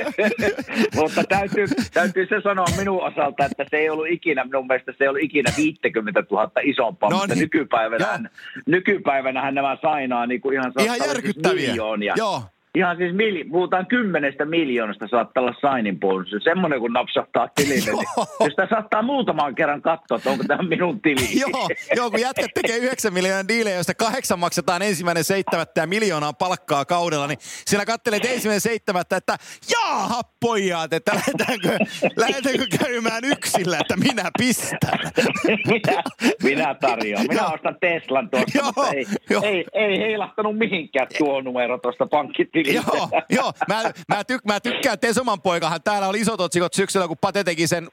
Mutta 1.01 1.25
täytyy, 1.25 1.67
täytyy 1.95 2.27
se 2.27 2.41
sanoa 2.43 2.67
minun 2.79 3.03
osalta, 3.03 3.45
että 3.45 3.65
se 3.71 3.77
ei 3.77 3.91
ollut 3.91 4.07
ikinä, 4.09 4.45
minun 4.45 4.67
mielestä 4.67 4.93
se 4.93 5.05
ei 5.05 5.09
ollut 5.09 5.23
ikinä 5.23 5.53
50 5.57 6.25
000 6.31 6.51
isompaa, 6.63 7.11
no 7.11 7.17
mutta 7.17 7.35
niin. 7.35 7.41
nykypäivänä, 7.41 8.31
nykypäivänähän 8.67 9.55
nämä 9.55 9.77
sainaa 9.83 10.27
niin 10.27 10.41
kuin 10.41 10.55
ihan, 10.55 10.73
ihan 10.79 10.99
järkyttäviä. 10.99 11.69
miljoonia. 11.69 12.15
Joo 12.17 12.43
ihan 12.77 12.97
siis 12.97 13.15
mili, 13.15 13.45
puhutaan 13.45 13.87
kymmenestä 13.87 14.45
miljoonasta 14.45 15.09
saattaa 15.09 15.43
olla 15.43 15.55
signing 15.61 16.01
bonus. 16.01 16.29
Semmoinen 16.45 16.81
kun 16.81 16.93
napsahtaa 16.93 17.49
tilille, 17.55 17.93
niin 17.93 18.09
jos 18.41 18.49
sitä 18.49 18.67
saattaa 18.71 19.03
muutaman 19.03 19.55
kerran 19.55 19.83
katsoa, 19.83 20.17
että 20.17 20.31
onko 20.31 20.45
tämä 20.45 20.62
minun 20.62 21.01
tili. 21.01 21.41
joo, 21.47 21.69
joo, 21.97 22.11
kun 22.11 22.21
jätkät 22.21 22.51
tekee 22.55 22.77
9 22.77 23.12
miljoonan 23.12 23.49
diilejä, 23.49 23.77
joista 23.77 23.95
kahdeksan 23.95 24.39
maksetaan 24.39 24.83
ensimmäinen 24.83 25.25
seitsemättä 25.25 25.81
ja 25.81 25.87
miljoonaa 25.87 26.33
palkkaa 26.33 26.85
kaudella, 26.85 27.27
niin 27.27 27.39
sinä 27.41 27.85
kattelet 27.85 28.25
ensimmäinen 28.25 28.61
seitsemättä, 28.61 29.17
että 29.17 29.37
jaaha 29.73 30.21
pojat, 30.41 30.93
että 30.93 31.12
lähdetäänkö, 31.15 31.85
lähdetäänkö 32.17 32.67
käymään 32.85 33.25
yksillä, 33.25 33.79
että 33.81 33.97
minä 33.97 34.31
pistän. 34.39 34.99
minä, 35.47 36.03
minä 36.43 36.75
tarjoan. 36.75 37.27
Minä 37.29 37.47
ostan 37.47 37.77
Teslan 37.81 38.31
tuosta, 38.31 38.59
joo, 38.59 38.91
ei, 38.95 39.07
ei, 39.43 39.65
ei 39.73 39.99
heilahtanut 39.99 40.59
mihinkään 40.59 41.07
tuo 41.19 41.41
numero 41.41 41.79
tuosta 41.79 42.07
pankkitilistä 42.07 42.65
joo, 42.74 43.11
joo. 43.31 43.52
Mä, 43.68 43.83
mä, 44.09 44.24
tyk, 44.24 44.44
mä 44.44 44.61
tykkään 44.61 44.98
Tesoman 44.98 45.42
poikahan. 45.42 45.83
Täällä 45.83 46.09
oli 46.09 46.20
isot 46.20 46.40
otsikot 46.40 46.74
syksyllä, 46.74 47.09
kun 47.09 47.18
Pate 47.18 47.44
teki 47.44 47.66
sen 47.66 47.88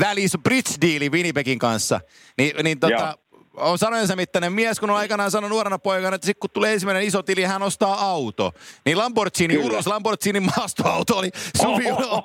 välis 0.00 0.32
bridge-diili 0.48 1.10
Winnipegin 1.10 1.58
kanssa. 1.58 2.00
Ni, 2.38 2.54
niin 2.62 2.80
tota, 2.80 3.18
on 3.60 3.78
sanojensa 3.78 4.16
mittainen 4.16 4.52
mies, 4.52 4.80
kun 4.80 4.90
on 4.90 4.96
aikanaan 4.96 5.30
sanonut 5.30 5.50
nuorena 5.50 5.78
poikana, 5.78 6.14
että 6.14 6.26
sitten 6.26 6.40
kun 6.40 6.50
tulee 6.50 6.72
ensimmäinen 6.72 7.02
iso 7.02 7.22
tili, 7.22 7.42
hän 7.44 7.62
ostaa 7.62 8.00
auto. 8.10 8.52
Niin 8.84 8.98
Lamborghini 8.98 9.54
Kyllä. 9.54 9.66
ulos, 9.66 9.86
Lamborghini 9.86 10.40
maastoauto 10.40 11.18
oli 11.18 11.30
Suvi 11.62 11.90
oh, 11.90 12.00
oh, 12.00 12.24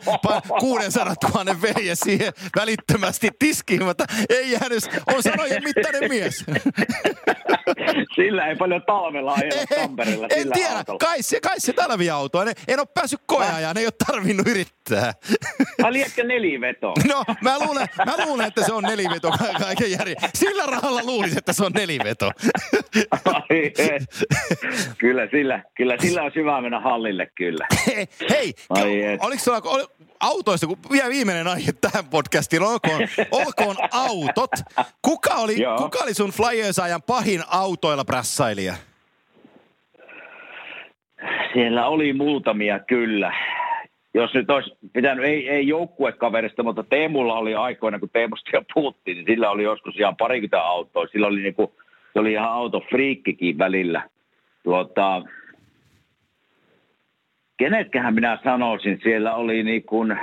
oh, 0.50 0.60
600 0.60 1.16
000 1.34 1.56
veijä 1.62 1.96
siihen 1.96 2.34
välittömästi 2.56 3.30
tiskiin, 3.40 3.84
mutta 3.84 4.06
ei 4.30 4.52
jäänyt, 4.52 4.84
on 5.16 5.24
sanojen 5.24 5.64
mittainen 5.64 6.10
mies. 6.10 6.46
Sillä 8.16 8.48
ei 8.48 8.56
paljon 8.56 8.82
talvella 8.86 9.34
ajella 9.34 9.62
Tampereella 9.76 10.28
En 10.30 10.52
tiedä, 10.52 10.78
autolla. 10.78 11.00
kai 11.00 11.22
se, 11.24 11.40
kai 11.42 11.60
se 11.60 11.74
talviauto. 11.74 12.42
En, 12.42 12.54
en 12.68 12.80
ole 12.80 12.88
päässyt 12.94 13.22
koeajaan, 13.26 13.78
ei 13.78 13.86
ole 13.86 13.94
tarvinnut 14.08 14.48
yrittää. 14.48 15.14
Mä 15.82 15.94
liekö 15.94 16.24
neliveto? 16.24 16.94
No, 17.08 17.24
mä 17.42 17.60
luulen, 17.60 17.88
mä 18.06 18.26
luulen, 18.26 18.48
että 18.48 18.64
se 18.66 18.74
on 18.74 18.84
neliveto 18.84 19.32
kaiken 19.60 19.92
järjen. 19.92 20.18
Sillä 20.36 20.66
rahalla 20.66 21.02
luulisin, 21.24 21.38
että 21.38 21.54
se 21.54 21.66
on 21.66 21.72
neliveto. 21.72 22.32
kyllä, 24.98 25.28
sillä, 25.32 25.64
kyllä 25.76 25.96
sillä 26.00 26.24
on 26.24 26.32
syvä 26.34 26.62
mennä 26.62 26.80
hallille, 26.80 27.28
kyllä. 27.36 27.68
Hei, 28.30 28.54
hei 28.76 29.18
oliko 29.20 29.44
sulla, 29.44 29.62
ol, 29.64 29.86
autoista, 30.20 30.68
kun 30.68 30.78
vielä 30.92 31.10
viimeinen 31.10 31.48
aihe 31.48 31.72
tähän 31.82 32.06
podcastiin, 32.10 32.62
olkoon, 32.62 33.02
olkoon 33.32 33.76
autot. 33.92 34.52
Kuka 35.02 35.36
oli, 35.36 35.56
kuka 35.78 36.00
oli 36.04 36.14
sun 36.14 36.32
Flyers-ajan 36.32 37.02
pahin 37.02 37.42
autoilla 37.48 38.06
brassailija? 38.06 38.74
Siellä 41.54 41.88
oli 41.88 42.14
muutamia 42.14 42.80
kyllä. 42.80 43.34
Jos 44.14 44.34
nyt 44.34 44.50
olisi 44.50 44.78
pitänyt, 44.94 45.26
ei, 45.26 45.50
ei 45.50 45.68
joukkuekaverista, 45.68 46.64
mutta 46.64 46.84
Teemulla 46.84 47.38
oli 47.38 47.56
aikoina, 47.56 48.00
kun 48.00 48.10
Teemusta 48.10 48.50
jo 48.54 48.62
puhuttiin, 48.74 49.18
niin 49.18 49.26
sillä 49.26 49.50
oli 49.50 49.64
joskus 49.64 50.00
ihan 50.00 50.18
parikymmentä 50.18 50.62
autoa. 50.62 51.08
Sillä 51.08 51.28
oli 51.28 51.42
niinku, 51.42 51.74
se 52.14 52.20
oli 52.20 52.32
ihan 52.32 52.50
autofriikkikin 52.50 53.58
välillä. 53.58 54.10
Tuota, 54.64 55.22
kenetkähän 57.58 58.14
minä 58.14 58.40
sanoisin, 58.44 59.00
siellä 59.04 59.36
oli 59.36 59.64
niin 59.64 59.84
kuin, 59.84 60.18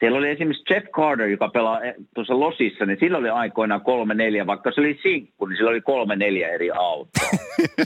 siellä 0.00 0.18
oli 0.18 0.30
esimerkiksi 0.30 0.74
Jeff 0.74 0.86
Carter, 0.86 1.26
joka 1.26 1.48
pelaa 1.48 1.80
eh, 1.80 1.94
tuossa 2.14 2.40
Losissa, 2.40 2.86
niin 2.86 2.98
sillä 3.00 3.18
oli 3.18 3.28
aikoinaan 3.28 3.80
kolme 3.80 4.14
neljä, 4.14 4.46
vaikka 4.46 4.72
se 4.72 4.80
oli 4.80 4.98
sinkku, 5.02 5.46
niin 5.46 5.56
sillä 5.56 5.70
oli 5.70 5.80
kolme 5.80 6.16
neljä 6.16 6.48
eri 6.48 6.70
autoa. 6.70 7.28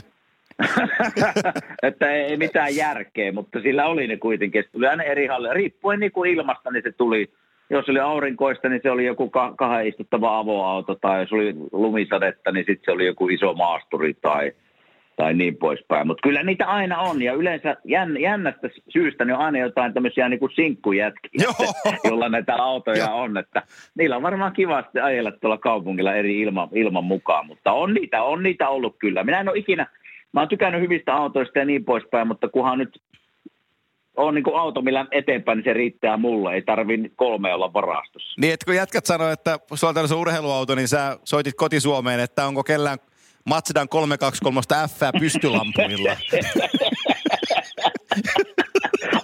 että 1.83 2.11
ei 2.11 2.37
mitään 2.37 2.75
järkeä, 2.75 3.31
mutta 3.31 3.61
sillä 3.61 3.85
oli 3.85 4.07
ne 4.07 4.17
kuitenkin. 4.17 4.63
Se 4.63 4.69
tuli 4.71 4.87
aina 4.87 5.03
eri 5.03 5.27
halle. 5.27 5.53
Riippuen 5.53 5.99
niin 5.99 6.11
kuin 6.11 6.31
ilmasta, 6.31 6.71
niin 6.71 6.83
se 6.83 6.91
tuli, 6.91 7.31
jos 7.69 7.89
oli 7.89 7.99
aurinkoista, 7.99 8.69
niin 8.69 8.81
se 8.83 8.91
oli 8.91 9.05
joku 9.05 9.31
kahden 9.57 9.87
istuttava 9.87 10.37
avoauto, 10.37 10.95
tai 10.95 11.19
jos 11.21 11.33
oli 11.33 11.55
lumisadetta, 11.71 12.51
niin 12.51 12.65
sitten 12.65 12.85
se 12.85 12.91
oli 12.91 13.05
joku 13.05 13.29
iso 13.29 13.53
maasturi 13.53 14.13
tai, 14.13 14.51
tai 15.15 15.33
niin 15.33 15.57
poispäin. 15.57 16.07
Mutta 16.07 16.21
kyllä 16.21 16.43
niitä 16.43 16.65
aina 16.65 16.99
on, 16.99 17.21
ja 17.21 17.33
yleensä 17.33 17.77
jänn, 17.85 18.17
jännästä 18.21 18.69
syystä 18.89 19.25
niin 19.25 19.35
on 19.35 19.41
aina 19.41 19.59
jotain 19.59 19.93
tämmöisiä 19.93 20.29
niin 20.29 20.39
kuin 20.39 20.51
sinkkujätkiä, 20.55 21.47
jolla 22.09 22.29
näitä 22.29 22.55
autoja 22.55 23.11
on, 23.11 23.37
että 23.37 23.63
niillä 23.95 24.15
on 24.15 24.23
varmaan 24.23 24.53
kiva 24.53 24.81
sitten 24.81 25.03
ajella 25.03 25.31
tuolla 25.31 25.57
kaupungilla 25.57 26.15
eri 26.15 26.41
ilman, 26.41 26.69
ilman 26.73 27.03
mukaan, 27.03 27.45
mutta 27.47 27.71
on 27.71 27.93
niitä, 27.93 28.23
on 28.23 28.43
niitä 28.43 28.69
ollut 28.69 28.95
kyllä. 28.99 29.23
Minä 29.23 29.39
en 29.39 29.49
ole 29.49 29.57
ikinä, 29.57 29.87
mä 30.33 30.41
oon 30.41 30.49
tykännyt 30.49 30.81
hyvistä 30.81 31.15
autoista 31.15 31.59
ja 31.59 31.65
niin 31.65 31.85
poispäin, 31.85 32.27
mutta 32.27 32.49
kunhan 32.49 32.77
nyt 32.77 33.01
on 34.17 34.35
niin 34.35 34.45
auto, 34.55 34.81
millä 34.81 35.05
eteenpäin, 35.11 35.57
niin 35.57 35.63
se 35.63 35.73
riittää 35.73 36.17
mulle. 36.17 36.53
Ei 36.53 36.61
tarvi 36.61 37.11
kolme 37.15 37.53
olla 37.53 37.73
varastossa. 37.73 38.41
Niin, 38.41 38.53
että 38.53 38.65
kun 38.65 38.75
jätkät 38.75 39.05
sanoi, 39.05 39.33
että 39.33 39.59
sulla 39.73 39.93
on 40.13 40.19
urheiluauto, 40.19 40.75
niin 40.75 40.87
sä 40.87 41.19
soitit 41.23 41.55
kotisuomeen, 41.55 42.19
että 42.19 42.47
onko 42.47 42.63
kellään 42.63 42.97
Mazdan 43.45 43.89
323 43.89 44.61
F 44.87 45.19
pystylampuilla. 45.19 46.11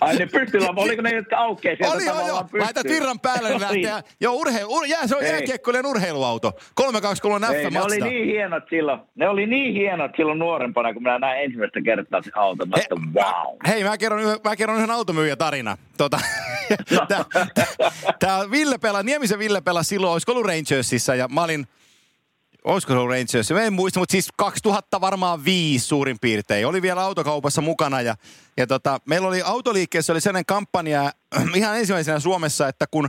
Ai 0.01 0.15
ne 0.15 0.25
pystyllä, 0.25 0.69
oliko 0.75 1.01
ne, 1.01 1.15
jotka 1.15 1.37
aukeaa 1.37 1.75
sieltä 1.75 1.95
Oli 1.95 2.05
joo, 2.05 2.27
joo. 2.27 2.49
Laitat 2.53 2.87
virran 2.87 3.19
päälle, 3.19 3.49
niin 3.49 3.61
lähtee. 3.61 4.11
Joo, 4.21 4.33
urheilu, 4.33 4.75
ur, 4.75 4.85
jää, 4.85 5.07
se 5.07 5.15
on 5.15 5.25
jääkiekkoinen 5.25 5.85
urheiluauto. 5.85 6.51
323 6.73 7.47
F 7.47 7.73
Ne 7.73 7.81
oli 7.81 7.97
niin 7.97 8.25
hienot 8.25 8.63
silloin. 8.69 8.99
Ne 9.15 9.29
oli 9.29 9.45
niin 9.45 9.73
hienot 9.73 10.11
silloon 10.17 10.39
nuorempana, 10.39 10.93
kun 10.93 11.03
minä 11.03 11.19
näin 11.19 11.43
ensimmäistä 11.43 11.81
kertaa 11.81 12.21
sen 12.21 12.37
auton. 12.37 12.67
He, 12.77 12.85
wow. 13.13 13.57
Hei, 13.67 13.83
mä 13.83 13.97
kerron, 13.97 14.21
mä 14.43 14.55
kerron 14.55 14.77
yhden 14.77 14.91
automyyjä 14.91 15.35
tarina. 15.35 15.77
Tota, 15.97 16.19
Tämä 18.19 18.51
Ville 18.51 18.77
Pela, 18.77 19.03
Niemisen 19.03 19.39
Ville 19.39 19.61
Pela 19.61 19.83
silloin, 19.83 20.13
olisiko 20.13 20.31
ollut 20.31 20.45
Rangersissa, 20.45 21.15
ja 21.15 21.27
mä 21.27 21.43
olin, 21.43 21.67
olisiko 22.63 22.93
se 22.93 22.97
ollut 22.97 23.11
Rangers? 23.11 23.51
Mä 23.51 23.61
en 23.61 23.73
muista, 23.73 23.99
mutta 23.99 24.11
siis 24.11 24.29
2000 24.37 25.01
varmaan 25.01 25.45
viisi 25.45 25.87
suurin 25.87 26.17
piirtein. 26.21 26.67
Oli 26.67 26.81
vielä 26.81 27.01
autokaupassa 27.01 27.61
mukana 27.61 28.01
ja, 28.01 28.15
ja 28.57 28.67
tota, 28.67 28.99
meillä 29.05 29.27
oli 29.27 29.41
autoliikkeessä 29.41 30.13
oli 30.13 30.21
sellainen 30.21 30.45
kampanja 30.45 31.11
ihan 31.55 31.77
ensimmäisenä 31.79 32.19
Suomessa, 32.19 32.67
että 32.67 32.87
kun 32.91 33.07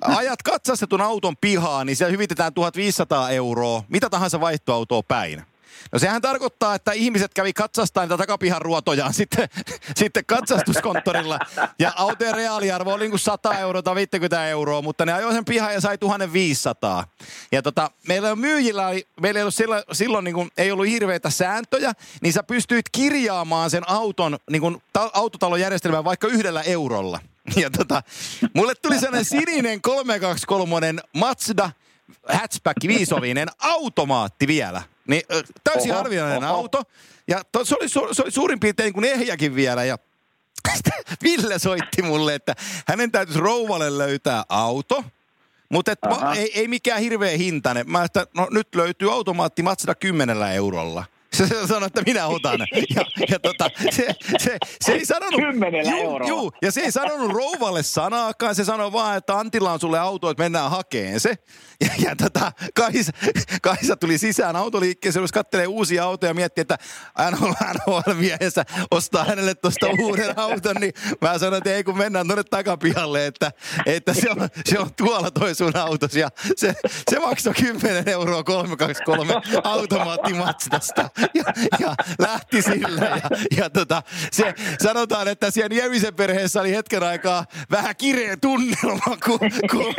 ajat 0.00 0.42
katsastetun 0.42 1.00
auton 1.00 1.36
pihaan, 1.40 1.86
niin 1.86 1.96
se 1.96 2.10
hyvitetään 2.10 2.54
1500 2.54 3.30
euroa, 3.30 3.82
mitä 3.88 4.10
tahansa 4.10 4.40
vaihtoautoa 4.40 5.02
päin. 5.02 5.49
No 5.92 5.98
sehän 5.98 6.22
tarkoittaa, 6.22 6.74
että 6.74 6.92
ihmiset 6.92 7.34
kävi 7.34 7.52
katsastaan 7.52 8.08
tätä 8.08 8.18
takapihan 8.18 8.62
ruotojaan 8.62 9.14
sitten, 9.14 9.48
sitten 10.00 10.24
katsastuskonttorilla. 10.24 11.38
Ja 11.78 11.92
autojen 11.96 12.34
reaaliarvo 12.34 12.92
oli 12.92 13.02
niin 13.02 13.10
kuin 13.10 13.20
100 13.20 13.58
euroa 13.58 13.82
tai 13.82 13.94
50 13.94 14.46
euroa, 14.46 14.82
mutta 14.82 15.06
ne 15.06 15.12
ajoi 15.12 15.32
sen 15.32 15.44
pihan 15.44 15.74
ja 15.74 15.80
sai 15.80 15.98
1500. 15.98 17.04
Ja 17.52 17.62
tota, 17.62 17.90
meillä 18.08 18.36
myyjillä 18.36 18.86
oli, 18.86 19.06
meillä 19.20 19.38
ei 19.38 19.42
ollut 19.42 19.54
silloin, 19.54 19.82
silloin 19.92 20.24
niin 20.24 20.34
kuin, 20.34 20.50
ei 20.56 20.72
ollut 20.72 20.86
hirveitä 20.86 21.30
sääntöjä, 21.30 21.92
niin 22.22 22.32
sä 22.32 22.42
pystyit 22.42 22.86
kirjaamaan 22.92 23.70
sen 23.70 23.88
auton, 23.88 24.38
niin 24.50 24.62
kuin, 24.62 24.82
ta, 24.92 25.10
autotalon 25.14 25.60
järjestelmään 25.60 26.04
vaikka 26.04 26.26
yhdellä 26.26 26.62
eurolla. 26.62 27.20
Ja 27.56 27.70
tota, 27.70 28.02
mulle 28.54 28.74
tuli 28.74 28.98
sellainen 28.98 29.24
sininen 29.24 29.80
323 29.82 30.94
Mazda 31.16 31.70
hatchback 32.28 32.76
viisovinen 32.86 33.48
automaatti 33.58 34.46
vielä. 34.46 34.82
Niin 35.10 35.22
täysin 35.64 35.90
oho, 35.92 35.98
harvinainen 35.98 36.44
oho. 36.44 36.54
auto. 36.54 36.82
Ja 37.28 37.42
to, 37.52 37.64
se, 37.64 37.76
oli, 37.80 37.88
se 37.88 38.22
oli 38.22 38.30
suurin 38.30 38.60
piirtein 38.60 38.92
kuin 38.92 39.04
ehjäkin 39.04 39.54
vielä. 39.54 39.84
Ja 39.84 39.98
Ville 41.22 41.58
soitti 41.58 42.02
mulle, 42.02 42.34
että 42.34 42.54
hänen 42.88 43.12
täytyisi 43.12 43.40
rouvalle 43.40 43.98
löytää 43.98 44.44
auto. 44.48 45.04
Mutta 45.70 45.92
ei, 46.36 46.60
ei 46.60 46.68
mikään 46.68 47.00
hirveä 47.00 47.36
hintainen. 47.36 47.90
Mä 47.90 48.04
että 48.04 48.26
no 48.36 48.48
nyt 48.50 48.74
löytyy 48.74 49.12
automaatti 49.12 49.62
Mazda 49.62 49.94
10 49.94 50.42
eurolla. 50.42 51.04
Se 51.32 51.66
sanoi, 51.66 51.86
että 51.86 52.02
minä 52.06 52.26
otan. 52.26 52.60
Ja, 52.96 53.04
ja 53.28 53.38
tota, 53.38 53.70
se, 53.90 54.14
se, 54.38 54.56
se 54.80 54.92
ei 54.92 55.06
sanonut... 55.06 55.40
Kymmenellä 55.40 55.90
juu, 55.90 56.00
euroa. 56.00 56.28
Juu, 56.28 56.52
ja 56.62 56.72
se 56.72 56.80
ei 56.80 56.92
sanonut 56.92 57.32
rouvalle 57.32 57.82
sanaakaan. 57.82 58.54
Se 58.54 58.64
sanoi 58.64 58.92
vaan, 58.92 59.16
että 59.16 59.38
Antilla 59.38 59.72
on 59.72 59.80
sulle 59.80 59.98
auto, 59.98 60.30
että 60.30 60.42
mennään 60.42 60.70
hakeen 60.70 61.20
se. 61.20 61.34
Ja, 61.80 61.90
ja 61.98 62.16
tota, 62.16 62.52
Kaisa, 62.74 63.12
Kaisa, 63.62 63.96
tuli 63.96 64.18
sisään 64.18 64.56
autoliikkeeseen, 64.56 65.22
jos 65.22 65.32
kattelee 65.32 65.66
uusia 65.66 66.04
autoja 66.04 66.30
ja 66.30 66.34
miettii, 66.34 66.62
että 66.62 66.78
NHL, 67.30 67.50
NHL 67.74 68.14
miehessä 68.14 68.64
ostaa 68.90 69.24
hänelle 69.24 69.54
tuosta 69.54 69.86
uuden 70.00 70.38
auton, 70.38 70.76
niin 70.80 70.92
mä 71.20 71.38
sanoin, 71.38 71.58
että 71.58 71.74
ei 71.74 71.84
kun 71.84 71.98
mennään 71.98 72.26
tuonne 72.26 72.44
takapihalle, 72.44 73.26
että, 73.26 73.52
että 73.86 74.14
se, 74.14 74.30
on, 74.30 74.48
se 74.64 74.78
on 74.78 74.94
tuolla 74.96 75.30
toi 75.30 75.54
sun 75.54 75.76
autos. 75.76 76.14
Ja 76.14 76.28
se, 76.56 76.74
se 77.10 77.18
maksoi 77.18 77.54
10 77.54 78.08
euroa 78.08 78.44
323 78.44 79.34
automaattimatstasta 79.64 81.10
ja, 81.34 81.44
ja 81.78 81.94
lähti 82.18 82.62
sillä. 82.62 83.06
Ja, 83.06 83.20
ja 83.56 83.70
tota, 83.70 84.02
se, 84.32 84.54
sanotaan, 84.82 85.28
että 85.28 85.50
siellä 85.50 85.76
Jemisen 85.76 86.14
perheessä 86.14 86.60
oli 86.60 86.74
hetken 86.74 87.02
aikaa 87.02 87.44
vähän 87.70 87.96
kireä 87.96 88.36
tunnelma, 88.36 89.16
kun, 89.24 89.38
kun, 89.70 89.94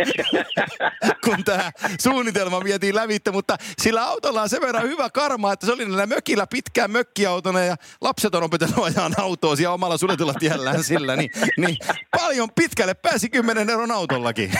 kun 1.26 1.44
tämä 1.44 1.72
suunnitelma 2.02 2.64
vietiin 2.64 2.96
lävitte, 2.96 3.32
mutta 3.32 3.58
sillä 3.82 4.04
autolla 4.06 4.42
on 4.42 4.50
sen 4.50 4.62
verran 4.62 4.84
hyvä 4.84 5.10
karma, 5.10 5.54
että 5.54 5.66
se 5.66 5.72
oli 5.72 5.86
näillä 5.86 6.06
mökillä 6.06 6.48
pitkään 6.48 6.92
mökkiautona 6.92 7.60
ja 7.60 7.76
lapset 8.02 8.36
on 8.36 8.44
opetellut 8.44 8.86
ajaa 8.86 9.10
autoa 9.18 9.56
siellä 9.56 9.74
omalla 9.74 9.98
suljetulla 9.98 10.34
tiellään 10.34 10.84
sillä, 10.84 11.16
niin, 11.16 11.32
niin 11.58 11.78
paljon 12.20 12.50
pitkälle 12.56 12.94
pääsi 12.94 13.30
10 13.30 13.70
euron 13.70 13.92
autollakin. 13.92 14.52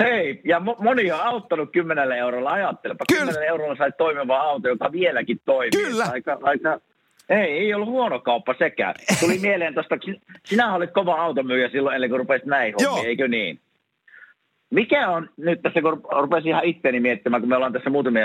Hei, 0.00 0.40
ja 0.44 0.60
moni 0.60 1.12
on 1.12 1.20
auttanut 1.20 1.72
10 1.72 2.12
eurolla, 2.12 2.50
ajattelepa. 2.50 3.04
Kyllä. 3.08 3.32
10 3.32 3.48
eurolla 3.48 3.76
sai 3.76 3.92
toimiva 3.98 4.40
auto, 4.40 4.68
joka 4.68 4.92
vieläkin 4.92 5.40
toimii. 5.44 5.70
Kyllä. 5.70 5.89
Aika, 6.12 6.38
aika, 6.42 6.80
ei, 7.28 7.58
ei 7.58 7.74
ollut 7.74 7.88
huono 7.88 8.18
kauppa 8.18 8.54
sekään. 8.58 8.94
Tuli 9.20 9.38
mieleen 9.48 9.74
tuosta, 9.74 9.98
sinä 10.44 10.74
olit 10.74 10.90
kova 10.90 11.14
automyyjä 11.14 11.68
silloin, 11.68 11.94
ennen 11.94 12.10
kuin 12.10 12.18
rupesit 12.18 12.46
näihin 12.46 12.74
hommiin, 12.74 13.06
eikö 13.06 13.28
niin? 13.28 13.60
Mikä 14.70 15.08
on 15.08 15.30
nyt 15.36 15.62
tässä, 15.62 15.82
kun 15.82 16.02
rupesin 16.20 16.48
ihan 16.48 16.64
itteeni 16.64 17.00
miettimään, 17.00 17.42
kun 17.42 17.48
me 17.48 17.56
ollaan 17.56 17.72
tässä 17.72 17.90
muutamia 17.90 18.24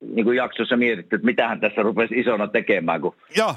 niin 0.00 0.24
kuin 0.24 0.36
jaksossa 0.36 0.76
mietitty, 0.76 1.16
että 1.16 1.26
mitähän 1.26 1.60
tässä 1.60 1.82
rupesi 1.82 2.20
isona 2.20 2.48
tekemään, 2.48 3.00
kun 3.00 3.16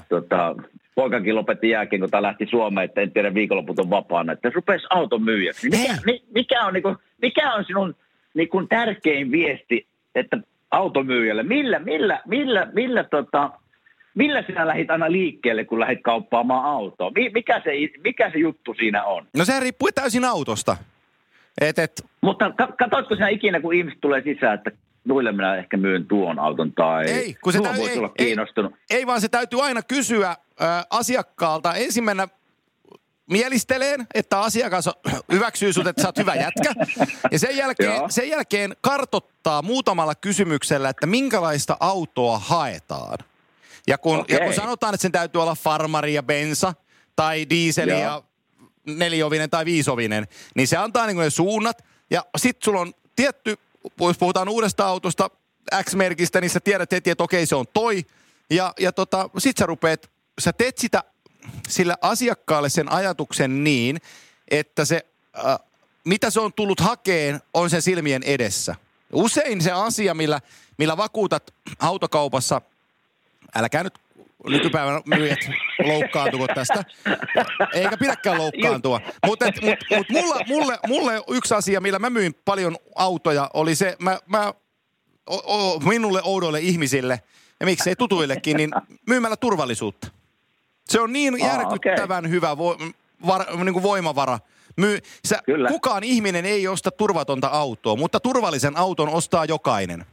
tota, 0.10 0.56
poikakin 0.96 1.36
lopetti 1.36 1.70
jälkeen, 1.70 2.00
kun 2.00 2.10
tämä 2.10 2.22
lähti 2.22 2.46
Suomeen, 2.46 2.86
että 2.86 3.02
en 3.02 3.12
tiedä 3.12 3.34
viikonloput 3.34 3.80
on 3.80 3.90
vapaana, 3.90 4.34
että 4.34 4.52
rupesi 4.56 4.88
auton 4.90 5.24
myyjäksi. 5.24 5.70
Mikä, 5.70 5.94
mi, 6.06 6.24
mikä, 6.36 6.66
on, 6.66 6.74
niin 6.74 6.84
kuin, 6.84 6.96
mikä 7.22 7.54
on 7.54 7.66
sinun 7.66 7.96
niin 8.34 8.50
kuin 8.50 8.68
tärkein 8.68 9.32
viesti, 9.32 9.88
että 10.16 10.38
automyyjälle, 10.72 11.44
millä, 11.44 11.80
millä, 11.80 12.22
millä, 12.26 12.68
millä, 12.74 13.04
tota, 13.04 13.52
millä 14.16 14.44
sinä 14.48 14.68
lähit 14.68 14.92
aina 14.92 15.12
liikkeelle, 15.12 15.66
kun 15.66 15.80
lähit 15.80 16.00
kauppaamaan 16.04 16.66
autoa? 16.66 17.12
Mikä 17.34 17.62
se, 17.64 17.72
mikä 18.04 18.32
se 18.32 18.38
juttu 18.38 18.74
siinä 18.74 19.04
on? 19.04 19.28
No 19.38 19.46
se 19.46 19.60
riippuu 19.60 19.90
täysin 19.96 20.26
autosta. 20.26 20.78
Et, 21.62 21.80
et... 21.80 22.06
Mutta 22.22 22.52
katsoitko 22.80 23.16
sinä 23.16 23.28
ikinä, 23.28 23.60
kun 23.60 23.74
ihmiset 23.74 24.02
tulee 24.02 24.22
sisään, 24.22 24.54
että 24.54 24.72
noille 25.06 25.32
minä 25.32 25.56
ehkä 25.56 25.78
myyn 25.78 26.06
tuon 26.08 26.40
auton 26.40 26.72
tai 26.72 27.06
ei, 27.06 27.36
kun 27.44 27.54
se 27.54 27.60
täy- 27.60 27.90
ei, 27.90 27.98
olla 27.98 28.10
kiinnostunut. 28.10 28.74
Ei, 28.90 28.98
ei, 28.98 29.08
vaan 29.08 29.22
se 29.22 29.30
täytyy 29.30 29.64
aina 29.64 29.82
kysyä 29.82 30.30
äh, 30.30 30.86
asiakkaalta. 30.90 31.74
Ensin 31.74 32.04
mennä 32.04 32.28
mielisteleen, 33.30 34.08
että 34.14 34.40
asiakas 34.40 34.90
hyväksyy 35.32 35.74
sut, 35.74 35.88
että 35.88 36.02
sä 36.02 36.08
oot 36.08 36.18
hyvä 36.18 36.36
jätkä. 36.36 36.74
Ja 37.32 37.40
sen 37.40 37.58
jälkeen, 37.58 38.02
sen 38.10 38.30
jälkeen 38.30 38.76
kartottaa 38.82 39.62
muutamalla 39.62 40.16
kysymyksellä, 40.16 40.90
että 40.90 41.08
minkälaista 41.08 41.78
autoa 41.80 42.40
haetaan. 42.40 43.18
Ja 43.88 43.98
kun, 43.98 44.20
okay. 44.20 44.38
ja 44.38 44.46
kun 44.46 44.54
sanotaan, 44.54 44.94
että 44.94 45.02
sen 45.02 45.12
täytyy 45.12 45.42
olla 45.42 45.56
farmari 45.56 46.14
ja 46.14 46.24
bensa 46.24 46.74
tai 47.16 47.50
diiseli 47.50 47.92
Joo. 47.92 48.00
ja 48.00 48.24
neliovinen 48.86 49.50
tai 49.50 49.66
viisovinen, 49.66 50.28
niin 50.56 50.68
se 50.68 50.78
antaa 50.78 51.08
niin 51.08 51.18
ne 51.18 51.30
suunnat. 51.30 51.86
Ja 52.10 52.26
sit 52.38 52.58
sulla 52.64 52.80
on 52.82 52.94
tietty, 53.16 53.58
jos 54.00 54.18
puhutaan 54.18 54.50
uudesta 54.50 54.88
autosta, 54.88 55.30
X-merkistä, 55.84 56.42
niin 56.42 56.50
sä 56.50 56.60
tiedät 56.60 56.92
heti, 56.92 57.10
että 57.10 57.24
okei, 57.24 57.46
se 57.46 57.56
on 57.56 57.66
toi. 57.74 58.06
Ja, 58.50 58.74
ja 58.80 58.92
tota, 58.92 59.30
sit 59.38 59.58
sä 59.58 59.66
rupeat, 59.66 60.10
sä 60.40 60.54
teet 60.54 60.78
sitä 60.78 61.04
sille 61.68 61.96
asiakkaalle 62.02 62.70
sen 62.70 62.92
ajatuksen 62.92 63.64
niin, 63.64 64.02
että 64.52 64.86
se, 64.86 65.06
äh, 65.46 65.60
mitä 66.04 66.30
se 66.30 66.40
on 66.40 66.54
tullut 66.54 66.80
hakeen, 66.80 67.42
on 67.54 67.70
sen 67.70 67.82
silmien 67.82 68.24
edessä. 68.24 68.76
Usein 69.14 69.62
se 69.62 69.72
asia, 69.72 70.14
millä, 70.14 70.42
millä 70.78 70.98
vakuutat 70.98 71.54
autokaupassa, 71.80 72.62
älkää 73.56 73.84
nyt 73.84 73.94
nykypäivän 74.50 75.02
myyjät 75.06 75.40
loukkaantuko 75.86 76.48
tästä. 76.48 76.84
Eikä 77.74 77.98
pidäkään 77.98 78.38
loukkaantua. 78.38 79.02
Mutta 79.26 79.46
mut, 79.46 79.76
mut 79.98 80.10
mulle, 80.10 80.44
mulle, 80.48 80.80
mulle 80.88 81.22
yksi 81.28 81.54
asia, 81.54 81.82
millä 81.82 82.00
mä 82.00 82.10
myin 82.10 82.36
paljon 82.46 82.78
autoja, 82.96 83.50
oli 83.54 83.76
se, 83.76 83.96
mä, 84.00 84.20
mä 84.26 84.54
o, 85.28 85.36
o, 85.36 85.80
minulle 85.80 86.22
oudoille 86.24 86.60
ihmisille, 86.60 87.22
ja 87.60 87.66
miksei 87.66 87.96
tutuillekin, 87.96 88.58
niin 88.58 88.72
myymällä 89.08 89.36
turvallisuutta. 89.36 90.08
Se 90.90 91.02
on 91.02 91.14
niin 91.14 91.40
järkyttävän 91.40 92.26
okay. 92.26 92.32
hyvä 92.32 92.58
vo, 92.58 92.78
var, 93.28 93.46
niin 93.64 93.74
kuin 93.74 93.84
voimavara 93.84 94.40
myy, 94.78 95.00
sä, 95.26 95.40
kukaan 95.68 96.04
ihminen 96.04 96.46
ei 96.46 96.68
osta 96.68 96.92
turvatonta 96.92 97.48
autoa, 97.48 97.96
mutta 97.96 98.20
turvallisen 98.20 98.78
auton 98.78 99.10
ostaa 99.10 99.46
jokainen. 99.46 100.06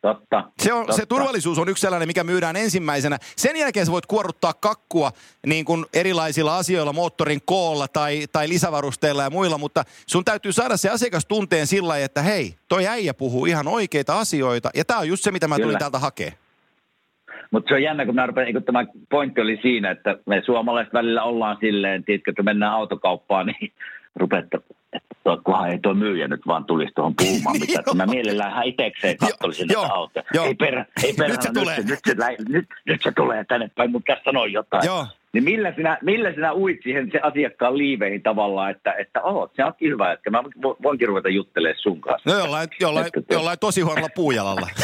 Totta. 0.00 0.50
Se, 0.62 0.72
on, 0.72 0.86
totta. 0.86 0.96
se 0.96 1.06
turvallisuus 1.06 1.58
on 1.58 1.68
yksi 1.68 1.80
sellainen, 1.80 2.08
mikä 2.08 2.24
myydään 2.24 2.56
ensimmäisenä. 2.56 3.18
Sen 3.36 3.56
jälkeen 3.56 3.86
sä 3.86 3.92
voit 3.92 4.06
kuorruttaa 4.06 4.54
kakkua 4.54 5.12
niin 5.46 5.64
kuin 5.64 5.86
erilaisilla 5.92 6.56
asioilla, 6.56 6.92
moottorin 6.92 7.40
koolla 7.44 7.88
tai, 7.88 8.26
tai 8.32 8.48
lisävarusteilla 8.48 9.22
ja 9.22 9.30
muilla, 9.30 9.58
mutta 9.58 9.84
sun 10.06 10.24
täytyy 10.24 10.52
saada 10.52 10.76
se 10.76 10.88
asiakas 10.88 11.26
tunteen 11.26 11.66
sillä 11.66 11.98
että 11.98 12.22
hei, 12.22 12.54
toi 12.68 12.86
äijä 12.86 13.14
puhuu 13.14 13.46
ihan 13.46 13.68
oikeita 13.68 14.18
asioita 14.18 14.70
ja 14.74 14.84
tämä 14.84 15.00
on 15.00 15.08
just 15.08 15.24
se, 15.24 15.30
mitä 15.30 15.48
mä 15.48 15.54
tulin 15.54 15.68
Kyllä. 15.68 15.78
täältä 15.78 15.98
hakemaan. 15.98 16.47
Mutta 17.50 17.68
se 17.68 17.74
on 17.74 17.82
jännä, 17.82 18.06
kun 18.06 18.14
mä 18.14 18.26
rupesin, 18.26 18.52
kun 18.52 18.64
tämä 18.64 18.86
pointti 19.10 19.40
oli 19.40 19.58
siinä, 19.62 19.90
että 19.90 20.16
me 20.26 20.42
suomalaiset 20.46 20.92
välillä 20.92 21.22
ollaan 21.22 21.56
silleen, 21.60 22.04
tiedätkö, 22.04 22.30
että 22.30 22.42
mennään 22.42 22.72
autokauppaan, 22.72 23.46
niin 23.60 23.72
rupeatte, 24.16 24.58
että 24.92 25.08
kunhan 25.44 25.70
ei 25.70 25.78
tuo 25.78 25.94
myyjä 25.94 26.28
nyt 26.28 26.46
vaan 26.46 26.64
tulisi 26.64 26.92
tuohon 26.94 27.14
puhumaan 27.14 27.56
niin 27.58 27.70
mitä. 27.70 27.94
Mä 27.94 28.06
mielellään 28.06 28.64
itsekseen 28.64 29.16
katsolisin 29.16 29.68
tätä 29.68 29.80
autoa. 29.80 30.22
Ei, 30.44 30.54
per, 30.54 30.84
ei 31.04 31.12
perhana, 31.12 31.32
nyt, 31.32 31.42
se 31.42 31.50
nyt, 31.52 31.68
se, 31.68 31.82
nyt, 31.82 31.98
se, 32.06 32.14
nyt, 32.48 32.66
nyt 32.86 33.02
se 33.02 33.12
tulee 33.16 33.44
tänne 33.44 33.70
päin, 33.76 33.90
mutta 33.90 34.12
tässä 34.12 34.24
sanoo 34.24 34.44
jotain. 34.44 34.86
Joo. 34.86 35.06
Niin 35.32 35.44
millä 35.44 35.72
sinä, 35.76 35.98
millä 36.02 36.32
sinä 36.32 36.52
uit 36.52 36.78
siihen 36.82 37.08
se 37.12 37.20
asiakkaan 37.22 37.78
liiveihin 37.78 38.22
tavallaan, 38.22 38.70
että, 38.70 38.92
että 38.92 39.22
oot, 39.22 39.52
se 39.56 39.64
onkin 39.64 39.90
hyvä, 39.90 40.12
että 40.12 40.30
mä 40.30 40.42
voinkin 40.82 41.08
ruveta 41.08 41.28
juttelemaan 41.28 41.78
sun 41.78 42.00
kanssa. 42.00 42.30
No 42.30 42.38
jollain, 42.38 42.68
jollain, 42.80 43.06
jollain 43.30 43.58
tosi 43.58 43.80
huonolla 43.80 44.08
puujalalla. 44.14 44.68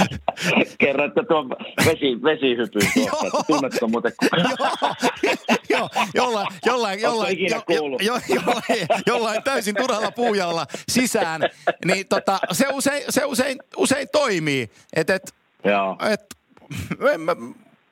Kerran, 0.78 1.08
että 1.08 1.22
tuo 1.28 1.48
vesi, 1.86 2.22
vesihypy 2.22 2.80
tuossa, 2.94 3.44
tunnetko 3.46 3.88
muuten 3.88 4.12
Joo, 5.70 5.88
jollain, 6.14 6.46
jollain, 6.66 7.00
jollain, 7.00 7.38
jo, 7.40 7.62
jo, 8.00 8.20
jollain, 8.28 8.86
jollain 9.06 9.42
täysin 9.42 9.74
turhalla 9.74 10.10
puujalla 10.10 10.66
sisään, 10.88 11.40
niin 11.84 12.08
tota, 12.08 12.38
se, 12.52 12.66
usein, 12.72 13.02
se 13.08 13.24
usein, 13.24 13.58
usein 13.76 14.08
toimii. 14.12 14.70
Et, 14.96 15.10
et. 15.10 15.34
Et, 16.12 16.20
mä, 17.18 17.36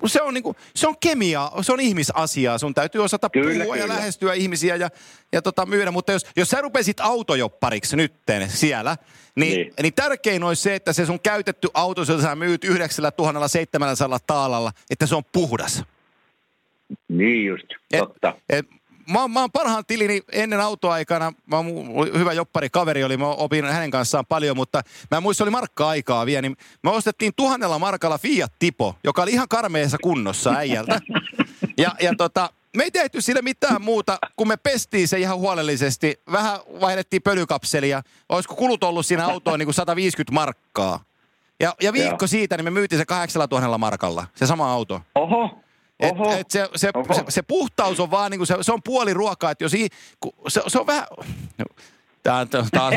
se 0.06 0.22
on, 0.22 0.34
niinku, 0.34 0.56
se 0.76 0.88
on 0.88 0.94
kemia, 1.00 1.50
se 1.62 1.72
on 1.72 1.80
ihmisasiaa. 1.80 2.58
Sun 2.58 2.74
täytyy 2.74 3.04
osata 3.04 3.30
kyllä, 3.30 3.64
puhua 3.64 3.74
kyllä. 3.74 3.86
ja 3.86 3.88
lähestyä 3.88 4.34
ihmisiä 4.34 4.76
ja, 4.76 4.88
ja 5.32 5.42
tota, 5.42 5.66
myydä. 5.66 5.90
Mutta 5.90 6.12
jos, 6.12 6.26
jos 6.36 6.48
sä 6.48 6.60
rupesit 6.60 7.00
autojoppariksi 7.00 7.96
nytten 7.96 8.50
siellä, 8.50 8.96
niin, 9.40 9.56
niin. 9.56 9.72
niin 9.82 9.94
tärkein 9.94 10.44
olisi 10.44 10.62
se, 10.62 10.74
että 10.74 10.92
se 10.92 11.06
sun 11.06 11.20
käytetty 11.20 11.68
auto, 11.74 12.00
jota 12.00 12.22
sä 12.22 12.34
myyt 12.34 12.64
9700 12.64 14.18
taalalla, 14.26 14.72
että 14.90 15.06
se 15.06 15.14
on 15.14 15.22
puhdas. 15.32 15.84
Niin 17.08 17.46
just, 17.46 17.66
totta. 17.98 18.34
Et, 18.48 18.58
et, 18.58 18.66
mä, 19.12 19.28
mä 19.28 19.40
oon 19.40 19.52
parhaan 19.52 19.84
tilini 19.86 20.22
ennen 20.32 20.60
autoaikana, 20.60 21.32
mä 21.46 21.56
oon, 21.56 21.66
hyvä 22.18 22.32
joppari 22.32 22.70
kaveri 22.70 23.04
oli, 23.04 23.16
mä 23.16 23.26
opin 23.26 23.64
hänen 23.64 23.90
kanssaan 23.90 24.26
paljon, 24.26 24.56
mutta 24.56 24.82
mä 25.10 25.16
en 25.16 25.22
muista, 25.22 25.44
oli 25.44 25.50
markka-aikaa 25.50 26.26
vielä, 26.26 26.42
niin 26.42 26.56
me 26.82 26.90
ostettiin 26.90 27.32
tuhannella 27.36 27.78
markalla 27.78 28.18
Fiat 28.18 28.52
Tipo, 28.58 28.94
joka 29.04 29.22
oli 29.22 29.30
ihan 29.30 29.48
karmeessa 29.48 29.96
kunnossa 30.02 30.50
äijältä. 30.50 31.00
Ja, 31.78 31.94
ja 32.00 32.12
tota, 32.18 32.50
me 32.76 32.82
ei 32.84 32.90
tehty 32.90 33.20
sille 33.20 33.42
mitään 33.42 33.82
muuta, 33.82 34.18
kun 34.36 34.48
me 34.48 34.56
pestiin 34.56 35.08
se 35.08 35.18
ihan 35.18 35.38
huolellisesti. 35.38 36.20
Vähän 36.32 36.58
vaihdettiin 36.80 37.22
pölykapselia. 37.22 38.02
Olisiko 38.28 38.54
kulut 38.54 38.84
ollut 38.84 39.06
siinä 39.06 39.26
autoon 39.26 39.58
niin 39.58 39.66
kuin 39.66 39.74
150 39.74 40.32
markkaa. 40.32 41.04
Ja, 41.60 41.74
ja 41.82 41.92
viikko 41.92 42.22
Joo. 42.22 42.26
siitä, 42.26 42.56
niin 42.56 42.64
me 42.64 42.70
myytiin 42.70 42.98
se 42.98 43.06
8000 43.06 43.78
markalla, 43.78 44.26
se 44.34 44.46
sama 44.46 44.72
auto. 44.72 45.00
Oho. 45.14 45.60
Et, 46.00 46.14
et 46.38 46.50
se, 46.50 46.68
se, 46.76 46.90
se, 47.14 47.24
se, 47.28 47.42
puhtaus 47.42 48.00
on 48.00 48.10
vaan, 48.10 48.30
niin 48.30 48.38
kuin 48.38 48.46
se, 48.46 48.56
se 48.60 48.72
on 48.72 48.82
puoli 48.82 49.14
ruokaa, 49.14 49.50
että 49.50 49.64
jos 49.64 49.74
i, 49.74 49.88
se, 50.48 50.62
se 50.66 50.78
on 50.78 50.86
vähän... 50.86 51.06
Tää, 52.22 52.46
taas, 52.46 52.68
taas, 52.70 52.94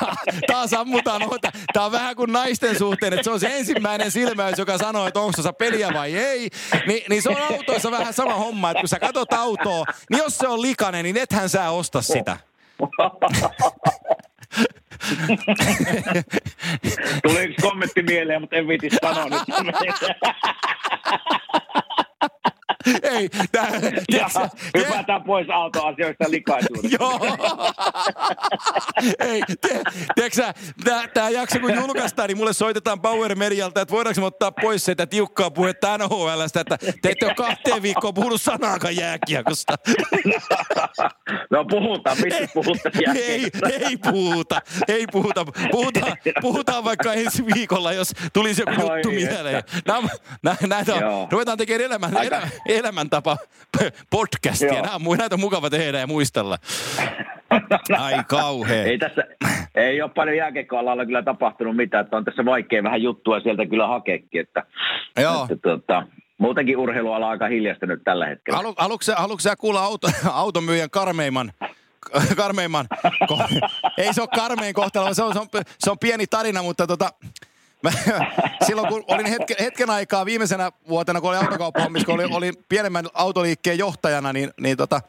taas, 0.00 0.16
taas 0.46 0.72
ammutaan 0.72 1.20
noita. 1.20 1.50
Tämä 1.72 1.86
on 1.86 1.92
vähän 1.92 2.16
kuin 2.16 2.32
naisten 2.32 2.78
suhteen, 2.78 3.12
että 3.12 3.24
se 3.24 3.30
on 3.30 3.40
se 3.40 3.56
ensimmäinen 3.56 4.10
silmäys, 4.10 4.58
joka 4.58 4.78
sanoo, 4.78 5.06
että 5.06 5.20
onko 5.20 5.32
tuossa 5.32 5.52
peliä 5.52 5.90
vai 5.94 6.16
ei. 6.16 6.50
Ni, 6.86 7.04
niin 7.08 7.22
se 7.22 7.28
on 7.28 7.42
autoissa 7.42 7.90
vähän 7.90 8.12
sama 8.12 8.34
homma, 8.34 8.70
että 8.70 8.80
kun 8.80 8.88
sä 8.88 8.98
katsot 8.98 9.32
autoa, 9.32 9.84
niin 10.10 10.18
jos 10.18 10.38
se 10.38 10.48
on 10.48 10.62
likainen, 10.62 11.02
niin 11.02 11.16
ethän 11.16 11.48
sä 11.48 11.70
osta 11.70 12.02
sitä. 12.02 12.36
Tuli 17.22 17.42
yksi 17.42 17.62
kommentti 17.62 18.02
mieleen, 18.02 18.40
mutta 18.40 18.56
en 18.56 18.68
viiti 18.68 18.88
sanoa 19.02 19.24
nyt. 19.24 19.42
Ei, 23.16 23.28
tää, 23.52 23.68
ja, 24.12 24.28
hypätään 24.78 25.22
pois 25.22 25.46
autoasioista 25.50 26.24
likaisuudesta. 26.28 26.96
Joo. 27.00 27.20
Ei, 29.18 29.42
tiedätkö 30.14 30.52
tämä 31.14 31.30
jakso 31.30 31.58
kun 31.58 31.74
julkaistaan, 31.74 32.28
niin 32.28 32.36
mulle 32.36 32.52
soitetaan 32.52 33.00
Power 33.00 33.34
Medialta, 33.34 33.80
että 33.80 33.92
voidaanko 33.92 34.20
me 34.20 34.26
ottaa 34.26 34.52
pois 34.52 34.84
sitä 34.84 35.06
tiukkaa 35.06 35.50
puhetta 35.50 35.98
NHLstä, 35.98 36.60
että 36.60 36.78
te 37.02 37.10
ette 37.10 37.26
ole 37.26 37.34
kahteen 37.34 37.82
viikkoon 37.82 38.14
puhunut 38.14 38.42
sanaakaan 38.42 38.96
jääkiekosta. 38.96 39.76
No 41.50 41.64
puhutaan, 41.64 42.16
mistä 42.24 42.48
puhutaan 42.54 43.16
Ei, 43.16 43.50
ei 43.80 43.96
puhuta, 43.96 44.60
ei 44.88 45.06
puhuta. 45.12 45.44
Puhutaan, 45.70 46.16
puhutaan 46.40 46.84
vaikka 46.84 47.12
ensi 47.12 47.46
viikolla, 47.54 47.92
jos 47.92 48.12
tulisi 48.32 48.62
joku 48.62 48.92
juttu 48.92 49.10
mieleen. 49.10 49.62
Nämä, 49.86 50.08
näitä 50.66 50.94
on, 50.94 51.28
ruvetaan 51.32 51.58
tekemään 51.58 51.84
elämän, 51.84 52.16
elämän, 52.16 52.50
elämäntapa 52.78 53.36
podcastia. 54.10 54.82
Nämä 54.82 54.98
on, 55.06 55.18
näitä 55.18 55.34
on 55.34 55.40
mukava 55.40 55.70
tehdä 55.70 55.98
ja 55.98 56.06
muistella. 56.06 56.58
Ai 57.98 58.24
kauhea. 58.28 58.84
Ei 58.84 58.98
tässä, 58.98 59.22
ei 59.74 60.02
ole 60.02 60.10
paljon 60.14 60.36
jääkekoalalla 60.36 61.06
kyllä 61.06 61.22
tapahtunut 61.22 61.76
mitään, 61.76 62.04
että 62.04 62.16
on 62.16 62.24
tässä 62.24 62.44
vaikea 62.44 62.82
vähän 62.82 63.02
juttua 63.02 63.40
sieltä 63.40 63.66
kyllä 63.66 63.86
hakeekin, 63.86 64.40
että, 64.40 64.62
Joo. 65.20 65.42
että 65.42 65.56
tuota, 65.62 66.06
muutenkin 66.38 66.76
urheiluala 66.76 67.26
on 67.26 67.32
aika 67.32 67.46
hiljasta 67.46 67.86
nyt 67.86 68.00
tällä 68.04 68.26
hetkellä. 68.26 68.56
Halu, 68.56 68.74
haluatko, 68.76 69.12
haluatko 69.16 69.40
sä 69.40 69.56
kuulla 69.56 69.82
auto, 69.82 70.08
automyyjän 70.32 70.90
karmeimman 70.90 71.52
karmeimman, 72.36 72.86
ei 73.98 74.14
se 74.14 74.20
ole 74.20 74.28
karmein 74.34 74.74
kohtalo, 74.74 75.14
se 75.14 75.22
on, 75.22 75.32
se 75.32 75.38
on, 75.38 75.46
se 75.78 75.90
on 75.90 75.98
pieni 75.98 76.26
tarina, 76.26 76.62
mutta 76.62 76.86
tota, 76.86 77.10
Mä, 77.84 77.92
silloin 78.66 78.88
kun 78.88 79.04
olin 79.08 79.26
hetken, 79.26 79.56
hetken 79.60 79.90
aikaa 79.90 80.26
viimeisenä 80.26 80.72
vuotena, 80.88 81.20
kun 81.20 81.30
olin 81.30 81.40
autokauppahommissa, 81.40 82.06
kun 82.06 82.14
olin, 82.14 82.32
olin 82.32 82.54
pienemmän 82.68 83.06
autoliikkeen 83.14 83.78
johtajana, 83.78 84.32
niin, 84.32 84.50
niin 84.60 84.76
tota, 84.76 85.00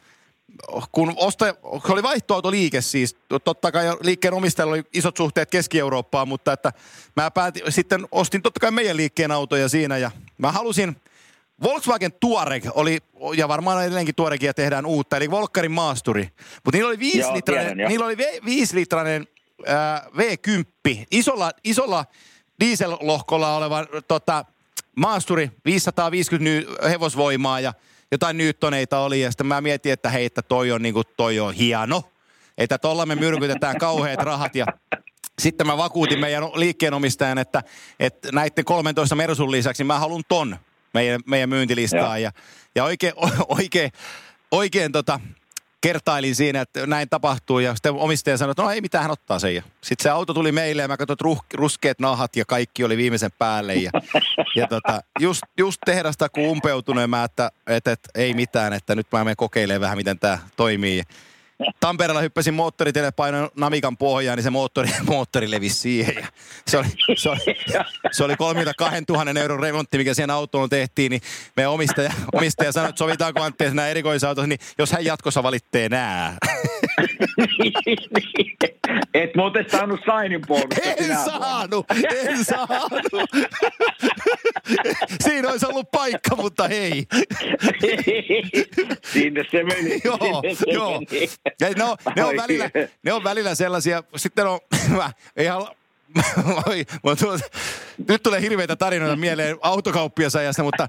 kun 0.91 1.13
osta, 1.15 1.55
oli 1.63 2.03
vaihtoautoliike 2.03 2.81
siis, 2.81 3.15
totta 3.43 3.71
kai 3.71 3.85
liikkeen 4.01 4.33
omistajalla 4.33 4.73
oli 4.73 4.83
isot 4.93 5.17
suhteet 5.17 5.51
Keski-Eurooppaan, 5.51 6.27
mutta 6.27 6.53
että 6.53 6.71
mä 7.15 7.31
päätin, 7.31 7.63
sitten 7.69 8.07
ostin 8.11 8.41
totta 8.41 8.59
kai 8.59 8.71
meidän 8.71 8.97
liikkeen 8.97 9.31
autoja 9.31 9.69
siinä 9.69 9.97
ja 9.97 10.11
mä 10.37 10.51
halusin, 10.51 10.95
Volkswagen 11.63 12.13
Touareg 12.19 12.65
oli, 12.73 12.99
ja 13.35 13.47
varmaan 13.47 13.83
edelleenkin 13.83 14.15
Touaregia 14.15 14.53
tehdään 14.53 14.85
uutta, 14.85 15.17
eli 15.17 15.31
Volkkarin 15.31 15.71
maasturi. 15.71 16.29
Mutta 16.65 16.77
niillä 16.77 16.89
oli 16.89 16.99
viisilitrainen, 16.99 17.87
niillä 17.87 18.05
oli 18.05 18.17
viisilitrainen 18.45 19.27
äh, 19.69 20.01
V10, 20.05 21.05
isolla, 21.11 21.51
isolla 21.63 22.05
diesellohkolla 22.59 23.57
oleva 23.57 23.85
tota, 24.07 24.45
maasturi, 24.95 25.51
550 25.65 26.43
ny- 26.43 26.89
hevosvoimaa 26.89 27.59
ja 27.59 27.73
jotain 28.11 28.37
nyyttoneita 28.37 28.99
oli. 28.99 29.21
Ja 29.21 29.31
sitten 29.31 29.47
mä 29.47 29.61
mietin, 29.61 29.91
että 29.91 30.09
hei, 30.09 30.25
että 30.25 30.41
toi 30.41 30.71
on, 30.71 30.81
niinku, 30.81 31.03
toi 31.03 31.39
on 31.39 31.53
hieno. 31.53 32.03
Että 32.57 32.77
tuolla 32.77 33.05
me 33.05 33.15
myrkytetään 33.15 33.77
kauheat 33.77 34.19
rahat 34.19 34.55
ja 34.55 34.65
sitten 35.39 35.67
mä 35.67 35.77
vakuutin 35.77 36.19
meidän 36.19 36.43
liikkeenomistajan, 36.43 37.37
että, 37.37 37.63
että 37.99 38.31
näiden 38.31 38.65
13 38.65 39.15
Mersun 39.15 39.51
lisäksi 39.51 39.83
mä 39.83 39.99
haluan 39.99 40.23
ton 40.27 40.57
meidän, 40.93 41.21
meidän 41.25 41.49
myyntilistaan. 41.49 42.21
Ja, 42.21 42.31
ja 42.75 42.83
oikein, 42.83 43.13
oikein, 43.47 43.91
oikein 44.51 44.91
tota, 44.91 45.19
kertailin 45.85 46.35
siinä, 46.35 46.61
että 46.61 46.87
näin 46.87 47.09
tapahtuu 47.09 47.59
ja 47.59 47.75
sitten 47.75 47.93
omistaja 47.93 48.37
sanoi, 48.37 48.51
että 48.51 48.63
no 48.63 48.69
ei 48.69 48.81
mitään, 48.81 49.11
ottaa 49.11 49.39
sen. 49.39 49.63
Sitten 49.81 50.03
se 50.03 50.09
auto 50.09 50.33
tuli 50.33 50.51
meille 50.51 50.81
ja 50.81 50.87
mä 50.87 50.97
katsoin, 50.97 51.15
että 51.15 51.23
ruh, 51.23 51.45
ruskeat 51.53 51.99
nahat 51.99 52.35
ja 52.35 52.45
kaikki 52.45 52.83
oli 52.83 52.97
viimeisen 52.97 53.31
päälle. 53.39 53.75
Ja, 53.75 53.91
ja 54.55 54.67
tota, 54.67 55.01
just, 55.19 55.43
just 55.57 55.81
tehdasta 55.85 56.29
kun 56.29 56.43
umpeutunut 56.47 57.09
mä, 57.09 57.23
että, 57.23 57.51
että, 57.67 57.91
että, 57.91 58.09
ei 58.15 58.33
mitään, 58.33 58.73
että 58.73 58.95
nyt 58.95 59.07
mä 59.11 59.23
menen 59.23 59.35
kokeilemaan 59.35 59.81
vähän, 59.81 59.97
miten 59.97 60.19
tämä 60.19 60.39
toimii. 60.55 61.03
Tampereella 61.79 62.21
hyppäsin 62.21 62.53
moottoritielle, 62.53 63.11
painoin 63.11 63.49
namikan 63.55 63.97
pohjaan, 63.97 64.37
niin 64.37 64.43
se 64.43 64.49
moottori, 64.49 64.89
moottori 65.09 65.51
levisi 65.51 65.75
siihen. 65.75 66.15
Ja 66.15 66.27
se, 66.67 66.77
oli, 66.77 66.87
se, 67.17 67.29
oli, 67.29 67.39
se 68.11 68.23
oli 68.23 68.35
32 68.35 69.03
euron 69.41 69.59
remontti, 69.59 69.97
mikä 69.97 70.13
siihen 70.13 70.29
autoon 70.29 70.69
tehtiin, 70.69 71.09
niin 71.09 71.21
me 71.55 71.67
omistaja, 71.67 72.13
omistaja 72.33 72.71
sanoi, 72.71 72.89
että 72.89 72.99
sovitaanko 72.99 73.41
Antti 73.41 73.63
nämä 73.63 73.87
erikoisautot, 73.87 74.47
niin 74.47 74.59
jos 74.77 74.91
hän 74.91 75.05
jatkossa 75.05 75.43
valittee 75.43 75.89
nää. 75.89 76.37
Et 79.13 79.35
muuten 79.35 79.69
saanut 79.69 79.99
sainin 80.05 80.41
En 80.97 81.17
saanut, 81.25 81.85
en 81.91 82.45
saanut. 82.45 83.29
Siinä 85.23 85.49
olisi 85.49 85.65
ollut 85.65 85.91
paikka 85.91 86.35
mutta 86.35 86.67
ei. 86.67 87.07
Sinne 89.13 89.43
se 89.51 89.63
meni. 89.63 90.01
joo, 90.03 90.41
Sinne 90.41 90.55
se 90.55 90.71
joo. 90.71 90.91
meni. 90.91 91.29
Ja 91.59 91.69
ne, 91.77 91.83
on, 91.83 91.97
ne, 92.15 92.23
on 92.23 92.37
välillä, 92.37 92.69
ne 93.03 93.13
on 93.13 93.23
välillä 93.23 93.55
sellaisia, 93.55 94.03
sitten 94.15 94.47
on 94.47 94.59
ihan 95.39 95.67
Oi, 96.67 96.85
mulla 97.03 97.39
nyt 98.07 98.23
tulee 98.23 98.41
hirveitä 98.41 98.75
tarinoita 98.75 99.15
mieleen 99.15 99.57
autokauppiasajasta, 99.61 100.63
mutta 100.63 100.87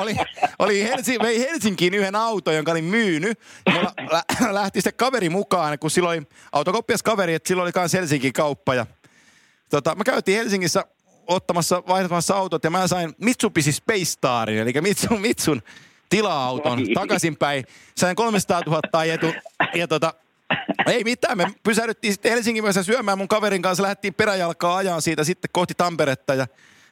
oli, 0.00 0.16
oli 0.58 0.82
Helsi, 0.82 1.18
vei 1.22 1.40
Helsinkiin 1.40 1.94
yhden 1.94 2.14
auton, 2.16 2.54
jonka 2.54 2.70
olin 2.72 2.84
myynyt. 2.84 3.40
Mulla 3.72 3.92
lä- 4.10 4.24
lähti 4.50 4.80
sitten 4.80 4.94
kaveri 4.96 5.28
mukaan, 5.28 5.78
kun 5.78 5.90
silloin 5.90 6.26
autokauppias 6.52 7.02
kaveri, 7.02 7.34
että 7.34 7.48
silloin 7.48 7.64
oli 7.64 7.72
myös 7.76 7.92
Helsingin 7.92 8.32
kauppa. 8.32 8.74
Ja, 8.74 8.86
tota, 9.70 9.94
mä 9.94 10.04
käytiin 10.04 10.38
Helsingissä 10.38 10.84
ottamassa, 11.26 11.82
vaihtamassa 11.88 12.36
autot 12.36 12.64
ja 12.64 12.70
mä 12.70 12.86
sain 12.86 13.14
Mitsubishi 13.18 13.72
Space 13.72 14.04
Starin, 14.04 14.58
eli 14.58 14.72
Mitsun, 14.80 15.20
Mitsun 15.20 15.62
tila-auton 16.08 16.78
Ai. 16.78 16.94
takaisinpäin. 16.94 17.64
Sain 17.96 18.16
300 18.16 18.60
000 18.66 18.80
ajetu 18.92 19.26
ja 19.74 19.88
tota, 19.88 20.14
ei 20.86 21.04
mitään, 21.04 21.38
me 21.38 21.46
pysähdyttiin 21.62 22.12
sitten 22.12 22.32
Helsingin 22.32 22.64
syömään 22.82 23.18
mun 23.18 23.28
kaverin 23.28 23.62
kanssa, 23.62 23.82
lähdettiin 23.82 24.14
peräjalkaa 24.14 24.76
ajaa 24.76 25.00
siitä 25.00 25.24
sitten 25.24 25.48
kohti 25.52 25.74
Tamperetta 25.74 26.34
ja 26.34 26.46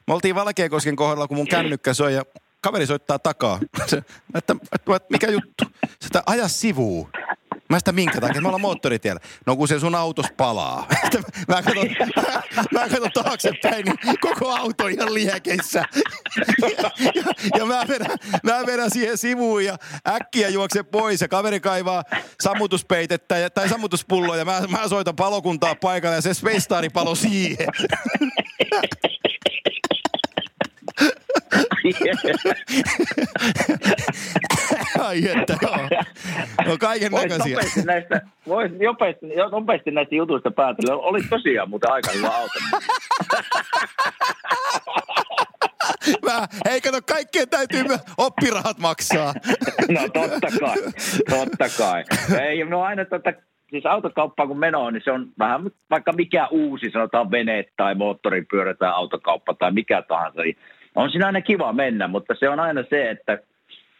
me 0.07 0.15
oltiin 0.15 0.35
Valkeakosken 0.35 0.97
kohdalla, 0.97 1.29
kun 1.29 1.37
mun 1.37 1.49
kännykkä 1.49 1.95
soi 1.95 2.15
ja 2.15 2.25
kaveri 2.61 2.87
soittaa 2.87 3.19
takaa. 3.19 3.61
Se, 3.87 3.97
että, 4.35 4.57
että, 4.73 4.97
että 4.97 5.09
mikä 5.11 5.31
juttu? 5.31 5.65
Sitä 6.01 6.23
aja 6.27 6.49
sivuun. 6.49 7.11
Mä 7.71 7.79
sitä 7.79 7.93
minkä 7.93 8.21
takia? 8.21 8.41
Me 8.41 8.49
ollaan 8.49 8.61
moottoritiellä. 8.61 9.21
No 9.47 9.57
kun 9.57 9.68
se 9.68 9.81
sun 9.81 9.95
autos 9.95 10.27
palaa. 10.37 10.87
mä 11.49 11.62
katson, 11.62 11.87
mä 12.73 12.89
katson 12.89 13.11
taaksepäin, 13.25 13.85
niin 13.85 14.18
koko 14.21 14.51
auto 14.51 14.87
ihan 14.87 15.14
liekeissä. 15.14 15.85
Ja, 16.62 16.68
ja, 17.14 17.23
ja 17.59 17.66
mä, 17.66 17.85
vedän, 17.89 18.11
mä 18.43 18.66
vedän 18.66 18.91
siihen 18.91 19.18
sivuun 19.18 19.64
ja 19.64 19.77
äkkiä 20.09 20.49
juokse 20.49 20.83
pois 20.83 21.21
ja 21.21 21.29
kaveri 21.29 21.61
kaivaa 21.61 22.05
sammutuspeitettä 22.41 23.39
ja, 23.39 23.51
tai 23.51 23.68
sammutuspulloa 23.68 24.37
ja 24.37 24.45
mä, 24.45 24.62
mä 24.68 24.89
soitan 24.89 25.16
palokuntaa 25.16 25.75
paikalle 25.75 26.16
ja 26.16 26.23
se 26.23 26.35
Space 26.35 26.91
palo 26.93 27.14
siihen. 27.14 27.66
Ai 35.11 35.29
että 35.41 35.57
joo. 35.63 35.77
No 36.67 36.77
kaiken 36.81 37.13
Voisi 37.13 37.29
näköisiä. 37.29 37.55
nopeasti 37.57 37.83
näistä, 37.83 38.21
vois 38.47 38.71
nopeasti, 38.83 39.27
nopeasti 39.51 39.91
näistä 39.91 40.15
jutuista 40.15 40.51
päätellä. 40.51 40.97
Oli 40.97 41.21
tosiaan 41.31 41.71
muuten 41.71 41.93
aika 41.93 42.11
hyvä 42.15 42.29
auto. 42.29 42.59
Mä, 46.25 46.47
hei 46.71 46.81
kato, 46.81 46.99
kaikkien 47.09 47.49
täytyy 47.49 47.85
oppirahat 48.19 48.79
maksaa. 48.79 49.35
No 49.89 50.01
totta 50.01 50.49
kai, 50.61 50.77
totta 51.31 51.67
kai. 51.79 52.05
Ei, 52.41 52.65
no 52.65 52.83
aina 52.83 53.05
tota, 53.05 53.33
siis 53.71 53.87
autokauppaan 53.87 54.49
kun 54.49 54.59
meno 54.59 54.85
on, 54.85 54.93
niin 54.93 55.03
se 55.05 55.11
on 55.11 55.27
vähän 55.39 55.71
vaikka 55.91 56.13
mikä 56.13 56.49
uusi, 56.51 56.91
sanotaan 56.91 57.31
vene 57.31 57.65
tai 57.77 57.95
moottoripyörä 57.95 58.75
tai 58.75 58.91
autokauppa 58.91 59.55
tai 59.55 59.73
mikä 59.73 60.03
tahansa. 60.03 60.43
Niin 60.43 60.57
on 60.95 61.11
siinä 61.11 61.27
aina 61.27 61.41
kiva 61.41 61.73
mennä, 61.73 62.09
mutta 62.09 62.35
se 62.39 62.49
on 62.49 62.61
aina 62.61 62.85
se, 62.91 63.11
että 63.11 63.39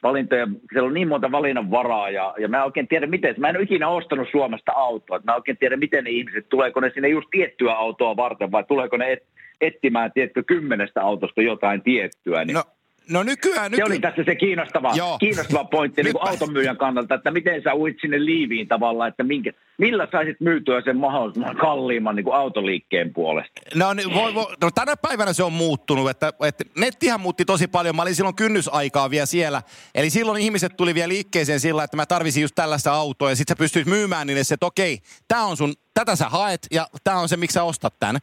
valintoja, 0.03 0.46
siellä 0.72 0.86
on 0.86 0.94
niin 0.94 1.09
monta 1.09 1.32
valinnan 1.32 1.70
varaa 1.70 2.11
ja, 2.11 2.34
ja 2.38 2.48
mä 2.48 2.57
en 2.57 2.64
oikein 2.64 2.88
tiedä 2.88 3.07
miten, 3.07 3.34
mä 3.38 3.48
en 3.48 3.57
ole 3.57 3.64
ikinä 3.64 3.88
ostanut 3.88 4.28
Suomesta 4.30 4.72
autoa, 4.72 5.20
mä 5.24 5.32
en 5.32 5.36
oikein 5.36 5.59
tiedä 5.59 5.76
miten 5.76 6.05
ne 6.05 6.11
ihmiset, 6.11 6.48
tuleeko 6.48 6.80
ne 6.80 6.90
sinne 6.94 7.09
just 7.09 7.28
tiettyä 7.30 7.72
autoa 7.72 8.16
varten 8.16 8.53
vai 8.53 8.64
tuleeko 8.64 8.96
ne 8.96 9.12
et, 9.12 9.22
etsimään 9.61 10.12
tietty 10.12 10.42
kymmenestä 10.42 11.03
autosta 11.03 11.42
jotain 11.42 11.82
tiettyä. 11.82 12.44
Niin 12.44 12.55
No, 12.55 12.62
no 13.09 13.22
nykyään, 13.22 13.70
se 13.76 13.84
oli 13.84 13.94
nykyään. 13.94 14.14
tässä 14.14 14.32
se 14.32 14.36
kiinnostava, 14.36 14.92
Joo. 14.94 15.18
kiinnostava 15.18 15.64
pointti 15.64 16.03
niin 16.03 16.14
autonmyyjän 16.20 16.76
kannalta, 16.76 17.14
että 17.14 17.30
miten 17.30 17.62
sä 17.62 17.74
uit 17.74 17.96
sinne 18.01 18.24
liiviin 18.24 18.68
tavallaan, 18.68 19.09
että 19.09 19.22
minkä, 19.22 19.53
millä 19.78 20.09
saisit 20.12 20.40
myytyä 20.40 20.80
sen 20.84 20.96
mahdollisimman 20.96 21.57
kalliimman 21.57 22.16
niin 22.16 22.24
kuin 22.24 22.36
autoliikkeen 22.36 23.12
puolesta. 23.12 23.61
No, 23.74 23.92
niin 23.92 24.14
voi, 24.14 24.34
voi, 24.34 24.46
no 24.62 24.70
tänä 24.74 24.96
päivänä 24.96 25.32
se 25.32 25.42
on 25.42 25.53
muuttunut, 25.53 26.11
että, 26.11 26.32
että 26.46 26.64
nettihän 26.78 27.20
muutti 27.20 27.44
tosi 27.44 27.66
paljon. 27.66 27.96
Mä 27.96 28.03
olin 28.03 28.14
silloin 28.14 28.36
kynnysaikaa 28.36 29.11
vielä 29.11 29.26
siellä. 29.26 29.62
Eli 29.94 30.11
silloin 30.11 30.42
ihmiset 30.42 30.76
tuli 30.76 30.94
vielä 30.94 31.09
liikkeeseen 31.09 31.61
sillä, 31.61 31.84
että 31.84 31.96
mä 31.96 32.07
tarvisin 32.07 32.42
just 32.42 32.55
tällaista 32.55 32.92
autoa. 32.92 33.30
Ja 33.30 33.36
sit 33.36 33.48
sä 33.48 33.57
pystyt 33.57 33.86
myymään 33.86 34.26
niille 34.26 34.44
se, 34.44 34.55
että 34.55 34.66
okei, 34.66 34.98
tää 35.28 35.44
on 35.44 35.57
sun, 35.57 35.74
tätä 35.94 36.16
sä 36.16 36.28
haet 36.28 36.66
ja 36.70 36.86
tää 37.05 37.18
on 37.18 37.28
se, 37.28 37.36
miksi 37.36 37.55
sä 37.55 37.62
ostat 37.62 37.94
tän. 38.01 38.18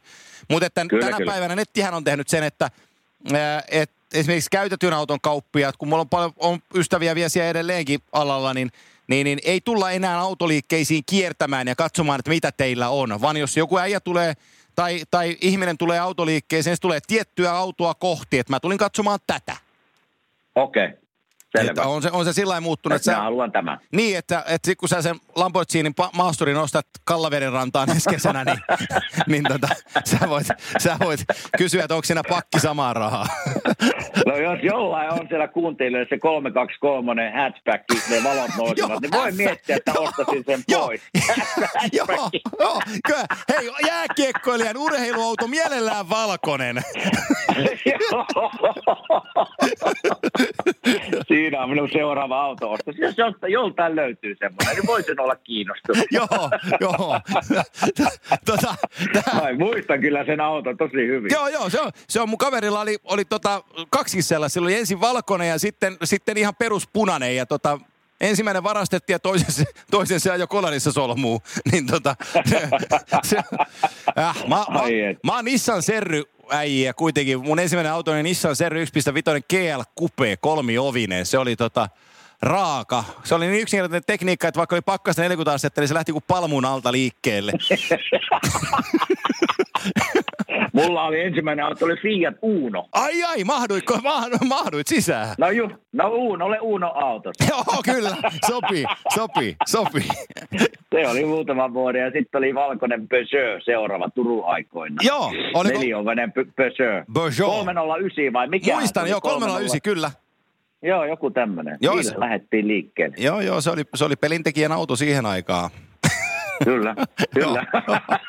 Mutta 0.50 0.70
tänä 0.70 0.88
kyllä. 0.88 1.32
päivänä 1.32 1.56
nettihän 1.56 1.94
on 1.94 2.04
tehnyt 2.04 2.28
sen, 2.28 2.42
että 2.42 2.70
et 3.70 3.97
esimerkiksi 4.14 4.50
käytetyn 4.50 4.92
auton 4.92 5.20
kauppiaat, 5.20 5.76
kun 5.76 5.88
mulla 5.88 6.00
on 6.00 6.08
paljon 6.08 6.32
on 6.36 6.58
ystäviä 6.74 7.14
vielä 7.14 7.28
siellä 7.28 7.50
edelleenkin 7.50 8.00
alalla, 8.12 8.54
niin 8.54 8.70
niin, 9.08 9.24
niin 9.24 9.38
ei 9.44 9.60
tulla 9.60 9.90
enää 9.90 10.20
autoliikkeisiin 10.20 11.02
kiertämään 11.06 11.68
ja 11.68 11.74
katsomaan, 11.74 12.18
että 12.18 12.30
mitä 12.30 12.52
teillä 12.52 12.88
on, 12.88 13.20
vaan 13.20 13.36
jos 13.36 13.56
joku 13.56 13.78
äijä 13.78 14.00
tulee 14.00 14.34
tai, 14.74 15.02
tai 15.10 15.36
ihminen 15.40 15.78
tulee 15.78 15.98
autoliikkeeseen, 15.98 16.76
se 16.76 16.80
tulee 16.80 17.00
tiettyä 17.06 17.52
autoa 17.52 17.94
kohti, 17.94 18.38
että 18.38 18.52
mä 18.52 18.60
tulin 18.60 18.78
katsomaan 18.78 19.18
tätä. 19.26 19.56
Okei, 20.54 20.86
okay. 20.86 20.98
selvä. 21.56 21.70
Että 21.70 21.82
on 21.82 22.02
se, 22.02 22.10
on 22.10 22.24
se 22.24 22.32
sillä 22.32 22.60
muuttunut, 22.60 22.96
että 22.96 23.10
Mä 23.10 23.16
sä, 23.16 23.22
haluan 23.22 23.52
tämän. 23.52 23.80
niin, 23.92 24.18
että, 24.18 24.44
että 24.48 24.76
kun 24.76 24.88
sä 24.88 25.02
sen 25.02 25.16
Lamborghinin 25.36 25.94
pa- 26.02 26.10
maasturin 26.12 26.56
ostat 26.56 26.86
Kallaveden 27.04 27.52
rantaan 27.52 27.90
ensi 27.90 28.10
kesänä, 28.10 28.44
niin, 28.44 28.58
niin 29.26 29.44
tota, 29.44 29.68
sä, 30.04 30.18
voit, 30.28 30.46
sä 30.78 30.96
voit 31.00 31.20
kysyä, 31.58 31.84
että 31.84 31.94
onko 31.94 32.04
siinä 32.04 32.22
pakki 32.28 32.60
samaa 32.60 32.94
rahaa. 32.94 33.26
No 34.26 34.36
jos 34.36 34.58
jollain 34.62 35.12
on 35.12 35.26
siellä 35.28 35.48
kuuntelijoilla 35.48 36.08
se 36.08 36.18
323 36.18 37.32
hatchback, 37.36 37.84
ne 38.10 38.24
valot 38.24 38.50
nousevat, 38.58 39.00
niin 39.00 39.12
voi 39.12 39.32
miettiä, 39.32 39.76
että 39.76 39.92
ostaisin 39.98 40.44
sen 40.46 40.60
pois. 40.72 41.00
joo, 41.98 42.06
joo, 42.60 42.80
kyllä. 43.06 43.26
Hei, 43.48 43.70
jääkiekkoilijan 43.86 44.76
urheiluauto 44.76 45.48
mielellään 45.48 46.10
valkoinen. 46.10 46.76
Siinä 51.28 51.62
on 51.62 51.70
minun 51.70 51.88
seuraava 51.92 52.42
auto 52.42 52.70
ostos. 52.72 52.96
Jos 52.98 53.14
joltain 53.48 53.96
löytyy 53.96 54.36
semmoinen, 54.38 54.76
niin 54.76 54.86
voisin 54.86 55.20
olla 55.20 55.36
kiinnostunut. 55.36 56.04
joo, 56.10 56.28
joo. 56.80 57.20
tota, 58.44 58.74
Mä 59.34 59.42
muistan 59.58 60.00
kyllä 60.00 60.24
sen 60.24 60.40
auton 60.40 60.76
tosi 60.76 60.96
hyvin. 60.96 61.30
Joo, 61.32 61.48
joo, 61.48 61.70
se 61.70 61.80
on, 61.80 61.90
se 62.08 62.20
on 62.20 62.28
mun 62.28 62.38
kaverilla 62.38 62.80
oli, 62.80 62.96
oli 63.04 63.24
tota, 63.24 63.62
kaksi 63.90 64.22
sellaista. 64.22 64.54
Sillä 64.54 64.66
oli 64.66 64.74
ensin 64.74 65.00
valkoinen 65.00 65.48
ja 65.48 65.58
sitten, 65.58 65.96
sitten 66.04 66.36
ihan 66.36 66.54
peruspunainen. 66.54 67.36
Ja 67.36 67.46
tota, 67.46 67.78
ensimmäinen 68.20 68.62
varastettiin 68.62 69.14
ja 69.14 69.18
toisen, 69.18 69.52
se- 69.52 69.64
toisen 69.90 70.20
se 70.20 70.30
ajoi 70.30 70.46
kolarissa 70.46 70.92
solmuun. 70.92 71.40
Niin 71.72 71.86
tota, 71.86 72.16
se, 73.24 73.36
äh, 74.18 74.36
mä, 74.48 74.66
mä, 74.70 74.82
et. 75.10 75.18
mä 75.24 75.34
oon 75.36 75.44
Nissan 75.44 75.82
Serry 75.82 76.22
äijä 76.50 76.92
kuitenkin. 76.92 77.40
Mun 77.44 77.58
ensimmäinen 77.58 77.92
auto 77.92 78.10
oli 78.12 78.22
Nissan 78.22 78.56
Serry 78.56 78.84
1.5 78.84 78.88
GL 79.50 79.80
Coupe 80.00 80.36
kolmiovinen. 80.36 81.26
Se 81.26 81.38
oli 81.38 81.56
tota, 81.56 81.88
raaka. 82.42 83.04
Se 83.24 83.34
oli 83.34 83.46
niin 83.46 83.62
yksinkertainen 83.62 84.02
tekniikka, 84.06 84.48
että 84.48 84.58
vaikka 84.58 84.76
oli 84.76 84.82
pakkasta 84.82 85.22
40 85.22 85.52
astetta, 85.52 85.80
niin 85.80 85.88
se 85.88 85.94
lähti 85.94 86.12
kuin 86.12 86.24
palmun 86.28 86.64
alta 86.64 86.92
liikkeelle. 86.92 87.52
Mulla 90.72 91.02
oli 91.02 91.20
ensimmäinen 91.20 91.64
auto, 91.64 91.84
oli 91.84 91.96
Fiat 92.02 92.34
Uno. 92.42 92.88
Ai 92.92 93.22
ai, 93.24 93.44
mahduitko, 93.44 93.98
mahduit, 94.02 94.44
mahduit 94.48 94.86
sisään? 94.86 95.34
No 95.38 95.50
ju, 95.50 95.70
no 95.92 96.08
Uno, 96.08 96.46
ole 96.46 96.58
Uno 96.60 96.92
auto. 96.94 97.32
Joo, 97.50 97.64
kyllä. 97.84 98.16
Sopii, 98.46 98.84
sopii, 99.14 99.56
sopii. 99.66 100.08
Se 100.94 101.08
oli 101.08 101.24
muutama 101.24 101.72
vuoden 101.74 102.02
ja 102.02 102.10
sitten 102.10 102.38
oli 102.38 102.54
valkoinen 102.54 103.08
Peugeot 103.08 103.64
seuraava 103.64 104.10
Turun 104.14 104.44
aikoina. 104.46 104.96
Joo, 105.02 105.32
oliko... 105.54 105.78
Neliovainen 105.78 106.32
Pe- 106.32 106.44
Peugeot. 106.56 107.04
Peugeot. 107.14 107.50
309 107.50 108.32
vai 108.32 108.48
mikä? 108.48 108.74
Muistan, 108.74 109.10
joo, 109.10 109.20
309, 109.20 109.80
kyllä. 109.82 110.10
Joo, 110.82 111.04
joku 111.04 111.30
tämmöinen. 111.30 111.78
Joo, 111.80 112.02
se- 112.02 112.20
lähdettiin 112.20 112.68
liikkeelle. 112.68 113.16
Joo, 113.18 113.40
joo, 113.40 113.60
se 113.60 113.70
oli, 113.70 113.84
se 113.94 114.04
oli 114.04 114.16
pelintekijän 114.16 114.72
auto 114.72 114.96
siihen 114.96 115.26
aikaan. 115.26 115.70
Kyllä, 116.64 116.94
kyllä. 117.34 117.66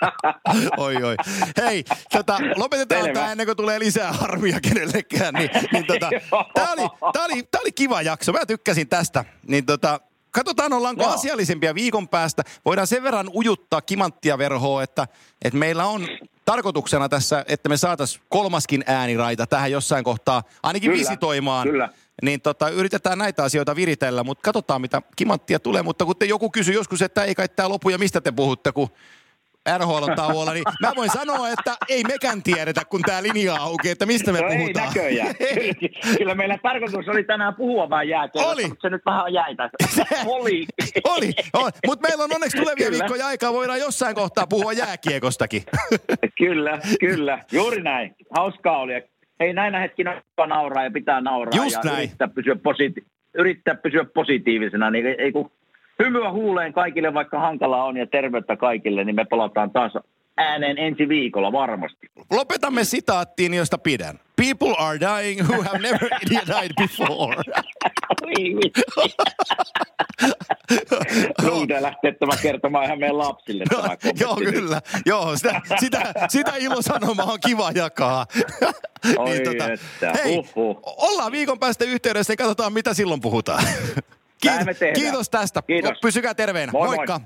oi, 0.78 0.96
oi. 1.04 1.16
Hei, 1.58 1.84
tota, 2.12 2.38
lopetetaan 2.56 3.02
Selvä. 3.02 3.14
tämä 3.20 3.32
ennen 3.32 3.46
kuin 3.48 3.58
tulee 3.58 3.80
lisää 3.80 4.14
harmia 4.14 4.60
kenellekään. 4.62 5.34
Niin, 5.34 5.50
niin 5.74 5.86
tota, 5.86 6.10
tämä 6.54 6.72
oli, 6.74 6.90
tää 7.14 7.26
oli, 7.26 7.44
tää 7.52 7.62
oli 7.62 7.72
kiva 7.72 8.02
jakso, 8.02 8.32
mä 8.32 8.46
tykkäsin 8.46 8.90
tästä. 8.90 9.26
Niin 9.48 9.66
tota, 9.66 10.00
katsotaan, 10.32 10.74
ollaanko 10.74 11.04
Joo. 11.04 11.14
asiallisempia 11.14 11.76
viikon 11.76 12.08
päästä. 12.10 12.44
Voidaan 12.66 12.88
sen 12.88 13.04
verran 13.04 13.30
ujuttaa 13.34 13.82
kimanttia 13.82 14.38
verhoa, 14.38 14.84
että, 14.84 15.08
että 15.46 15.60
meillä 15.60 15.86
on 15.86 16.08
tarkoituksena 16.46 17.10
tässä, 17.10 17.46
että 17.48 17.70
me 17.70 17.78
saataisiin 17.78 18.24
kolmaskin 18.30 18.84
ääniraita 18.88 19.48
tähän 19.48 19.72
jossain 19.72 20.04
kohtaa, 20.04 20.44
ainakin 20.64 20.92
Kyllä, 20.92 21.00
visitoimaan. 21.00 21.68
kyllä. 21.68 21.90
Niin 22.22 22.42
tota, 22.42 22.70
yritetään 22.70 23.18
näitä 23.18 23.44
asioita 23.44 23.76
viritellä, 23.76 24.24
mutta 24.24 24.42
katsotaan 24.42 24.82
mitä 24.82 25.02
kimanttia 25.16 25.60
tulee. 25.60 25.84
Mutta 25.84 26.06
kun 26.06 26.16
te 26.16 26.26
joku 26.26 26.50
kysyi 26.50 26.76
joskus, 26.76 27.02
että 27.02 27.24
ei 27.24 27.36
kai 27.36 27.50
tämä 27.50 27.70
lopu 27.70 27.90
ja 27.90 27.98
mistä 27.98 28.22
te 28.22 28.32
puhutte, 28.32 28.72
kun 28.72 28.90
NHL 29.78 30.04
on 30.04 30.16
tauolla, 30.16 30.54
niin 30.54 30.64
mä 30.82 30.92
voin 30.96 31.10
sanoa, 31.10 31.50
että 31.50 31.76
ei 31.90 32.04
mekään 32.04 32.44
tiedetä, 32.44 32.86
kun 32.86 33.02
tämä 33.02 33.24
linja 33.24 33.56
auki, 33.56 33.90
että 33.90 34.06
mistä 34.06 34.32
me 34.32 34.42
no 34.42 34.48
puhutaan. 34.48 34.86
ei 34.96 34.96
näköjään. 34.96 35.36
Kyllä 36.18 36.36
meillä 36.36 36.58
tarkoitus 36.64 37.08
oli 37.08 37.24
tänään 37.24 37.56
puhua 37.56 37.90
vaan 37.90 38.08
jääkiekkosta, 38.08 38.50
Oli. 38.50 38.68
mutta 38.68 38.82
se 38.82 38.90
nyt 38.90 39.02
vähän 39.06 39.34
jäitä. 39.34 39.70
oli. 40.26 40.66
Oli, 41.04 41.34
oli. 41.54 41.72
mutta 41.88 42.08
meillä 42.08 42.24
on 42.24 42.34
onneksi 42.34 42.58
tulevia 42.58 42.86
Kyllä. 42.86 43.00
viikkoja 43.00 43.28
aikaa, 43.28 43.54
voidaan 43.54 43.80
jossain 43.80 44.16
kohtaa 44.16 44.48
puhua 44.48 44.74
jääkiekostakin. 44.74 45.64
kyllä, 46.38 46.80
kyllä. 47.00 47.44
Juuri 47.52 47.82
näin. 47.82 48.16
Hauskaa 48.36 48.78
oli. 48.78 48.94
Ja 48.94 49.02
Hei, 49.40 49.54
näinä 49.54 49.80
hetkinä 49.80 50.22
nauraa 50.48 50.84
ja 50.84 50.92
pitää 50.92 51.22
nauraa. 51.22 51.64
Just 51.64 51.84
ja 51.84 51.92
näin. 51.92 52.04
Yrittää 52.04 52.28
pysyä, 52.28 52.56
positi- 52.56 53.06
yrittää 53.34 53.76
pysyä 53.76 54.06
positiivisena. 54.14 54.92
Niin 54.92 55.06
ei, 55.06 55.16
ei 55.18 55.32
kun 55.32 55.52
hymyä 56.04 56.32
huuleen 56.32 56.74
kaikille, 56.74 57.14
vaikka 57.14 57.40
hankala 57.40 57.84
on 57.84 57.98
ja 57.98 58.08
terveyttä 58.08 58.56
kaikille, 58.56 59.04
niin 59.04 59.16
me 59.16 59.26
palataan 59.26 59.72
taas 59.72 59.94
ääneen 60.40 60.78
ensi 60.78 61.10
viikolla 61.10 61.52
varmasti. 61.52 62.08
Lopetamme 62.32 62.84
sitaattiin, 62.84 63.54
josta 63.54 63.78
pidän. 63.78 64.20
People 64.36 64.76
are 64.78 65.00
dying 65.00 65.42
who 65.42 65.64
have 65.64 65.80
never 65.80 66.10
died 66.30 66.72
before. 66.78 67.44
Pitää 71.62 71.82
lähteä 71.82 72.12
tämä 72.20 72.32
kertomaan 72.42 72.86
ihan 72.86 73.00
meidän 73.00 73.18
lapsille. 73.18 73.64
No, 73.72 73.82
tämä 73.82 73.96
joo, 74.20 74.36
kyllä. 74.36 74.82
Joo, 75.06 75.38
sitä, 75.38 75.62
sitä, 75.80 76.14
sitä 76.28 76.52
ilosanomaa 76.60 77.26
on 77.26 77.40
kiva 77.46 77.72
jakaa. 77.76 78.26
Oi 79.18 79.38
että, 79.38 80.14
hei, 80.24 80.36
huhhuh. 80.36 80.82
ollaan 80.84 81.32
viikon 81.32 81.60
päästä 81.60 81.86
yhteydessä 81.86 82.34
ja 82.34 82.38
katsotaan, 82.38 82.74
mitä 82.74 82.94
silloin 82.94 83.22
puhutaan. 83.22 83.64
Tehdään. 84.42 84.76
Kiitos 84.96 85.30
tästä. 85.30 85.62
Kiitos. 85.62 85.98
Pysykää 86.02 86.34
terveinä. 86.34 86.72
Moi 86.72 86.88
moi. 86.88 86.96
Moikka. 86.96 87.22